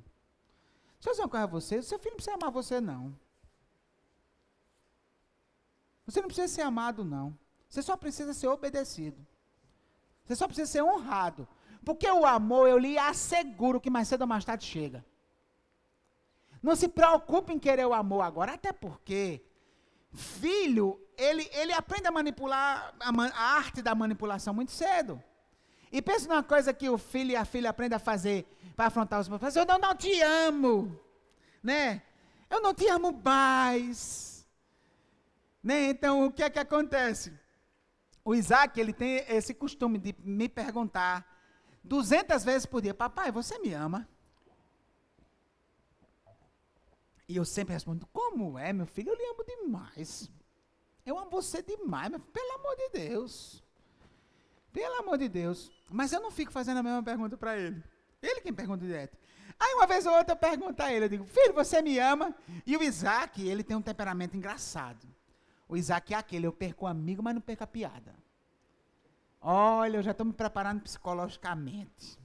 Deixa 0.95 1.09
eu 1.09 1.13
dizer 1.13 1.23
uma 1.23 1.29
coisa 1.29 1.49
para 1.49 1.59
vocês, 1.59 1.85
o 1.85 1.89
seu 1.89 1.99
filho 1.99 2.13
não 2.13 2.17
precisa 2.17 2.37
amar 2.37 2.51
você, 2.51 2.81
não. 2.81 3.15
Você 6.09 6.23
não 6.23 6.29
precisa 6.29 6.49
ser 6.49 6.63
amado, 6.63 7.05
não. 7.05 7.39
Você 7.69 7.83
só 7.83 7.95
precisa 7.95 8.33
ser 8.33 8.49
obedecido. 8.49 9.27
Você 10.25 10.35
só 10.35 10.47
precisa 10.47 10.67
ser 10.67 10.83
honrado. 10.83 11.47
Porque 11.85 12.11
o 12.11 12.25
amor, 12.25 12.67
eu 12.67 12.79
lhe 12.79 12.97
asseguro 12.97 13.79
que 13.79 13.91
mais 13.91 14.09
cedo 14.09 14.23
ou 14.23 14.27
mais 14.27 14.43
tarde 14.43 14.65
chega. 14.65 15.05
Não 16.63 16.75
se 16.75 16.89
preocupe 16.89 17.53
em 17.53 17.59
querer 17.59 17.87
o 17.87 17.93
amor 17.93 18.23
agora, 18.23 18.55
até 18.55 18.73
porque 18.73 19.45
filho, 20.11 20.99
ele, 21.15 21.47
ele 21.53 21.75
aprende 21.75 22.09
a 22.09 22.11
manipular 22.11 22.95
a, 22.99 23.11
a 23.11 23.57
arte 23.59 23.83
da 23.83 23.95
manipulação 23.95 24.55
muito 24.55 24.73
cedo. 24.73 25.23
E 25.93 26.01
pense 26.01 26.27
numa 26.27 26.43
coisa 26.43 26.73
que 26.73 26.89
o 26.89 26.97
filho 26.97 27.33
e 27.33 27.37
a 27.37 27.45
filha 27.45 27.69
aprendem 27.69 27.97
a 27.97 28.01
fazer 28.01 28.47
para 28.75 28.87
afrontar 28.87 29.21
os 29.21 29.29
meus 29.29 29.55
Eu 29.55 29.67
não, 29.67 29.79
não 29.79 29.95
te 29.95 30.23
amo. 30.23 30.99
Né? 31.63 32.01
Eu 32.49 32.63
não 32.63 32.73
te 32.73 32.89
amo 32.89 33.13
mais. 33.13 34.28
Né? 35.69 35.91
Então, 35.91 36.25
o 36.25 36.33
que 36.33 36.43
é 36.43 36.49
que 36.49 36.59
acontece? 36.59 37.39
O 38.25 38.35
Isaac, 38.35 38.81
ele 38.81 38.95
tem 38.95 39.17
esse 39.29 39.53
costume 39.53 39.99
de 39.99 40.17
me 40.21 40.49
perguntar 40.49 41.27
200 41.85 42.43
vezes 42.43 42.65
por 42.65 42.81
dia, 42.81 42.95
papai, 42.95 43.31
você 43.31 43.59
me 43.59 43.75
ama? 43.75 44.09
E 47.29 47.37
eu 47.37 47.45
sempre 47.45 47.75
respondo, 47.75 48.07
como 48.07 48.59
é, 48.59 48.73
meu 48.73 48.87
filho? 48.87 49.11
Eu 49.11 49.15
lhe 49.15 49.27
amo 49.27 49.45
demais. 49.45 50.31
Eu 51.05 51.19
amo 51.19 51.31
você 51.31 51.61
demais, 51.61 52.09
meu 52.09 52.19
filho, 52.19 52.33
pelo 52.33 52.53
amor 52.55 52.75
de 52.75 52.89
Deus. 52.89 53.63
Pelo 54.73 55.01
amor 55.01 55.19
de 55.19 55.29
Deus. 55.29 55.71
Mas 55.91 56.15
eu 56.15 56.21
não 56.23 56.31
fico 56.31 56.51
fazendo 56.51 56.79
a 56.79 56.83
mesma 56.83 57.03
pergunta 57.03 57.37
para 57.37 57.59
ele. 57.59 57.85
Ele 58.23 58.41
quem 58.41 58.55
pergunta 58.55 58.87
direto. 58.87 59.19
Aí 59.61 59.75
uma 59.75 59.87
vez 59.87 60.07
ou 60.07 60.17
outra 60.17 60.33
eu 60.33 60.39
pergunto 60.39 60.83
a 60.83 60.91
ele, 60.91 61.05
eu 61.05 61.09
digo, 61.11 61.27
filho, 61.27 61.53
você 61.53 61.83
me 61.83 61.99
ama? 61.99 62.35
E 62.67 62.75
o 62.75 62.83
Isaac, 62.83 63.47
ele 63.47 63.63
tem 63.63 63.77
um 63.77 63.83
temperamento 63.83 64.35
engraçado. 64.35 65.18
O 65.69 65.77
Isaac 65.77 66.15
é 66.15 66.17
aquele, 66.17 66.47
eu 66.47 66.53
perco 66.53 66.85
o 66.85 66.89
amigo, 66.89 67.23
mas 67.23 67.35
não 67.35 67.43
perco 67.43 67.65
a 67.65 67.67
piada. 67.67 68.15
Olha, 69.41 69.99
eu 69.99 70.03
já 70.03 70.13
estou 70.13 70.27
me 70.27 70.33
preparando 70.33 70.81
psicologicamente. 70.81 72.19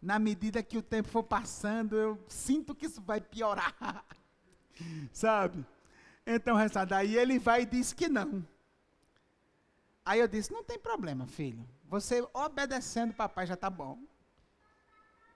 Na 0.00 0.18
medida 0.18 0.62
que 0.62 0.78
o 0.78 0.82
tempo 0.82 1.08
for 1.08 1.22
passando, 1.22 1.96
eu 1.96 2.18
sinto 2.28 2.74
que 2.74 2.86
isso 2.86 3.02
vai 3.02 3.20
piorar. 3.20 4.04
Sabe? 5.12 5.64
Então, 6.26 6.58
essa 6.58 6.84
daí 6.84 7.16
ele 7.16 7.38
vai 7.38 7.62
e 7.62 7.66
diz 7.66 7.92
que 7.92 8.08
não. 8.08 8.46
Aí 10.04 10.20
eu 10.20 10.28
disse: 10.28 10.52
Não 10.52 10.64
tem 10.64 10.78
problema, 10.78 11.26
filho. 11.26 11.68
Você 11.84 12.26
obedecendo 12.32 13.14
papai 13.14 13.46
já 13.46 13.54
está 13.54 13.68
bom. 13.68 13.98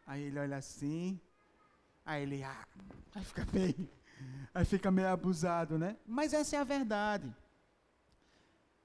Aí 0.06 0.22
ele 0.24 0.38
olha 0.38 0.56
assim. 0.56 1.20
Aí 2.04 2.22
ele, 2.22 2.42
ah, 2.42 2.66
aí 3.14 3.24
fica 3.24 3.46
meio, 3.52 3.88
aí 4.54 4.64
fica 4.64 4.90
meio 4.90 5.08
abusado, 5.08 5.78
né? 5.78 5.96
Mas 6.06 6.32
essa 6.32 6.56
é 6.56 6.58
a 6.58 6.64
verdade. 6.64 7.34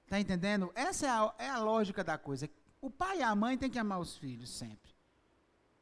Tá 0.08 0.18
entendendo? 0.18 0.72
Essa 0.74 1.06
é 1.06 1.10
a, 1.10 1.34
é 1.38 1.48
a 1.48 1.58
lógica 1.58 2.02
da 2.02 2.16
coisa. 2.16 2.48
O 2.80 2.90
pai 2.90 3.18
e 3.18 3.22
a 3.22 3.34
mãe 3.34 3.58
têm 3.58 3.70
que 3.70 3.78
amar 3.78 4.00
os 4.00 4.16
filhos 4.16 4.50
sempre. 4.50 4.94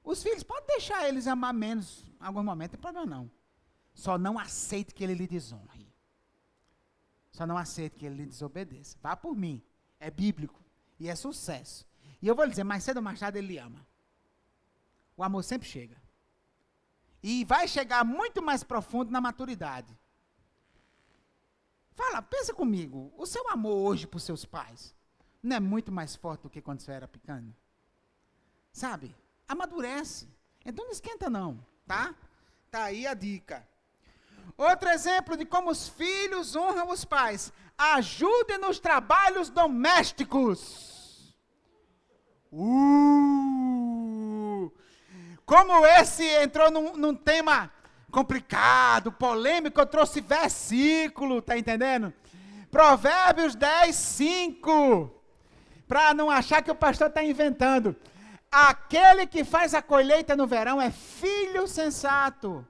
Os 0.03 0.23
filhos 0.23 0.43
podem 0.43 0.67
deixar 0.67 1.09
eles 1.09 1.27
amar 1.27 1.53
menos 1.53 2.05
em 2.21 2.25
algum 2.25 2.43
momento, 2.43 2.73
não 2.73 2.81
tem 2.81 2.81
problema 2.81 3.07
não. 3.07 3.31
Só 3.95 4.19
não 4.19 4.39
aceite 4.39 4.95
que 4.95 5.03
ele 5.03 5.15
lhe 5.15 5.27
desonre. 5.27 5.93
Só 7.33 7.47
não 7.47 7.57
aceite 7.57 7.97
que 7.97 8.07
ele 8.07 8.17
lhe 8.17 8.27
desobedeça. 8.27 8.97
Vá 9.03 9.17
por 9.17 9.35
mim. 9.35 9.63
É 9.99 10.11
bíblico. 10.11 10.63
E 10.99 11.09
é 11.09 11.15
sucesso. 11.15 11.87
E 12.21 12.27
eu 12.27 12.35
vou 12.35 12.45
lhe 12.45 12.51
dizer, 12.51 12.65
mais 12.65 12.85
cedo 12.85 12.99
ou 12.99 13.03
mais 13.03 13.19
tarde 13.19 13.39
ele 13.39 13.49
lhe 13.49 13.59
ama. 13.59 13.87
O 15.17 15.23
amor 15.23 15.43
sempre 15.43 15.69
chega. 15.69 15.97
E 17.29 17.45
vai 17.45 17.67
chegar 17.67 18.05
muito 18.05 18.41
mais 18.41 18.63
profundo 18.63 19.11
na 19.11 19.21
maturidade. 19.21 19.93
Fala, 21.91 22.23
pensa 22.23 22.55
comigo. 22.55 23.13
O 23.19 23.27
seu 23.27 23.51
amor 23.51 23.75
hoje 23.75 24.07
por 24.07 24.21
seus 24.21 24.45
pais 24.45 24.95
não 25.43 25.57
é 25.57 25.59
muito 25.59 25.91
mais 25.91 26.15
forte 26.15 26.43
do 26.43 26.51
que 26.51 26.63
quando 26.63 26.79
você 26.79 26.93
era 26.93 27.09
pequeno? 27.09 27.53
Sabe? 28.71 29.13
Amadurece. 29.49 30.29
Então 30.65 30.85
não 30.85 30.93
esquenta 30.93 31.29
não, 31.29 31.59
tá? 31.85 32.15
Tá 32.71 32.85
aí 32.85 33.09
a 33.09 33.15
dica. 33.15 33.67
Outro 34.57 34.89
exemplo 34.89 35.37
de 35.37 35.45
como 35.45 35.69
os 35.69 35.89
filhos 35.89 36.55
honram 36.55 36.91
os 36.91 37.05
pais. 37.05 37.53
Ajude 37.77 38.57
nos 38.59 38.79
trabalhos 38.79 39.51
domésticos. 39.51 41.35
Uh! 42.53 43.66
Como 45.47 45.87
esse 45.87 46.25
entrou 46.43 46.73
num, 46.73 46.97
num 46.97 47.15
tema 47.15 47.71
complicado, 48.11 49.13
polêmico, 49.13 49.81
eu 49.81 49.87
trouxe 49.87 50.21
versículo, 50.21 51.41
tá 51.41 51.57
entendendo? 51.57 52.13
Provérbios 52.69 53.55
10, 53.55 53.95
5. 53.95 55.23
Para 55.87 56.13
não 56.13 56.29
achar 56.29 56.63
que 56.63 56.71
o 56.71 56.75
pastor 56.75 57.07
está 57.07 57.23
inventando. 57.23 57.95
Aquele 58.51 59.25
que 59.25 59.45
faz 59.45 59.73
a 59.73 59.81
colheita 59.81 60.35
no 60.35 60.49
verão 60.49 60.83
é 60.83 60.91
filho 60.91 61.69
sensato, 61.69 62.67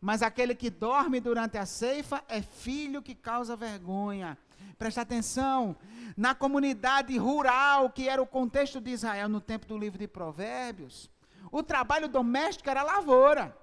mas 0.00 0.22
aquele 0.22 0.54
que 0.54 0.70
dorme 0.70 1.20
durante 1.20 1.58
a 1.58 1.66
ceifa 1.66 2.24
é 2.28 2.40
filho 2.40 3.02
que 3.02 3.14
causa 3.14 3.56
vergonha. 3.56 4.38
Presta 4.78 5.02
atenção, 5.02 5.76
na 6.16 6.34
comunidade 6.34 7.16
rural, 7.18 7.90
que 7.90 8.08
era 8.08 8.22
o 8.22 8.26
contexto 8.26 8.80
de 8.80 8.92
Israel 8.92 9.28
no 9.28 9.40
tempo 9.40 9.66
do 9.66 9.76
livro 9.76 9.98
de 9.98 10.08
Provérbios, 10.08 11.10
o 11.58 11.62
trabalho 11.62 12.06
doméstico 12.06 12.68
era 12.68 12.82
lavoura. 12.82 13.56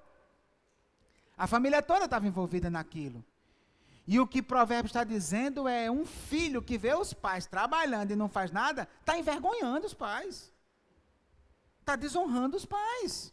A 1.36 1.46
família 1.46 1.80
toda 1.80 2.06
estava 2.06 2.26
envolvida 2.26 2.68
naquilo. 2.68 3.24
E 4.04 4.18
o 4.18 4.26
que 4.26 4.42
Provérbios 4.42 4.90
está 4.90 5.04
dizendo 5.04 5.68
é 5.68 5.88
um 5.88 6.04
filho 6.04 6.60
que 6.60 6.76
vê 6.76 6.92
os 6.92 7.14
pais 7.14 7.46
trabalhando 7.46 8.10
e 8.10 8.16
não 8.16 8.28
faz 8.28 8.50
nada, 8.50 8.88
está 8.98 9.16
envergonhando 9.16 9.86
os 9.86 9.94
pais. 9.94 10.52
Está 11.80 11.94
desonrando 11.94 12.56
os 12.56 12.66
pais. 12.66 13.32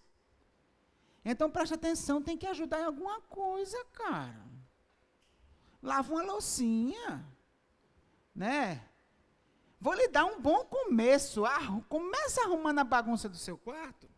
Então 1.25 1.49
preste 1.49 1.73
atenção, 1.73 2.21
tem 2.21 2.37
que 2.37 2.45
ajudar 2.45 2.81
em 2.81 2.85
alguma 2.85 3.19
coisa, 3.21 3.83
cara. 3.93 4.45
Lava 5.81 6.13
uma 6.13 6.21
loucinha. 6.21 7.25
Né? 8.35 8.79
Vou 9.79 9.95
lhe 9.95 10.07
dar 10.07 10.25
um 10.25 10.39
bom 10.39 10.63
começo. 10.65 11.45
Ah, 11.45 11.81
começa 11.89 12.43
arrumando 12.43 12.79
a 12.79 12.83
bagunça 12.83 13.27
do 13.27 13.37
seu 13.37 13.57
quarto. 13.57 14.10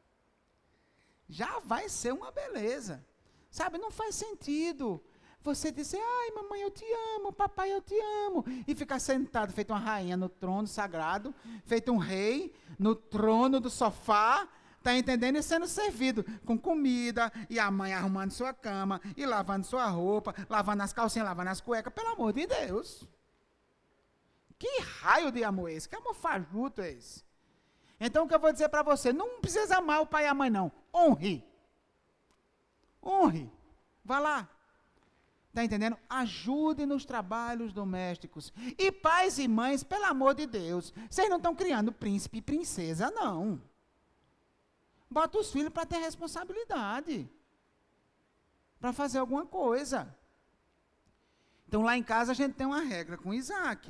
Já 1.27 1.59
vai 1.59 1.89
ser 1.89 2.13
uma 2.13 2.31
beleza. 2.31 3.05
Sabe, 3.49 3.77
não 3.77 3.91
faz 3.91 4.15
sentido 4.15 5.03
você 5.43 5.71
dizer, 5.71 5.99
ai, 5.99 6.31
mamãe, 6.31 6.61
eu 6.61 6.71
te 6.71 6.85
amo, 7.17 7.33
papai, 7.33 7.71
eu 7.71 7.81
te 7.81 7.93
amo, 8.25 8.45
e 8.65 8.73
ficar 8.73 8.99
sentado, 8.99 9.51
feito 9.51 9.71
uma 9.71 9.79
rainha 9.79 10.15
no 10.15 10.29
trono 10.29 10.67
sagrado, 10.67 11.35
feito 11.65 11.91
um 11.91 11.97
rei 11.97 12.53
no 12.79 12.95
trono 12.95 13.59
do 13.59 13.69
sofá, 13.69 14.47
tá 14.81 14.95
entendendo? 14.95 15.37
E 15.37 15.43
sendo 15.43 15.67
servido 15.67 16.23
com 16.45 16.57
comida, 16.57 17.31
e 17.49 17.59
a 17.59 17.69
mãe 17.69 17.93
arrumando 17.93 18.31
sua 18.31 18.53
cama, 18.53 19.01
e 19.17 19.25
lavando 19.25 19.67
sua 19.67 19.85
roupa, 19.87 20.33
lavando 20.49 20.83
as 20.83 20.93
calcinhas, 20.93 21.27
lavando 21.27 21.49
as 21.49 21.59
cuecas, 21.59 21.93
pelo 21.93 22.09
amor 22.09 22.31
de 22.31 22.47
Deus. 22.47 23.05
Que 24.57 24.79
raio 25.01 25.31
de 25.31 25.43
amor 25.43 25.69
é 25.69 25.73
esse? 25.73 25.89
Que 25.89 25.95
amor 25.95 26.15
fajuto 26.15 26.81
é 26.81 26.91
esse? 26.91 27.21
Então, 28.05 28.25
o 28.25 28.27
que 28.27 28.35
eu 28.35 28.39
vou 28.39 28.51
dizer 28.51 28.67
para 28.67 28.83
você, 28.83 29.13
não 29.13 29.39
precisa 29.39 29.77
amar 29.77 30.01
o 30.01 30.05
pai 30.05 30.25
e 30.25 30.27
a 30.27 30.33
mãe, 30.33 30.49
não. 30.49 30.69
Honre. 30.93 31.41
Honre. 33.01 33.49
Vá 34.03 34.19
lá. 34.19 34.49
Está 35.47 35.63
entendendo? 35.63 35.97
Ajude 36.09 36.85
nos 36.85 37.05
trabalhos 37.05 37.71
domésticos. 37.71 38.51
E 38.77 38.91
pais 38.91 39.39
e 39.39 39.47
mães, 39.47 39.85
pelo 39.85 40.03
amor 40.03 40.35
de 40.35 40.45
Deus, 40.45 40.93
vocês 41.09 41.29
não 41.29 41.37
estão 41.37 41.55
criando 41.55 41.93
príncipe 41.93 42.39
e 42.39 42.41
princesa, 42.41 43.09
não. 43.09 43.61
Bota 45.09 45.39
os 45.39 45.49
filhos 45.49 45.71
para 45.71 45.85
ter 45.85 45.99
responsabilidade. 45.99 47.29
Para 48.81 48.91
fazer 48.91 49.19
alguma 49.19 49.45
coisa. 49.45 50.13
Então 51.69 51.83
lá 51.83 51.95
em 51.95 52.03
casa 52.03 52.33
a 52.33 52.35
gente 52.35 52.55
tem 52.55 52.67
uma 52.67 52.81
regra 52.81 53.17
com 53.17 53.33
Isaac. 53.33 53.89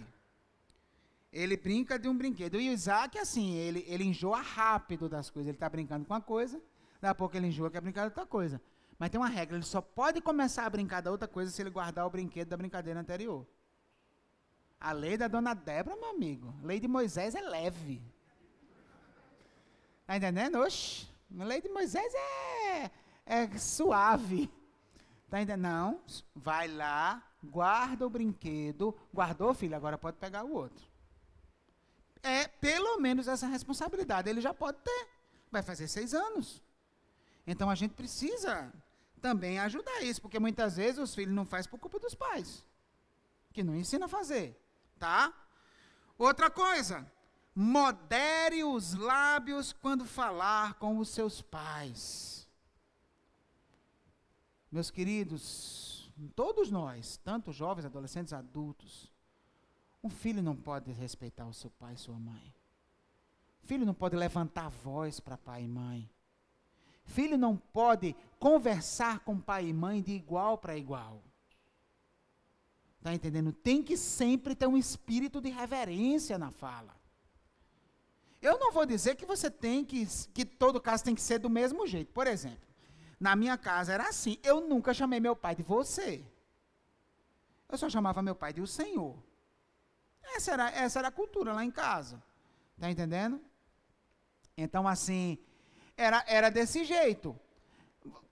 Ele 1.34 1.58
brinca 1.58 1.98
de 1.98 2.08
um 2.08 2.16
brinquedo. 2.16 2.62
E 2.62 2.70
o 2.70 2.72
Isaac, 2.72 3.18
assim, 3.18 3.56
ele, 3.56 3.84
ele 3.88 4.04
enjoa 4.04 4.40
rápido 4.40 5.10
das 5.10 5.32
coisas. 5.32 5.48
Ele 5.48 5.56
está 5.56 5.68
brincando 5.68 6.06
com 6.06 6.14
uma 6.14 6.22
coisa, 6.22 6.62
daqui 7.02 7.08
a 7.08 7.16
pouco 7.16 7.36
ele 7.36 7.48
enjoa 7.48 7.72
quer 7.72 7.82
brincar 7.82 8.02
de 8.02 8.10
outra 8.10 8.26
coisa. 8.26 8.62
Mas 9.00 9.10
tem 9.10 9.20
uma 9.20 9.28
regra, 9.28 9.58
ele 9.58 9.66
só 9.66 9.82
pode 9.82 10.22
começar 10.22 10.66
a 10.66 10.70
brincar 10.70 11.02
da 11.02 11.10
outra 11.10 11.28
coisa 11.28 11.52
se 11.52 11.60
ele 11.60 11.72
guardar 11.72 12.06
o 12.06 12.10
brinquedo 12.10 12.50
da 12.50 12.56
brincadeira 12.56 13.00
anterior. 13.00 13.46
A 14.80 14.92
lei 14.92 15.18
da 15.18 15.28
dona 15.28 15.56
Débora, 15.56 15.96
meu 15.96 16.12
amigo, 16.12 16.54
lei 16.62 16.80
de 16.80 16.88
Moisés 16.88 17.34
é 17.34 17.42
leve. 17.42 18.00
Tá 20.06 20.16
entendendo? 20.16 20.60
Oxi, 20.60 21.08
a 21.40 21.44
lei 21.44 21.62
de 21.62 21.70
Moisés 21.70 22.14
é, 22.14 22.92
é 23.26 23.58
suave. 23.58 24.52
Tá 25.32 25.42
entendendo? 25.42 25.64
Não, 25.64 26.00
vai 26.36 26.68
lá, 26.68 27.24
guarda 27.44 28.06
o 28.06 28.10
brinquedo. 28.10 28.96
Guardou, 29.12 29.52
filho, 29.56 29.76
agora 29.76 29.98
pode 29.98 30.18
pegar 30.18 30.44
o 30.44 30.54
outro. 30.54 30.93
É 32.24 32.48
pelo 32.48 32.98
menos 33.00 33.28
essa 33.28 33.46
responsabilidade. 33.46 34.30
Ele 34.30 34.42
já 34.42 34.54
pode 34.54 34.80
ter. 34.80 35.08
Vai 35.52 35.62
fazer 35.62 35.88
seis 35.88 36.14
anos. 36.14 36.64
Então 37.46 37.70
a 37.70 37.76
gente 37.76 37.94
precisa 37.94 38.74
também 39.22 39.60
ajudar 39.60 40.02
isso, 40.02 40.22
porque 40.22 40.40
muitas 40.40 40.76
vezes 40.76 41.00
os 41.00 41.14
filhos 41.14 41.34
não 41.34 41.46
fazem 41.46 41.70
por 41.70 41.80
culpa 41.80 42.00
dos 42.00 42.16
pais, 42.16 42.66
que 43.54 43.64
não 43.64 43.76
ensina 43.76 44.06
a 44.06 44.10
fazer, 44.10 44.60
tá? 45.00 45.34
Outra 46.18 46.50
coisa, 46.50 47.10
modere 47.56 48.64
os 48.66 48.94
lábios 48.94 49.72
quando 49.72 50.06
falar 50.06 50.74
com 50.74 50.98
os 50.98 51.08
seus 51.10 51.42
pais. 51.42 52.48
Meus 54.70 54.90
queridos, 54.90 56.12
todos 56.36 56.72
nós, 56.72 57.18
tanto 57.24 57.52
jovens, 57.54 57.86
adolescentes, 57.86 58.34
adultos, 58.34 59.13
um 60.04 60.10
filho 60.10 60.44
não 60.44 60.56
pode 60.56 60.92
respeitar 60.92 61.46
o 61.46 61.54
seu 61.54 61.70
pai 61.70 61.94
e 61.94 61.98
sua 61.98 62.20
mãe. 62.20 62.54
Filho 63.64 63.86
não 63.86 63.94
pode 63.94 64.16
levantar 64.18 64.66
a 64.66 64.70
voz 64.70 65.20
para 65.22 65.38
pai 65.38 65.64
e 65.64 65.68
mãe. 65.68 66.10
Filho 67.06 67.38
não 67.38 67.56
pode 67.56 68.16
conversar 68.38 69.20
com 69.20 69.40
pai 69.40 69.68
e 69.68 69.74
mãe 69.74 70.02
de 70.02 70.12
igual 70.12 70.58
para 70.58 70.78
igual. 70.78 71.24
Está 72.98 73.14
entendendo? 73.14 73.54
Tem 73.54 73.82
que 73.82 73.96
sempre 73.96 74.56
ter 74.56 74.68
um 74.68 74.78
espírito 74.78 75.40
de 75.40 75.50
reverência 75.50 76.38
na 76.38 76.52
fala. 76.52 76.94
Eu 78.42 78.60
não 78.60 78.74
vou 78.74 78.86
dizer 78.86 79.16
que 79.16 79.26
você 79.26 79.50
tem 79.50 79.86
que, 79.86 80.06
que 80.34 80.44
todo 80.44 80.82
caso 80.82 81.04
tem 81.04 81.16
que 81.16 81.22
ser 81.22 81.40
do 81.40 81.50
mesmo 81.50 81.88
jeito. 81.88 82.12
Por 82.12 82.28
exemplo, 82.28 82.68
na 83.18 83.38
minha 83.38 83.58
casa 83.58 83.94
era 83.94 84.10
assim. 84.10 84.38
Eu 84.44 84.68
nunca 84.68 84.94
chamei 84.94 85.22
meu 85.22 85.36
pai 85.36 85.56
de 85.56 85.64
você. 85.64 86.26
Eu 87.70 87.78
só 87.78 87.90
chamava 87.90 88.22
meu 88.22 88.36
pai 88.36 88.52
de 88.52 88.62
o 88.62 88.68
Senhor. 88.68 89.18
Essa 90.44 90.52
era, 90.52 90.70
essa 90.72 91.00
era 91.00 91.08
a 91.08 91.12
cultura 91.12 91.54
lá 91.54 91.64
em 91.64 91.72
casa. 91.72 92.22
Está 92.76 92.92
entendendo? 92.92 93.40
Então, 94.58 94.86
assim, 94.86 95.38
era, 95.96 96.22
era 96.28 96.52
desse 96.52 96.84
jeito. 96.84 97.40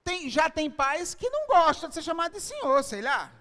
Tem, 0.04 0.30
já 0.30 0.50
tem 0.50 0.70
pais 0.70 1.16
que 1.16 1.30
não 1.30 1.48
gostam 1.48 1.88
de 1.88 1.96
ser 1.96 2.02
chamado 2.02 2.34
de 2.34 2.42
senhor, 2.42 2.84
sei 2.84 3.02
lá. 3.02 3.32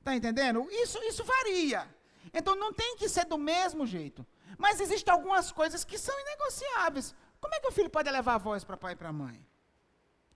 Está 0.00 0.16
entendendo? 0.16 0.66
Isso, 0.72 0.98
isso 1.04 1.22
varia. 1.22 1.88
Então 2.34 2.56
não 2.56 2.72
tem 2.72 2.96
que 2.96 3.08
ser 3.08 3.26
do 3.26 3.38
mesmo 3.38 3.86
jeito. 3.86 4.26
Mas 4.56 4.80
existem 4.80 5.14
algumas 5.14 5.52
coisas 5.52 5.84
que 5.84 5.96
são 5.96 6.18
inegociáveis. 6.20 7.14
Como 7.40 7.54
é 7.54 7.60
que 7.60 7.68
o 7.68 7.72
filho 7.72 7.88
pode 7.88 8.10
levar 8.10 8.34
a 8.34 8.38
voz 8.38 8.64
para 8.64 8.76
pai 8.76 8.94
e 8.94 8.96
para 8.96 9.12
mãe? 9.12 9.46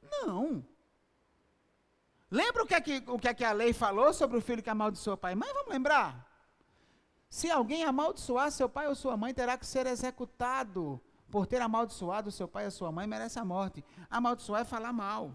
Não. 0.01 0.65
Lembra 2.31 2.63
o 2.63 2.67
que, 2.67 2.75
é 2.75 2.81
que, 2.81 3.03
o 3.09 3.19
que 3.19 3.27
é 3.27 3.35
que 3.35 3.45
a 3.45 3.53
lei 3.53 3.73
falou 3.73 4.15
sobre 4.15 4.39
o 4.39 4.41
filho 4.41 4.63
que 4.63 4.71
amaldiçoa 4.71 5.17
pai 5.17 5.33
e 5.33 5.37
mãe? 5.37 5.53
Vamos 5.53 5.73
lembrar? 5.73 6.32
Se 7.33 7.51
alguém 7.51 7.83
amaldiçoar 7.83 8.53
seu 8.53 8.69
pai 8.69 8.87
ou 8.89 8.95
sua 8.95 9.17
mãe, 9.17 9.33
terá 9.33 9.57
que 9.57 9.65
ser 9.65 9.87
executado. 9.87 11.01
Por 11.31 11.47
ter 11.47 11.63
amaldiçoado 11.63 12.31
seu 12.31 12.47
pai 12.47 12.67
ou 12.67 12.71
sua 12.71 12.93
mãe, 12.93 13.07
merece 13.07 13.39
a 13.39 13.45
morte. 13.45 13.83
Amaldiçoar 14.11 14.61
é 14.61 14.65
falar 14.67 14.93
mal. 14.93 15.33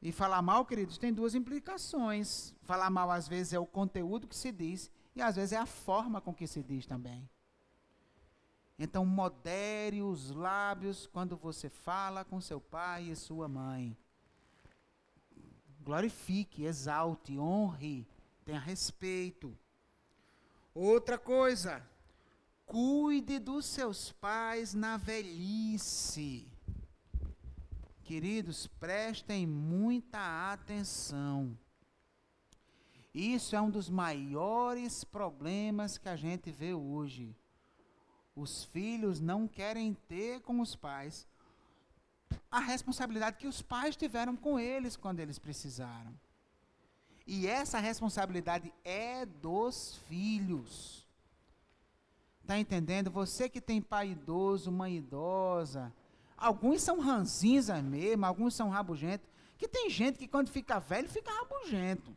E 0.00 0.12
falar 0.12 0.40
mal, 0.42 0.64
queridos, 0.64 0.96
tem 0.96 1.12
duas 1.12 1.34
implicações. 1.34 2.54
Falar 2.62 2.88
mal, 2.88 3.10
às 3.10 3.26
vezes, 3.26 3.52
é 3.52 3.58
o 3.58 3.66
conteúdo 3.66 4.28
que 4.28 4.36
se 4.36 4.52
diz, 4.52 4.88
e 5.12 5.20
às 5.20 5.34
vezes 5.34 5.54
é 5.54 5.56
a 5.56 5.66
forma 5.66 6.20
com 6.20 6.32
que 6.32 6.46
se 6.46 6.62
diz 6.62 6.86
também. 6.86 7.28
Então, 8.78 9.04
modere 9.04 10.02
os 10.02 10.30
lábios 10.30 11.08
quando 11.08 11.36
você 11.36 11.68
fala 11.68 12.24
com 12.24 12.40
seu 12.40 12.60
pai 12.60 13.10
e 13.10 13.16
sua 13.16 13.48
mãe. 13.48 13.96
Glorifique, 15.80 16.62
exalte, 16.62 17.36
honre, 17.36 18.06
tenha 18.44 18.60
respeito. 18.60 19.58
Outra 20.74 21.18
coisa, 21.18 21.82
cuide 22.64 23.38
dos 23.38 23.66
seus 23.66 24.12
pais 24.12 24.72
na 24.72 24.96
velhice. 24.96 26.46
Queridos, 28.04 28.66
prestem 28.66 29.46
muita 29.46 30.52
atenção. 30.52 31.58
Isso 33.12 33.56
é 33.56 33.60
um 33.60 33.70
dos 33.70 33.90
maiores 33.90 35.02
problemas 35.02 35.98
que 35.98 36.08
a 36.08 36.14
gente 36.14 36.52
vê 36.52 36.72
hoje. 36.72 37.36
Os 38.36 38.64
filhos 38.64 39.20
não 39.20 39.48
querem 39.48 39.94
ter 40.08 40.40
com 40.40 40.60
os 40.60 40.76
pais 40.76 41.26
a 42.50 42.60
responsabilidade 42.60 43.36
que 43.38 43.48
os 43.48 43.62
pais 43.62 43.96
tiveram 43.96 44.36
com 44.36 44.58
eles 44.58 44.96
quando 44.96 45.20
eles 45.20 45.38
precisaram. 45.38 46.14
E 47.26 47.46
essa 47.46 47.78
responsabilidade 47.78 48.72
é 48.84 49.24
dos 49.24 49.96
filhos. 50.08 51.06
Está 52.42 52.58
entendendo? 52.58 53.10
Você 53.10 53.48
que 53.48 53.60
tem 53.60 53.80
pai 53.80 54.10
idoso, 54.10 54.72
mãe 54.72 54.96
idosa, 54.96 55.92
Alguns 56.40 56.80
são 56.80 56.98
ranzinza 56.98 57.82
mesmo, 57.82 58.24
alguns 58.24 58.54
são 58.54 58.70
rabugentos. 58.70 59.28
Que 59.58 59.68
tem 59.68 59.90
gente 59.90 60.18
que 60.18 60.26
quando 60.26 60.48
fica 60.48 60.78
velho, 60.80 61.06
fica 61.06 61.30
rabugento. 61.30 62.16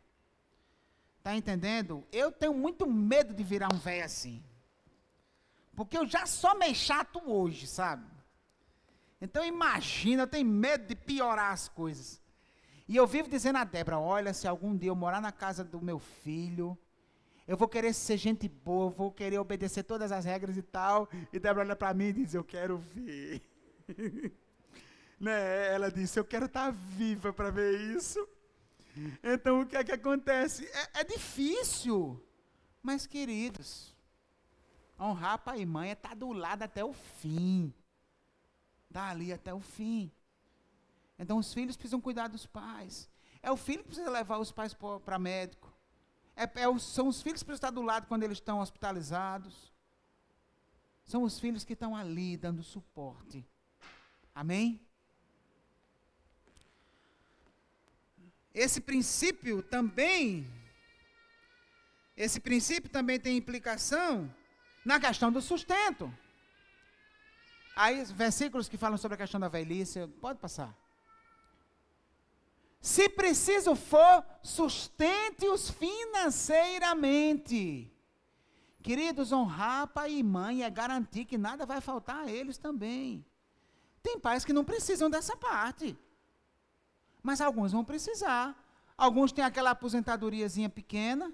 Tá 1.22 1.36
entendendo? 1.36 2.02
Eu 2.10 2.32
tenho 2.32 2.54
muito 2.54 2.90
medo 2.90 3.34
de 3.34 3.44
virar 3.44 3.68
um 3.70 3.76
velho 3.76 4.02
assim. 4.02 4.42
Porque 5.76 5.98
eu 5.98 6.06
já 6.06 6.24
sou 6.24 6.56
meio 6.56 6.74
chato 6.74 7.20
hoje, 7.26 7.66
sabe? 7.66 8.06
Então 9.20 9.44
imagina, 9.44 10.22
eu 10.22 10.26
tenho 10.26 10.48
medo 10.48 10.86
de 10.86 10.94
piorar 10.94 11.52
as 11.52 11.68
coisas. 11.68 12.22
E 12.86 12.96
eu 12.96 13.06
vivo 13.06 13.28
dizendo 13.28 13.56
a 13.56 13.64
Débora, 13.64 13.98
olha, 13.98 14.34
se 14.34 14.46
algum 14.46 14.76
dia 14.76 14.90
eu 14.90 14.96
morar 14.96 15.20
na 15.20 15.32
casa 15.32 15.64
do 15.64 15.80
meu 15.80 15.98
filho, 15.98 16.76
eu 17.48 17.56
vou 17.56 17.68
querer 17.68 17.92
ser 17.92 18.16
gente 18.16 18.48
boa, 18.48 18.90
vou 18.90 19.10
querer 19.10 19.38
obedecer 19.38 19.82
todas 19.84 20.12
as 20.12 20.24
regras 20.24 20.56
e 20.56 20.62
tal. 20.62 21.08
E 21.32 21.38
Débora 21.38 21.64
olha 21.66 21.76
para 21.76 21.94
mim 21.94 22.06
e 22.06 22.12
diz, 22.12 22.34
eu 22.34 22.44
quero 22.44 22.78
ver. 22.78 23.42
né? 25.24 25.74
Ela 25.74 25.90
disse: 25.90 26.18
Eu 26.18 26.24
quero 26.24 26.46
estar 26.46 26.66
tá 26.66 26.70
viva 26.70 27.32
para 27.32 27.50
ver 27.50 27.80
isso. 27.96 28.26
Então, 29.22 29.62
o 29.62 29.66
que 29.66 29.76
é 29.76 29.82
que 29.82 29.92
acontece? 29.92 30.66
É, 30.66 31.00
é 31.00 31.04
difícil, 31.04 32.22
mas, 32.80 33.06
queridos, 33.06 33.94
honrar 35.00 35.38
pai 35.38 35.62
e 35.62 35.66
mãe 35.66 35.90
é 35.90 35.92
estar 35.94 36.10
tá 36.10 36.14
do 36.14 36.32
lado 36.32 36.62
até 36.62 36.84
o 36.84 36.92
fim. 36.92 37.72
Estar 38.88 39.16
tá 39.16 39.34
até 39.34 39.52
o 39.52 39.60
fim. 39.60 40.12
Então, 41.18 41.38
os 41.38 41.52
filhos 41.52 41.76
precisam 41.76 42.00
cuidar 42.00 42.28
dos 42.28 42.46
pais. 42.46 43.08
É 43.42 43.50
o 43.50 43.56
filho 43.56 43.82
que 43.82 43.88
precisa 43.88 44.10
levar 44.10 44.38
os 44.38 44.50
pais 44.50 44.74
para 45.04 45.18
médico. 45.18 45.72
É, 46.36 46.44
é, 46.44 46.78
são 46.78 47.08
os 47.08 47.22
filhos 47.22 47.42
que 47.42 47.46
precisam 47.46 47.68
estar 47.68 47.70
do 47.70 47.82
lado 47.82 48.06
quando 48.06 48.24
eles 48.24 48.38
estão 48.38 48.60
hospitalizados. 48.60 49.72
São 51.04 51.22
os 51.22 51.38
filhos 51.38 51.64
que 51.64 51.74
estão 51.74 51.94
ali 51.94 52.36
dando 52.36 52.62
suporte. 52.62 53.46
Amém? 54.34 54.80
Esse 58.52 58.80
princípio 58.80 59.62
também, 59.62 60.48
esse 62.16 62.40
princípio 62.40 62.88
também 62.88 63.18
tem 63.18 63.36
implicação 63.36 64.32
na 64.84 64.98
questão 64.98 65.30
do 65.30 65.42
sustento. 65.42 66.12
Aí, 67.76 68.04
versículos 68.04 68.68
que 68.68 68.76
falam 68.76 68.96
sobre 68.96 69.16
a 69.16 69.18
questão 69.18 69.40
da 69.40 69.48
velhice, 69.48 70.06
pode 70.20 70.38
passar. 70.38 70.83
Se 72.84 73.08
preciso 73.08 73.74
for, 73.74 74.22
sustente-os 74.42 75.70
financeiramente. 75.70 77.90
Queridos, 78.82 79.32
honrar 79.32 79.86
pai 79.86 80.16
e 80.16 80.22
mãe 80.22 80.62
é 80.62 80.68
garantir 80.68 81.24
que 81.24 81.38
nada 81.38 81.64
vai 81.64 81.80
faltar 81.80 82.24
a 82.24 82.30
eles 82.30 82.58
também. 82.58 83.24
Tem 84.02 84.20
pais 84.20 84.44
que 84.44 84.52
não 84.52 84.66
precisam 84.66 85.08
dessa 85.08 85.34
parte. 85.34 85.96
Mas 87.22 87.40
alguns 87.40 87.72
vão 87.72 87.82
precisar. 87.82 88.54
Alguns 88.98 89.32
têm 89.32 89.46
aquela 89.46 89.70
aposentadoriazinha 89.70 90.68
pequena 90.68 91.32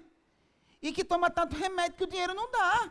e 0.81 0.93
que 0.93 1.03
toma 1.03 1.29
tanto 1.29 1.57
remédio 1.57 1.97
que 1.97 2.05
o 2.05 2.07
dinheiro 2.07 2.33
não 2.33 2.49
dá. 2.49 2.89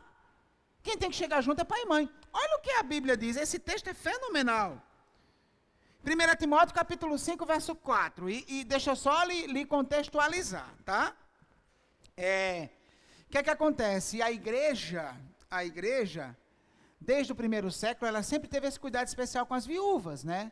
Quem 0.83 0.99
tem 0.99 1.09
que 1.09 1.17
chegar 1.17 1.41
junto 1.41 1.63
é 1.63 1.65
pai 1.65 1.81
e 1.81 1.87
mãe. 1.87 2.11
Olha 2.31 2.59
o 2.59 2.61
que 2.61 2.73
a 2.73 2.83
Bíblia 2.83 3.17
diz. 3.17 3.39
Esse 3.39 3.59
texto 3.59 3.89
é 3.89 3.95
fenomenal. 3.95 4.83
1 6.03 6.37
Timóteo 6.37 6.75
capítulo 6.75 7.19
5, 7.19 7.45
verso 7.45 7.75
4. 7.75 8.31
E, 8.31 8.45
e 8.49 8.65
deixa 8.65 8.91
eu 8.91 8.97
só 8.97 9.23
lhe, 9.25 9.47
lhe 9.47 9.67
contextualizar, 9.67 10.73
tá? 10.85 11.15
É, 12.17 12.71
o 13.27 13.31
que 13.31 13.39
é 13.39 13.43
que 13.43 13.51
acontece? 13.51 14.23
A 14.23 14.33
igreja, 14.33 15.15
a 15.51 15.63
igreja, 15.63 16.35
desde 16.99 17.33
o 17.33 17.37
primeiro 17.37 17.71
século, 17.71 18.09
ela 18.09 18.23
sempre 18.23 18.49
teve 18.49 18.67
esse 18.67 18.81
cuidado 18.81 19.07
especial 19.07 19.45
com 19.45 19.53
as 19.55 19.67
viúvas, 19.67 20.25
né? 20.25 20.51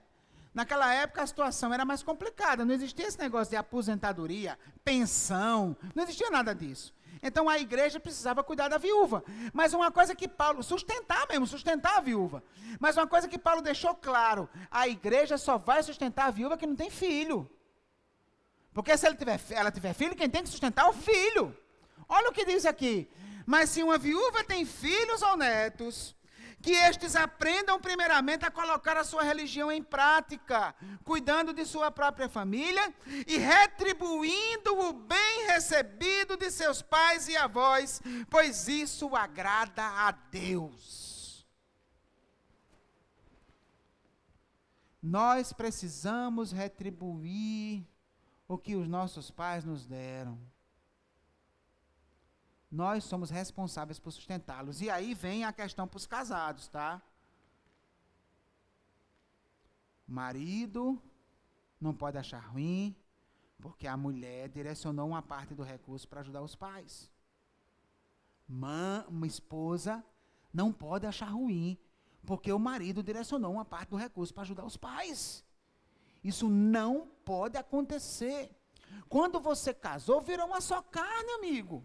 Naquela 0.52 0.92
época 0.92 1.22
a 1.22 1.26
situação 1.26 1.72
era 1.72 1.84
mais 1.84 2.02
complicada, 2.02 2.64
não 2.64 2.74
existia 2.74 3.06
esse 3.06 3.18
negócio 3.18 3.50
de 3.50 3.56
aposentadoria, 3.56 4.58
pensão, 4.84 5.76
não 5.94 6.02
existia 6.02 6.30
nada 6.30 6.54
disso. 6.54 6.94
Então 7.22 7.48
a 7.48 7.58
igreja 7.58 7.98
precisava 7.98 8.44
cuidar 8.44 8.68
da 8.68 8.78
viúva. 8.78 9.24
Mas 9.52 9.74
uma 9.74 9.90
coisa 9.90 10.14
que 10.14 10.28
Paulo, 10.28 10.62
sustentar 10.62 11.26
mesmo, 11.28 11.46
sustentar 11.46 11.96
a 11.96 12.00
viúva. 12.00 12.42
Mas 12.78 12.96
uma 12.96 13.06
coisa 13.06 13.28
que 13.28 13.38
Paulo 13.38 13.62
deixou 13.62 13.94
claro: 13.94 14.48
a 14.70 14.88
igreja 14.88 15.38
só 15.38 15.58
vai 15.58 15.82
sustentar 15.82 16.26
a 16.26 16.30
viúva 16.30 16.56
que 16.56 16.66
não 16.66 16.76
tem 16.76 16.90
filho. 16.90 17.50
Porque 18.72 18.96
se 18.96 19.06
ela 19.06 19.16
tiver, 19.16 19.40
ela 19.50 19.70
tiver 19.70 19.94
filho, 19.94 20.14
quem 20.14 20.30
tem 20.30 20.42
que 20.42 20.48
sustentar 20.48 20.86
é 20.86 20.88
o 20.88 20.92
filho. 20.92 21.56
Olha 22.08 22.30
o 22.30 22.32
que 22.32 22.44
diz 22.44 22.64
aqui. 22.64 23.10
Mas 23.44 23.70
se 23.70 23.82
uma 23.82 23.98
viúva 23.98 24.44
tem 24.44 24.64
filhos 24.64 25.22
ou 25.22 25.36
netos, 25.36 26.14
que 26.60 26.72
estes 26.72 27.14
aprendam 27.14 27.80
primeiramente 27.80 28.44
a 28.44 28.50
colocar 28.50 28.96
a 28.96 29.04
sua 29.04 29.22
religião 29.22 29.70
em 29.70 29.82
prática, 29.82 30.74
cuidando 31.04 31.52
de 31.52 31.64
sua 31.64 31.90
própria 31.90 32.28
família 32.28 32.92
e 33.26 33.38
retribuindo 33.38 34.76
o 34.78 34.92
bem 34.92 35.46
recebido 35.46 36.36
de 36.36 36.50
seus 36.50 36.82
pais 36.82 37.28
e 37.28 37.36
avós, 37.36 38.02
pois 38.28 38.68
isso 38.68 39.14
agrada 39.14 39.82
a 39.82 40.10
Deus. 40.10 41.46
Nós 45.00 45.52
precisamos 45.52 46.50
retribuir 46.50 47.86
o 48.48 48.58
que 48.58 48.74
os 48.74 48.88
nossos 48.88 49.30
pais 49.30 49.64
nos 49.64 49.86
deram 49.86 50.38
nós 52.70 53.04
somos 53.04 53.30
responsáveis 53.30 53.98
por 53.98 54.10
sustentá-los. 54.10 54.80
E 54.80 54.90
aí 54.90 55.14
vem 55.14 55.44
a 55.44 55.52
questão 55.52 55.88
para 55.88 55.96
os 55.96 56.06
casados, 56.06 56.68
tá? 56.68 57.02
Marido 60.06 61.00
não 61.80 61.94
pode 61.94 62.18
achar 62.18 62.40
ruim, 62.40 62.94
porque 63.60 63.86
a 63.86 63.96
mulher 63.96 64.48
direcionou 64.48 65.08
uma 65.08 65.22
parte 65.22 65.54
do 65.54 65.62
recurso 65.62 66.08
para 66.08 66.20
ajudar 66.20 66.42
os 66.42 66.54
pais. 66.54 67.10
Mãe, 68.46 69.04
uma 69.08 69.26
esposa 69.26 70.04
não 70.52 70.72
pode 70.72 71.06
achar 71.06 71.28
ruim, 71.28 71.78
porque 72.24 72.52
o 72.52 72.58
marido 72.58 73.02
direcionou 73.02 73.52
uma 73.52 73.64
parte 73.64 73.90
do 73.90 73.96
recurso 73.96 74.32
para 74.32 74.42
ajudar 74.42 74.64
os 74.64 74.76
pais. 74.76 75.44
Isso 76.22 76.48
não 76.48 77.08
pode 77.24 77.56
acontecer. 77.56 78.50
Quando 79.08 79.40
você 79.40 79.72
casou, 79.72 80.20
virou 80.20 80.46
uma 80.46 80.60
só 80.60 80.82
carne, 80.82 81.30
amigo. 81.32 81.84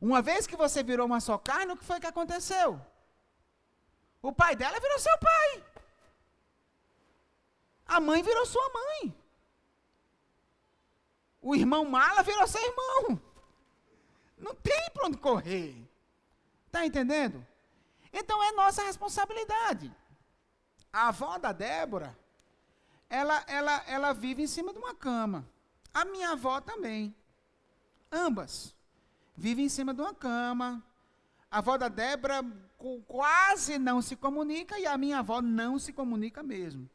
Uma 0.00 0.22
vez 0.22 0.46
que 0.46 0.56
você 0.56 0.82
virou 0.82 1.06
uma 1.06 1.20
só 1.20 1.36
carne, 1.36 1.72
o 1.72 1.76
que 1.76 1.84
foi 1.84 2.00
que 2.00 2.06
aconteceu? 2.06 2.80
O 4.22 4.32
pai 4.32 4.56
dela 4.56 4.80
virou 4.80 4.98
seu 4.98 5.18
pai. 5.18 5.64
A 7.86 8.00
mãe 8.00 8.22
virou 8.22 8.46
sua 8.46 8.70
mãe. 8.70 9.14
O 11.42 11.54
irmão 11.54 11.84
mala 11.84 12.22
virou 12.22 12.46
seu 12.46 12.62
irmão. 12.62 13.20
Não 14.38 14.54
tem 14.54 14.90
para 14.90 15.06
onde 15.06 15.18
correr. 15.18 15.76
Está 16.66 16.86
entendendo? 16.86 17.46
Então 18.12 18.42
é 18.42 18.52
nossa 18.52 18.82
responsabilidade. 18.82 19.94
A 20.92 21.08
avó 21.08 21.38
da 21.38 21.52
Débora, 21.52 22.16
ela, 23.08 23.44
ela, 23.46 23.84
ela 23.86 24.12
vive 24.12 24.42
em 24.42 24.46
cima 24.46 24.72
de 24.72 24.78
uma 24.78 24.94
cama. 24.94 25.46
A 25.92 26.04
minha 26.04 26.30
avó 26.30 26.60
também. 26.60 27.14
Ambas. 28.10 28.74
Vivem 29.40 29.64
em 29.64 29.68
cima 29.70 29.94
de 29.94 30.02
uma 30.02 30.12
cama. 30.12 30.84
A 31.50 31.60
avó 31.60 31.78
da 31.78 31.88
Débora 31.88 32.44
quase 33.08 33.78
não 33.78 34.02
se 34.02 34.14
comunica 34.14 34.78
e 34.78 34.86
a 34.86 34.98
minha 34.98 35.20
avó 35.20 35.40
não 35.40 35.78
se 35.78 35.94
comunica 35.94 36.42
mesmo. 36.42 36.90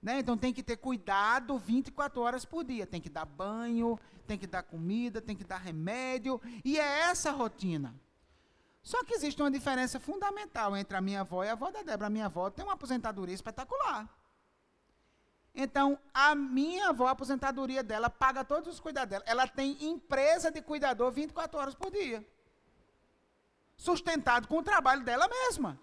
Né? 0.00 0.20
Então 0.20 0.38
tem 0.38 0.52
que 0.52 0.62
ter 0.62 0.76
cuidado 0.76 1.58
24 1.58 2.20
horas 2.20 2.44
por 2.44 2.62
dia. 2.62 2.86
Tem 2.86 3.00
que 3.00 3.10
dar 3.10 3.24
banho, 3.24 3.98
tem 4.24 4.38
que 4.38 4.46
dar 4.46 4.62
comida, 4.62 5.20
tem 5.20 5.34
que 5.34 5.42
dar 5.42 5.56
remédio. 5.56 6.40
E 6.64 6.78
é 6.78 7.00
essa 7.10 7.30
a 7.30 7.32
rotina. 7.32 7.92
Só 8.80 9.02
que 9.02 9.12
existe 9.12 9.42
uma 9.42 9.50
diferença 9.50 9.98
fundamental 9.98 10.76
entre 10.76 10.96
a 10.96 11.00
minha 11.00 11.22
avó 11.22 11.42
e 11.42 11.48
a 11.48 11.54
avó 11.54 11.72
da 11.72 11.82
Débora. 11.82 12.06
A 12.06 12.10
minha 12.10 12.26
avó 12.26 12.50
tem 12.50 12.64
uma 12.64 12.74
aposentadoria 12.74 13.34
espetacular. 13.34 14.08
Então, 15.54 15.98
a 16.12 16.34
minha 16.34 16.88
avó, 16.88 17.06
a 17.06 17.12
aposentadoria 17.12 17.82
dela, 17.82 18.10
paga 18.10 18.44
todos 18.44 18.74
os 18.74 18.80
cuidados 18.80 19.10
dela. 19.10 19.24
Ela 19.26 19.46
tem 19.46 19.76
empresa 19.84 20.50
de 20.50 20.60
cuidador 20.60 21.12
24 21.12 21.58
horas 21.58 21.74
por 21.74 21.92
dia. 21.92 22.26
Sustentado 23.76 24.48
com 24.48 24.58
o 24.58 24.62
trabalho 24.62 25.04
dela 25.04 25.28
mesma. 25.28 25.78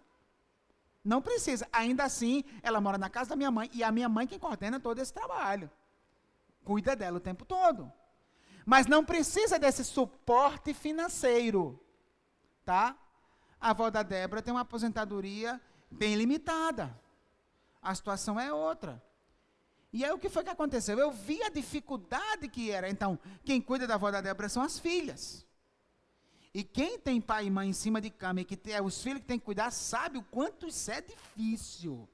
Não 1.03 1.21
precisa. 1.21 1.67
Ainda 1.71 2.03
assim, 2.03 2.43
ela 2.61 2.81
mora 2.81 2.97
na 2.97 3.09
casa 3.09 3.29
da 3.29 3.35
minha 3.35 3.49
mãe 3.49 3.69
e 3.73 3.81
a 3.81 3.91
minha 3.91 4.09
mãe 4.09 4.27
quem 4.27 4.37
coordena 4.37 4.79
todo 4.79 4.99
esse 4.99 5.13
trabalho. 5.13 5.71
Cuida 6.65 6.95
dela 6.95 7.17
o 7.17 7.21
tempo 7.21 7.45
todo. 7.45 7.91
Mas 8.65 8.87
não 8.87 9.05
precisa 9.05 9.57
desse 9.57 9.85
suporte 9.85 10.73
financeiro. 10.73 11.81
Tá? 12.65 12.95
A 13.59 13.69
avó 13.69 13.89
da 13.89 14.03
Débora 14.03 14.41
tem 14.41 14.53
uma 14.53 14.61
aposentadoria 14.61 15.59
bem 15.89 16.15
limitada. 16.15 16.95
A 17.81 17.95
situação 17.95 18.39
é 18.39 18.53
outra. 18.53 19.01
E 19.93 20.05
aí 20.05 20.11
o 20.11 20.17
que 20.17 20.29
foi 20.29 20.43
que 20.43 20.49
aconteceu? 20.49 20.97
Eu 20.97 21.11
vi 21.11 21.41
a 21.43 21.49
dificuldade 21.49 22.47
que 22.47 22.71
era. 22.71 22.89
Então, 22.89 23.19
quem 23.43 23.61
cuida 23.61 23.85
da 23.85 23.95
avó 23.95 24.09
da 24.09 24.21
Débora 24.21 24.47
são 24.47 24.63
as 24.63 24.79
filhas. 24.79 25.45
E 26.53 26.63
quem 26.63 26.99
tem 26.99 27.19
pai 27.19 27.45
e 27.45 27.51
mãe 27.51 27.69
em 27.69 27.73
cima 27.73 27.99
de 28.01 28.09
cama 28.09 28.41
e 28.41 28.45
que 28.45 28.57
tem 28.57 28.79
os 28.81 29.01
filhos 29.01 29.21
que 29.21 29.27
tem 29.27 29.39
que 29.39 29.45
cuidar, 29.45 29.71
sabe 29.71 30.17
o 30.17 30.23
quanto 30.23 30.67
isso 30.67 30.91
é 30.91 31.01
difícil. 31.01 32.07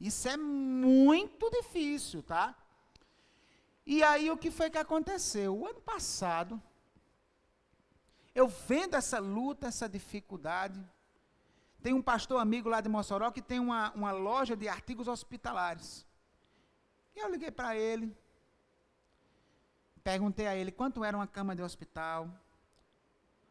Isso 0.00 0.28
é 0.28 0.36
muito 0.36 1.50
difícil, 1.50 2.22
tá? 2.22 2.56
E 3.86 4.02
aí 4.02 4.30
o 4.30 4.36
que 4.36 4.50
foi 4.50 4.70
que 4.70 4.78
aconteceu? 4.78 5.56
O 5.56 5.66
ano 5.66 5.80
passado, 5.80 6.60
eu 8.34 8.48
vendo 8.48 8.96
essa 8.96 9.18
luta, 9.18 9.66
essa 9.66 9.88
dificuldade, 9.88 10.80
tem 11.82 11.92
um 11.92 12.02
pastor 12.02 12.40
amigo 12.40 12.68
lá 12.68 12.80
de 12.80 12.88
Mossoró 12.88 13.30
que 13.30 13.42
tem 13.42 13.58
uma, 13.58 13.92
uma 13.92 14.12
loja 14.12 14.56
de 14.56 14.68
artigos 14.68 15.08
hospitalares. 15.08 16.06
E 17.14 17.20
eu 17.20 17.30
liguei 17.30 17.50
para 17.50 17.76
ele, 17.76 18.16
perguntei 20.02 20.46
a 20.46 20.56
ele 20.56 20.72
quanto 20.72 21.04
era 21.04 21.16
uma 21.16 21.26
cama 21.26 21.54
de 21.54 21.62
hospital, 21.62 22.28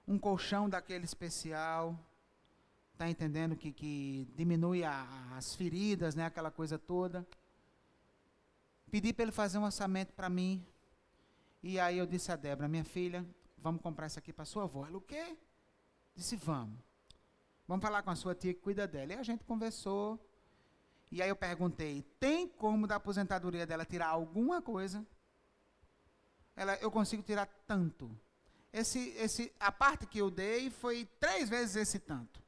um 0.07 0.17
colchão 0.17 0.69
daquele 0.69 1.05
especial, 1.05 1.97
tá 2.97 3.09
entendendo 3.09 3.55
que, 3.55 3.71
que 3.71 4.27
diminui 4.35 4.83
a, 4.83 5.07
as 5.35 5.55
feridas, 5.55 6.15
né, 6.15 6.25
aquela 6.25 6.51
coisa 6.51 6.77
toda. 6.77 7.25
Pedi 8.91 9.13
para 9.13 9.23
ele 9.23 9.31
fazer 9.31 9.57
um 9.57 9.63
orçamento 9.63 10.13
para 10.13 10.29
mim. 10.29 10.65
E 11.63 11.79
aí 11.79 11.97
eu 11.97 12.05
disse 12.05 12.31
a 12.31 12.35
Débora, 12.35 12.67
minha 12.67 12.83
filha, 12.83 13.25
vamos 13.57 13.81
comprar 13.81 14.07
isso 14.07 14.19
aqui 14.19 14.33
para 14.33 14.45
sua 14.45 14.63
avó. 14.63 14.85
Ela, 14.85 14.97
o 14.97 15.01
quê? 15.01 15.37
Disse, 16.15 16.35
vamos. 16.35 16.77
Vamos 17.67 17.81
falar 17.81 18.03
com 18.03 18.09
a 18.09 18.15
sua 18.15 18.35
tia 18.35 18.53
que 18.53 18.59
cuida 18.59 18.87
dela. 18.87 19.13
E 19.13 19.15
a 19.15 19.23
gente 19.23 19.45
conversou. 19.45 20.19
E 21.11 21.21
aí 21.21 21.29
eu 21.29 21.35
perguntei: 21.35 22.03
tem 22.19 22.47
como 22.47 22.87
da 22.87 22.95
aposentadoria 22.95 23.67
dela 23.67 23.85
tirar 23.85 24.07
alguma 24.07 24.61
coisa? 24.61 25.05
Ela, 26.55 26.75
eu 26.75 26.89
consigo 26.89 27.21
tirar 27.21 27.45
tanto. 27.67 28.09
Esse, 28.71 29.09
esse, 29.17 29.53
a 29.59 29.71
parte 29.71 30.05
que 30.05 30.19
eu 30.19 30.31
dei 30.31 30.69
foi 30.69 31.05
três 31.19 31.49
vezes 31.49 31.75
esse 31.75 31.99
tanto. 31.99 32.41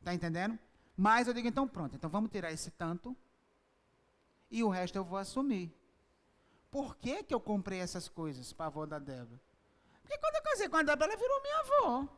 Está 0.00 0.12
entendendo? 0.12 0.58
Mas 0.96 1.28
eu 1.28 1.34
digo, 1.34 1.46
então 1.46 1.68
pronto, 1.68 1.94
então 1.94 2.10
vamos 2.10 2.30
tirar 2.30 2.50
esse 2.50 2.72
tanto 2.72 3.16
e 4.50 4.64
o 4.64 4.68
resto 4.68 4.96
eu 4.96 5.04
vou 5.04 5.18
assumir. 5.18 5.72
Por 6.70 6.96
que, 6.96 7.22
que 7.22 7.32
eu 7.32 7.40
comprei 7.40 7.78
essas 7.78 8.08
coisas 8.08 8.52
para 8.52 8.66
a 8.66 8.68
avó 8.68 8.84
da 8.84 8.98
Débora? 8.98 9.40
Porque 10.02 10.18
quando 10.18 10.34
eu 10.36 10.42
casei 10.42 10.68
com 10.68 10.76
a 10.76 10.82
Débora, 10.82 11.12
ela 11.12 11.20
virou 11.20 11.42
minha 11.42 11.58
avó. 11.60 12.08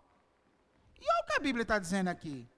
E 1.01 1.05
olha 1.05 1.23
o 1.23 1.27
que 1.27 1.33
a 1.35 1.41
Bíblia 1.41 1.63
está 1.63 1.79
dizendo 1.79 2.09
aqui. 2.09 2.49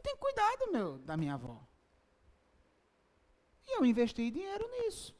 Eu 0.00 0.02
tenho 0.02 0.16
cuidado 0.16 0.72
meu, 0.72 0.98
da 1.00 1.14
minha 1.14 1.34
avó. 1.34 1.60
E 3.68 3.76
eu 3.76 3.84
investi 3.84 4.30
dinheiro 4.30 4.66
nisso. 4.70 5.14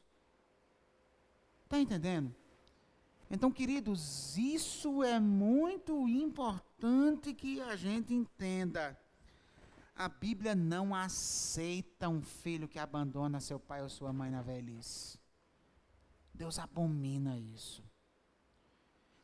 Está 1.65 1.79
entendendo? 1.79 2.35
Então, 3.29 3.51
queridos, 3.51 4.35
isso 4.37 5.03
é 5.03 5.19
muito 5.19 6.07
importante 6.07 7.31
que 7.31 7.61
a 7.61 7.75
gente 7.75 8.11
entenda. 8.11 8.99
A 9.95 10.09
Bíblia 10.09 10.55
não 10.55 10.95
aceita 10.95 12.09
um 12.09 12.23
filho 12.23 12.67
que 12.67 12.79
abandona 12.79 13.39
seu 13.39 13.59
pai 13.59 13.83
ou 13.83 13.89
sua 13.89 14.11
mãe 14.11 14.31
na 14.31 14.41
velhice. 14.41 15.19
Deus 16.33 16.57
abomina 16.57 17.37
isso. 17.37 17.83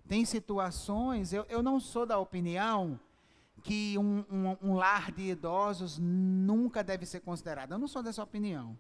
Tem 0.08 0.24
situações, 0.24 1.34
eu, 1.34 1.46
eu 1.50 1.64
não 1.64 1.80
sou 1.80 2.06
da 2.06 2.20
opinião 2.20 3.00
que 3.64 3.98
um, 3.98 4.26
um, 4.30 4.58
um, 4.62 4.74
lar 4.76 5.12
de 5.12 5.24
idosos 5.24 5.98
nunca 5.98 6.84
deve 6.84 7.06
ser 7.06 7.22
considerado. 7.22 7.72
Eu 7.72 7.78
não 7.78 7.88
sou 7.88 8.04
dessa 8.04 8.24
opinião, 8.24 8.78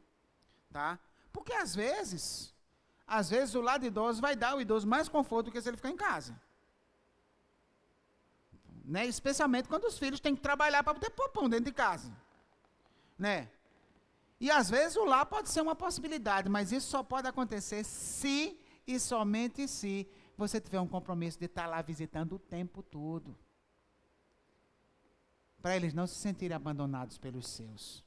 tá? 0.71 0.99
Porque 1.31 1.53
às 1.53 1.75
vezes, 1.75 2.53
às 3.05 3.29
vezes 3.29 3.55
o 3.55 3.61
lar 3.61 3.79
de 3.79 3.87
idosos 3.87 4.19
vai 4.19 4.35
dar 4.35 4.51
ao 4.51 4.61
idoso 4.61 4.87
mais 4.87 5.09
conforto 5.09 5.47
do 5.47 5.51
que 5.51 5.61
se 5.61 5.69
ele 5.69 5.77
ficar 5.77 5.89
em 5.89 5.97
casa. 5.97 6.39
Né? 8.85 9.05
Especialmente 9.05 9.67
quando 9.67 9.85
os 9.85 9.97
filhos 9.97 10.19
têm 10.19 10.35
que 10.35 10.41
trabalhar 10.41 10.83
para 10.83 10.97
ter 10.97 11.09
pão 11.09 11.49
dentro 11.49 11.65
de 11.65 11.73
casa. 11.73 12.11
Né? 13.17 13.49
E 14.39 14.49
às 14.49 14.69
vezes 14.69 14.95
o 14.95 15.03
lar 15.03 15.25
pode 15.25 15.49
ser 15.49 15.61
uma 15.61 15.75
possibilidade, 15.75 16.47
mas 16.47 16.71
isso 16.71 16.87
só 16.87 17.03
pode 17.03 17.27
acontecer 17.27 17.83
se 17.83 18.57
e 18.85 18.99
somente 18.99 19.67
se 19.67 20.07
você 20.37 20.61
tiver 20.61 20.79
um 20.79 20.87
compromisso 20.87 21.37
de 21.37 21.45
estar 21.45 21.65
lá 21.65 21.81
visitando 21.81 22.35
o 22.35 22.39
tempo 22.39 22.81
todo 22.81 23.35
para 25.61 25.75
eles 25.75 25.93
não 25.93 26.07
se 26.07 26.15
sentirem 26.15 26.55
abandonados 26.55 27.17
pelos 27.17 27.47
seus. 27.47 28.03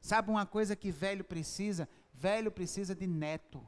Sabe 0.00 0.30
uma 0.30 0.46
coisa 0.46 0.74
que 0.74 0.90
velho 0.90 1.24
precisa? 1.24 1.88
Velho 2.14 2.50
precisa 2.50 2.94
de 2.94 3.06
neto. 3.06 3.66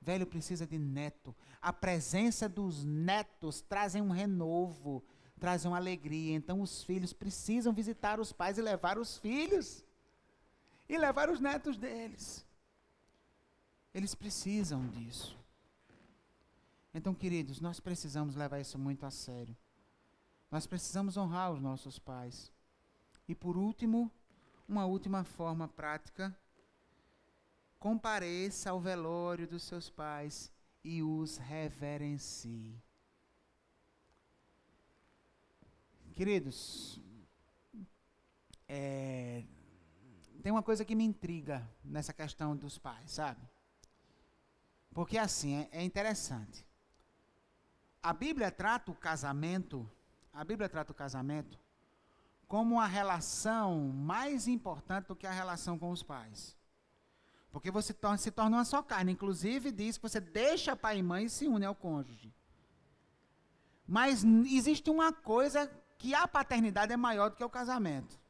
Velho 0.00 0.26
precisa 0.26 0.66
de 0.66 0.78
neto. 0.78 1.34
A 1.60 1.72
presença 1.72 2.48
dos 2.48 2.84
netos 2.84 3.60
trazem 3.60 4.00
um 4.00 4.10
renovo, 4.10 5.04
trazem 5.40 5.70
uma 5.70 5.76
alegria. 5.76 6.36
Então 6.36 6.60
os 6.60 6.82
filhos 6.82 7.12
precisam 7.12 7.72
visitar 7.72 8.20
os 8.20 8.32
pais 8.32 8.58
e 8.58 8.62
levar 8.62 8.98
os 8.98 9.18
filhos 9.18 9.84
e 10.88 10.96
levar 10.96 11.28
os 11.28 11.40
netos 11.40 11.76
deles. 11.76 12.46
Eles 13.92 14.14
precisam 14.14 14.86
disso. 14.88 15.36
Então, 16.94 17.12
queridos, 17.14 17.60
nós 17.60 17.80
precisamos 17.80 18.36
levar 18.36 18.60
isso 18.60 18.78
muito 18.78 19.04
a 19.04 19.10
sério. 19.10 19.56
Nós 20.50 20.66
precisamos 20.66 21.16
honrar 21.16 21.52
os 21.52 21.60
nossos 21.60 21.98
pais. 21.98 22.52
E 23.28 23.34
por 23.34 23.56
último, 23.56 24.10
uma 24.68 24.86
última 24.86 25.24
forma 25.24 25.68
prática: 25.68 26.36
compareça 27.78 28.70
ao 28.70 28.80
velório 28.80 29.46
dos 29.46 29.62
seus 29.62 29.90
pais 29.90 30.52
e 30.84 31.02
os 31.02 31.36
reverencie. 31.36 32.80
Queridos, 36.14 37.00
é, 38.68 39.44
tem 40.42 40.50
uma 40.50 40.62
coisa 40.62 40.84
que 40.84 40.94
me 40.94 41.04
intriga 41.04 41.68
nessa 41.84 42.12
questão 42.12 42.56
dos 42.56 42.78
pais, 42.78 43.10
sabe? 43.10 43.40
Porque 44.94 45.18
assim, 45.18 45.56
é, 45.56 45.68
é 45.72 45.82
interessante. 45.82 46.64
A 48.02 48.12
Bíblia 48.12 48.50
trata 48.50 48.90
o 48.90 48.94
casamento 48.94 49.90
a 50.36 50.44
Bíblia 50.44 50.68
trata 50.68 50.92
o 50.92 50.94
casamento 50.94 51.58
como 52.46 52.74
uma 52.74 52.86
relação 52.86 53.88
mais 53.88 54.46
importante 54.46 55.06
do 55.06 55.16
que 55.16 55.26
a 55.26 55.32
relação 55.32 55.78
com 55.78 55.90
os 55.90 56.02
pais. 56.02 56.54
Porque 57.50 57.70
você 57.70 57.94
torna, 57.94 58.18
se 58.18 58.30
torna 58.30 58.58
uma 58.58 58.64
só 58.64 58.82
carne. 58.82 59.12
Inclusive, 59.12 59.72
diz 59.72 59.96
que 59.96 60.02
você 60.02 60.20
deixa 60.20 60.76
pai 60.76 60.98
e 60.98 61.02
mãe 61.02 61.24
e 61.24 61.30
se 61.30 61.48
une 61.48 61.64
ao 61.64 61.74
cônjuge. 61.74 62.32
Mas 63.88 64.22
existe 64.24 64.90
uma 64.90 65.10
coisa 65.10 65.66
que 65.96 66.14
a 66.14 66.28
paternidade 66.28 66.92
é 66.92 66.96
maior 66.98 67.30
do 67.30 67.36
que 67.36 67.42
o 67.42 67.48
casamento. 67.48 68.20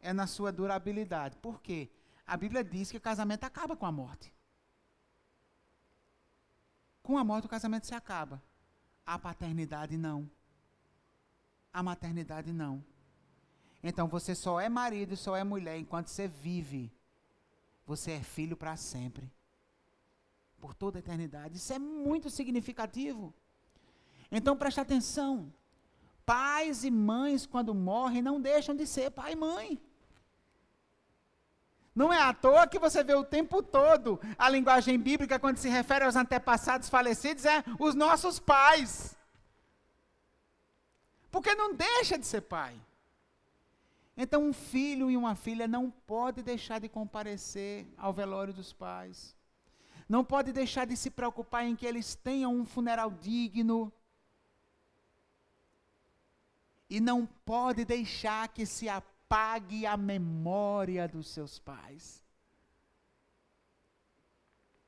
É 0.00 0.12
na 0.12 0.26
sua 0.26 0.52
durabilidade. 0.52 1.38
Por 1.38 1.62
quê? 1.62 1.90
A 2.26 2.36
Bíblia 2.36 2.62
diz 2.62 2.90
que 2.90 2.98
o 2.98 3.00
casamento 3.00 3.44
acaba 3.44 3.74
com 3.74 3.86
a 3.86 3.90
morte. 3.90 4.32
Com 7.02 7.16
a 7.16 7.24
morte 7.24 7.46
o 7.46 7.50
casamento 7.50 7.86
se 7.86 7.94
acaba. 7.94 8.42
A 9.06 9.18
paternidade 9.18 9.96
não. 9.96 10.30
A 11.72 11.82
maternidade 11.82 12.52
não. 12.52 12.84
Então 13.82 14.08
você 14.08 14.34
só 14.34 14.60
é 14.60 14.68
marido, 14.68 15.16
só 15.16 15.36
é 15.36 15.44
mulher 15.44 15.78
enquanto 15.78 16.08
você 16.08 16.26
vive. 16.26 16.92
Você 17.86 18.12
é 18.12 18.22
filho 18.22 18.56
para 18.56 18.76
sempre. 18.76 19.30
Por 20.60 20.74
toda 20.74 20.98
a 20.98 21.00
eternidade. 21.00 21.56
Isso 21.56 21.72
é 21.72 21.78
muito 21.78 22.28
significativo. 22.28 23.32
Então 24.30 24.56
preste 24.56 24.80
atenção. 24.80 25.52
Pais 26.26 26.84
e 26.84 26.90
mães, 26.90 27.46
quando 27.46 27.74
morrem, 27.74 28.20
não 28.20 28.40
deixam 28.40 28.74
de 28.74 28.86
ser 28.86 29.10
pai 29.10 29.32
e 29.32 29.36
mãe. 29.36 29.80
Não 31.98 32.12
é 32.12 32.22
à 32.22 32.32
toa 32.32 32.66
que 32.68 32.78
você 32.78 33.02
vê 33.02 33.14
o 33.14 33.24
tempo 33.24 33.60
todo 33.60 34.20
a 34.38 34.48
linguagem 34.48 34.96
bíblica, 34.96 35.36
quando 35.36 35.56
se 35.56 35.68
refere 35.68 36.04
aos 36.04 36.14
antepassados 36.14 36.88
falecidos, 36.88 37.44
é 37.44 37.64
os 37.76 37.96
nossos 37.96 38.38
pais. 38.38 39.17
Porque 41.30 41.54
não 41.54 41.74
deixa 41.74 42.18
de 42.18 42.26
ser 42.26 42.42
pai. 42.42 42.80
Então, 44.16 44.42
um 44.42 44.52
filho 44.52 45.10
e 45.10 45.16
uma 45.16 45.34
filha 45.34 45.68
não 45.68 45.90
pode 45.90 46.42
deixar 46.42 46.80
de 46.80 46.88
comparecer 46.88 47.86
ao 47.96 48.12
velório 48.12 48.52
dos 48.52 48.72
pais. 48.72 49.36
Não 50.08 50.24
pode 50.24 50.52
deixar 50.52 50.86
de 50.86 50.96
se 50.96 51.10
preocupar 51.10 51.64
em 51.64 51.76
que 51.76 51.86
eles 51.86 52.14
tenham 52.14 52.52
um 52.54 52.64
funeral 52.64 53.10
digno. 53.10 53.92
E 56.90 56.98
não 56.98 57.26
pode 57.44 57.84
deixar 57.84 58.48
que 58.48 58.64
se 58.64 58.88
apague 58.88 59.86
a 59.86 59.96
memória 59.96 61.06
dos 61.06 61.28
seus 61.28 61.58
pais. 61.58 62.24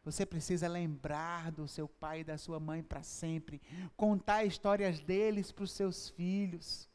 Você 0.02 0.24
precisa 0.24 0.66
lembrar 0.66 1.52
do 1.52 1.68
seu 1.68 1.86
pai 1.86 2.20
e 2.20 2.24
da 2.24 2.38
sua 2.38 2.58
mãe 2.58 2.82
para 2.82 3.02
sempre, 3.02 3.60
contar 3.96 4.44
histórias 4.44 4.98
deles 5.00 5.52
para 5.52 5.64
os 5.64 5.72
seus 5.72 6.08
filhos 6.08 6.88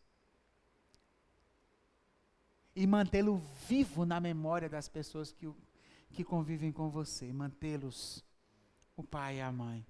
e 2.76 2.86
mantê-lo 2.86 3.38
vivo 3.68 4.06
na 4.06 4.20
memória 4.20 4.68
das 4.68 4.89
pessoas 4.89 5.32
que, 5.32 5.49
que 6.12 6.24
convivem 6.24 6.72
com 6.72 6.89
você, 6.89 7.32
mantê-los, 7.32 8.24
o 8.97 9.03
pai 9.03 9.38
e 9.38 9.41
a 9.41 9.51
mãe. 9.51 9.86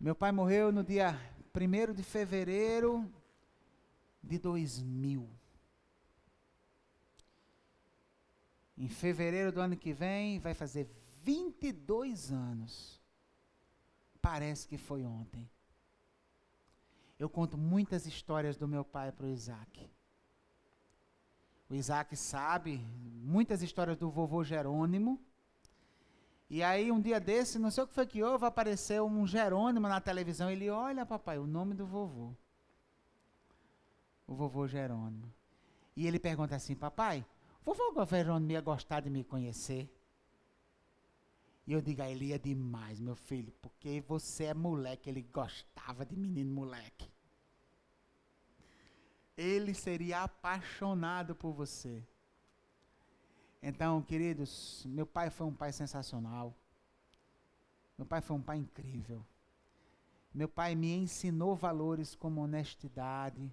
Meu 0.00 0.14
pai 0.14 0.32
morreu 0.32 0.70
no 0.72 0.84
dia 0.84 1.18
1 1.54 1.94
de 1.94 2.02
fevereiro 2.02 3.10
de 4.22 4.38
2000. 4.38 5.37
Em 8.78 8.88
fevereiro 8.88 9.50
do 9.50 9.60
ano 9.60 9.76
que 9.76 9.92
vem, 9.92 10.38
vai 10.38 10.54
fazer 10.54 10.88
22 11.24 12.30
anos. 12.30 13.02
Parece 14.22 14.68
que 14.68 14.78
foi 14.78 15.04
ontem. 15.04 15.50
Eu 17.18 17.28
conto 17.28 17.58
muitas 17.58 18.06
histórias 18.06 18.56
do 18.56 18.68
meu 18.68 18.84
pai 18.84 19.10
para 19.10 19.26
o 19.26 19.28
Isaac. 19.28 19.90
O 21.68 21.74
Isaac 21.74 22.16
sabe 22.16 22.78
muitas 23.24 23.62
histórias 23.62 23.96
do 23.96 24.08
vovô 24.08 24.44
Jerônimo. 24.44 25.20
E 26.48 26.62
aí, 26.62 26.90
um 26.92 27.00
dia 27.00 27.18
desse, 27.20 27.58
não 27.58 27.72
sei 27.72 27.82
o 27.82 27.86
que 27.86 27.94
foi 27.94 28.06
que 28.06 28.22
houve, 28.22 28.46
apareceu 28.46 29.04
um 29.04 29.26
Jerônimo 29.26 29.88
na 29.88 30.00
televisão. 30.00 30.48
Ele, 30.48 30.70
olha, 30.70 31.04
papai, 31.04 31.36
o 31.36 31.46
nome 31.46 31.74
do 31.74 31.84
vovô. 31.84 32.32
O 34.26 34.34
vovô 34.34 34.68
Jerônimo. 34.68 35.30
E 35.96 36.06
ele 36.06 36.18
pergunta 36.18 36.54
assim, 36.54 36.76
papai, 36.76 37.26
vovô 37.74 38.04
Jerônimo 38.04 38.52
ia 38.52 38.60
gostar 38.60 39.00
de 39.00 39.10
me 39.10 39.24
conhecer? 39.24 39.92
E 41.66 41.72
eu 41.72 41.82
digo 41.82 42.00
a 42.00 42.10
ele, 42.10 42.26
ia 42.26 42.38
demais, 42.38 42.98
meu 42.98 43.14
filho, 43.14 43.52
porque 43.60 44.00
você 44.00 44.44
é 44.44 44.54
moleque, 44.54 45.10
ele 45.10 45.20
gostava 45.20 46.06
de 46.06 46.16
menino 46.16 46.50
moleque. 46.50 47.10
Ele 49.36 49.74
seria 49.74 50.22
apaixonado 50.22 51.34
por 51.34 51.52
você. 51.52 52.02
Então, 53.62 54.00
queridos, 54.00 54.82
meu 54.86 55.06
pai 55.06 55.28
foi 55.28 55.46
um 55.46 55.54
pai 55.54 55.70
sensacional. 55.72 56.54
Meu 57.98 58.06
pai 58.06 58.22
foi 58.22 58.36
um 58.36 58.42
pai 58.42 58.56
incrível. 58.56 59.22
Meu 60.32 60.48
pai 60.48 60.74
me 60.74 60.94
ensinou 60.94 61.54
valores 61.54 62.14
como 62.14 62.40
honestidade, 62.40 63.52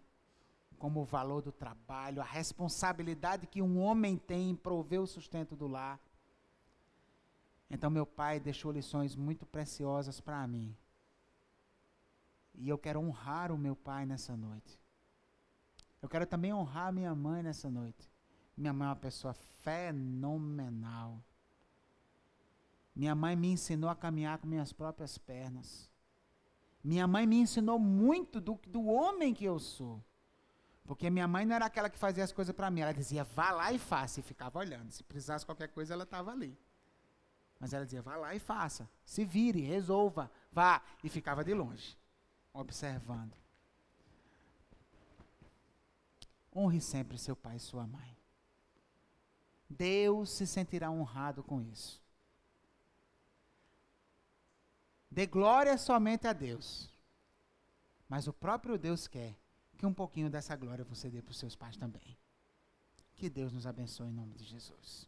como 0.76 1.02
o 1.02 1.06
valor 1.06 1.42
do 1.42 1.52
trabalho, 1.52 2.22
a 2.22 2.26
responsabilidade 2.26 3.48
que 3.48 3.62
um 3.62 3.80
homem 3.80 4.18
tem 4.18 4.52
em 4.52 4.56
prover 4.56 5.02
o 5.02 5.08
sustento 5.08 5.56
do 5.56 5.68
lar. 5.68 6.00
Então 7.70 7.90
meu 7.90 8.06
pai 8.06 8.40
deixou 8.40 8.72
lições 8.72 9.16
muito 9.16 9.46
preciosas 9.46 10.22
para 10.22 10.46
mim. 10.48 10.76
E 12.54 12.70
eu 12.70 12.78
quero 12.78 13.00
honrar 13.00 13.52
o 13.52 13.58
meu 13.58 13.76
pai 13.76 14.06
nessa 14.06 14.36
noite. 14.38 14.80
Eu 16.02 16.08
quero 16.08 16.26
também 16.26 16.54
honrar 16.54 16.94
minha 16.94 17.14
mãe 17.16 17.42
nessa 17.42 17.70
noite. 17.70 18.10
Minha 18.56 18.72
mãe 18.72 18.88
é 18.88 18.90
uma 18.90 18.96
pessoa 18.96 19.34
fenomenal. 19.34 21.20
Minha 22.96 23.14
mãe 23.14 23.36
me 23.36 23.50
ensinou 23.50 23.90
a 23.90 23.96
caminhar 23.96 24.38
com 24.38 24.48
minhas 24.48 24.72
próprias 24.72 25.18
pernas. 25.18 25.92
Minha 26.84 27.08
mãe 27.08 27.26
me 27.26 27.38
ensinou 27.38 27.78
muito 27.78 28.40
do, 28.40 28.60
do 28.68 28.86
homem 28.86 29.34
que 29.34 29.44
eu 29.44 29.60
sou. 29.60 30.02
Porque 30.86 31.10
minha 31.10 31.28
mãe 31.28 31.46
não 31.46 31.56
era 31.56 31.66
aquela 31.66 31.90
que 31.90 31.98
fazia 31.98 32.24
as 32.24 32.32
coisas 32.32 32.56
para 32.56 32.70
mim. 32.70 32.82
Ela 32.82 32.94
dizia, 32.94 33.24
vá 33.24 33.52
lá 33.52 33.72
e 33.72 33.80
faça. 33.80 34.20
E 34.20 34.24
ficava 34.24 34.60
olhando. 34.60 34.92
Se 34.92 35.04
precisasse 35.04 35.46
qualquer 35.46 35.70
coisa, 35.70 35.94
ela 35.94 36.04
estava 36.04 36.32
ali. 36.32 36.58
Mas 37.60 37.74
ela 37.74 37.86
dizia: 37.86 38.02
vá 38.02 38.16
lá 38.16 38.36
e 38.36 38.40
faça. 38.40 38.90
Se 39.04 39.26
vire, 39.26 39.62
resolva, 39.62 40.32
vá. 40.52 40.82
E 41.04 41.10
ficava 41.10 41.44
de 41.44 41.54
longe, 41.54 41.98
observando. 42.54 43.36
Honre 46.56 46.80
sempre 46.80 47.18
seu 47.18 47.36
pai 47.36 47.58
e 47.58 47.60
sua 47.60 47.88
mãe. 47.88 48.16
Deus 49.70 50.30
se 50.30 50.46
sentirá 50.46 50.92
honrado 50.92 51.44
com 51.44 51.60
isso. 51.62 52.02
Dê 55.10 55.26
glória 55.26 55.78
somente 55.78 56.28
a 56.28 56.34
Deus. 56.34 56.90
Mas 58.08 58.28
o 58.28 58.34
próprio 58.34 58.78
Deus 58.78 59.08
quer 59.08 59.36
que 59.78 59.86
um 59.86 59.94
pouquinho 59.94 60.30
dessa 60.30 60.56
glória 60.56 60.84
você 60.84 61.10
dê 61.10 61.22
para 61.22 61.32
os 61.32 61.38
seus 61.38 61.56
pais 61.56 61.78
também. 61.78 62.18
Que 63.16 63.30
Deus 63.30 63.52
nos 63.52 63.66
abençoe 63.66 64.10
em 64.10 64.14
nome 64.14 64.36
de 64.36 64.44
Jesus. 64.44 65.08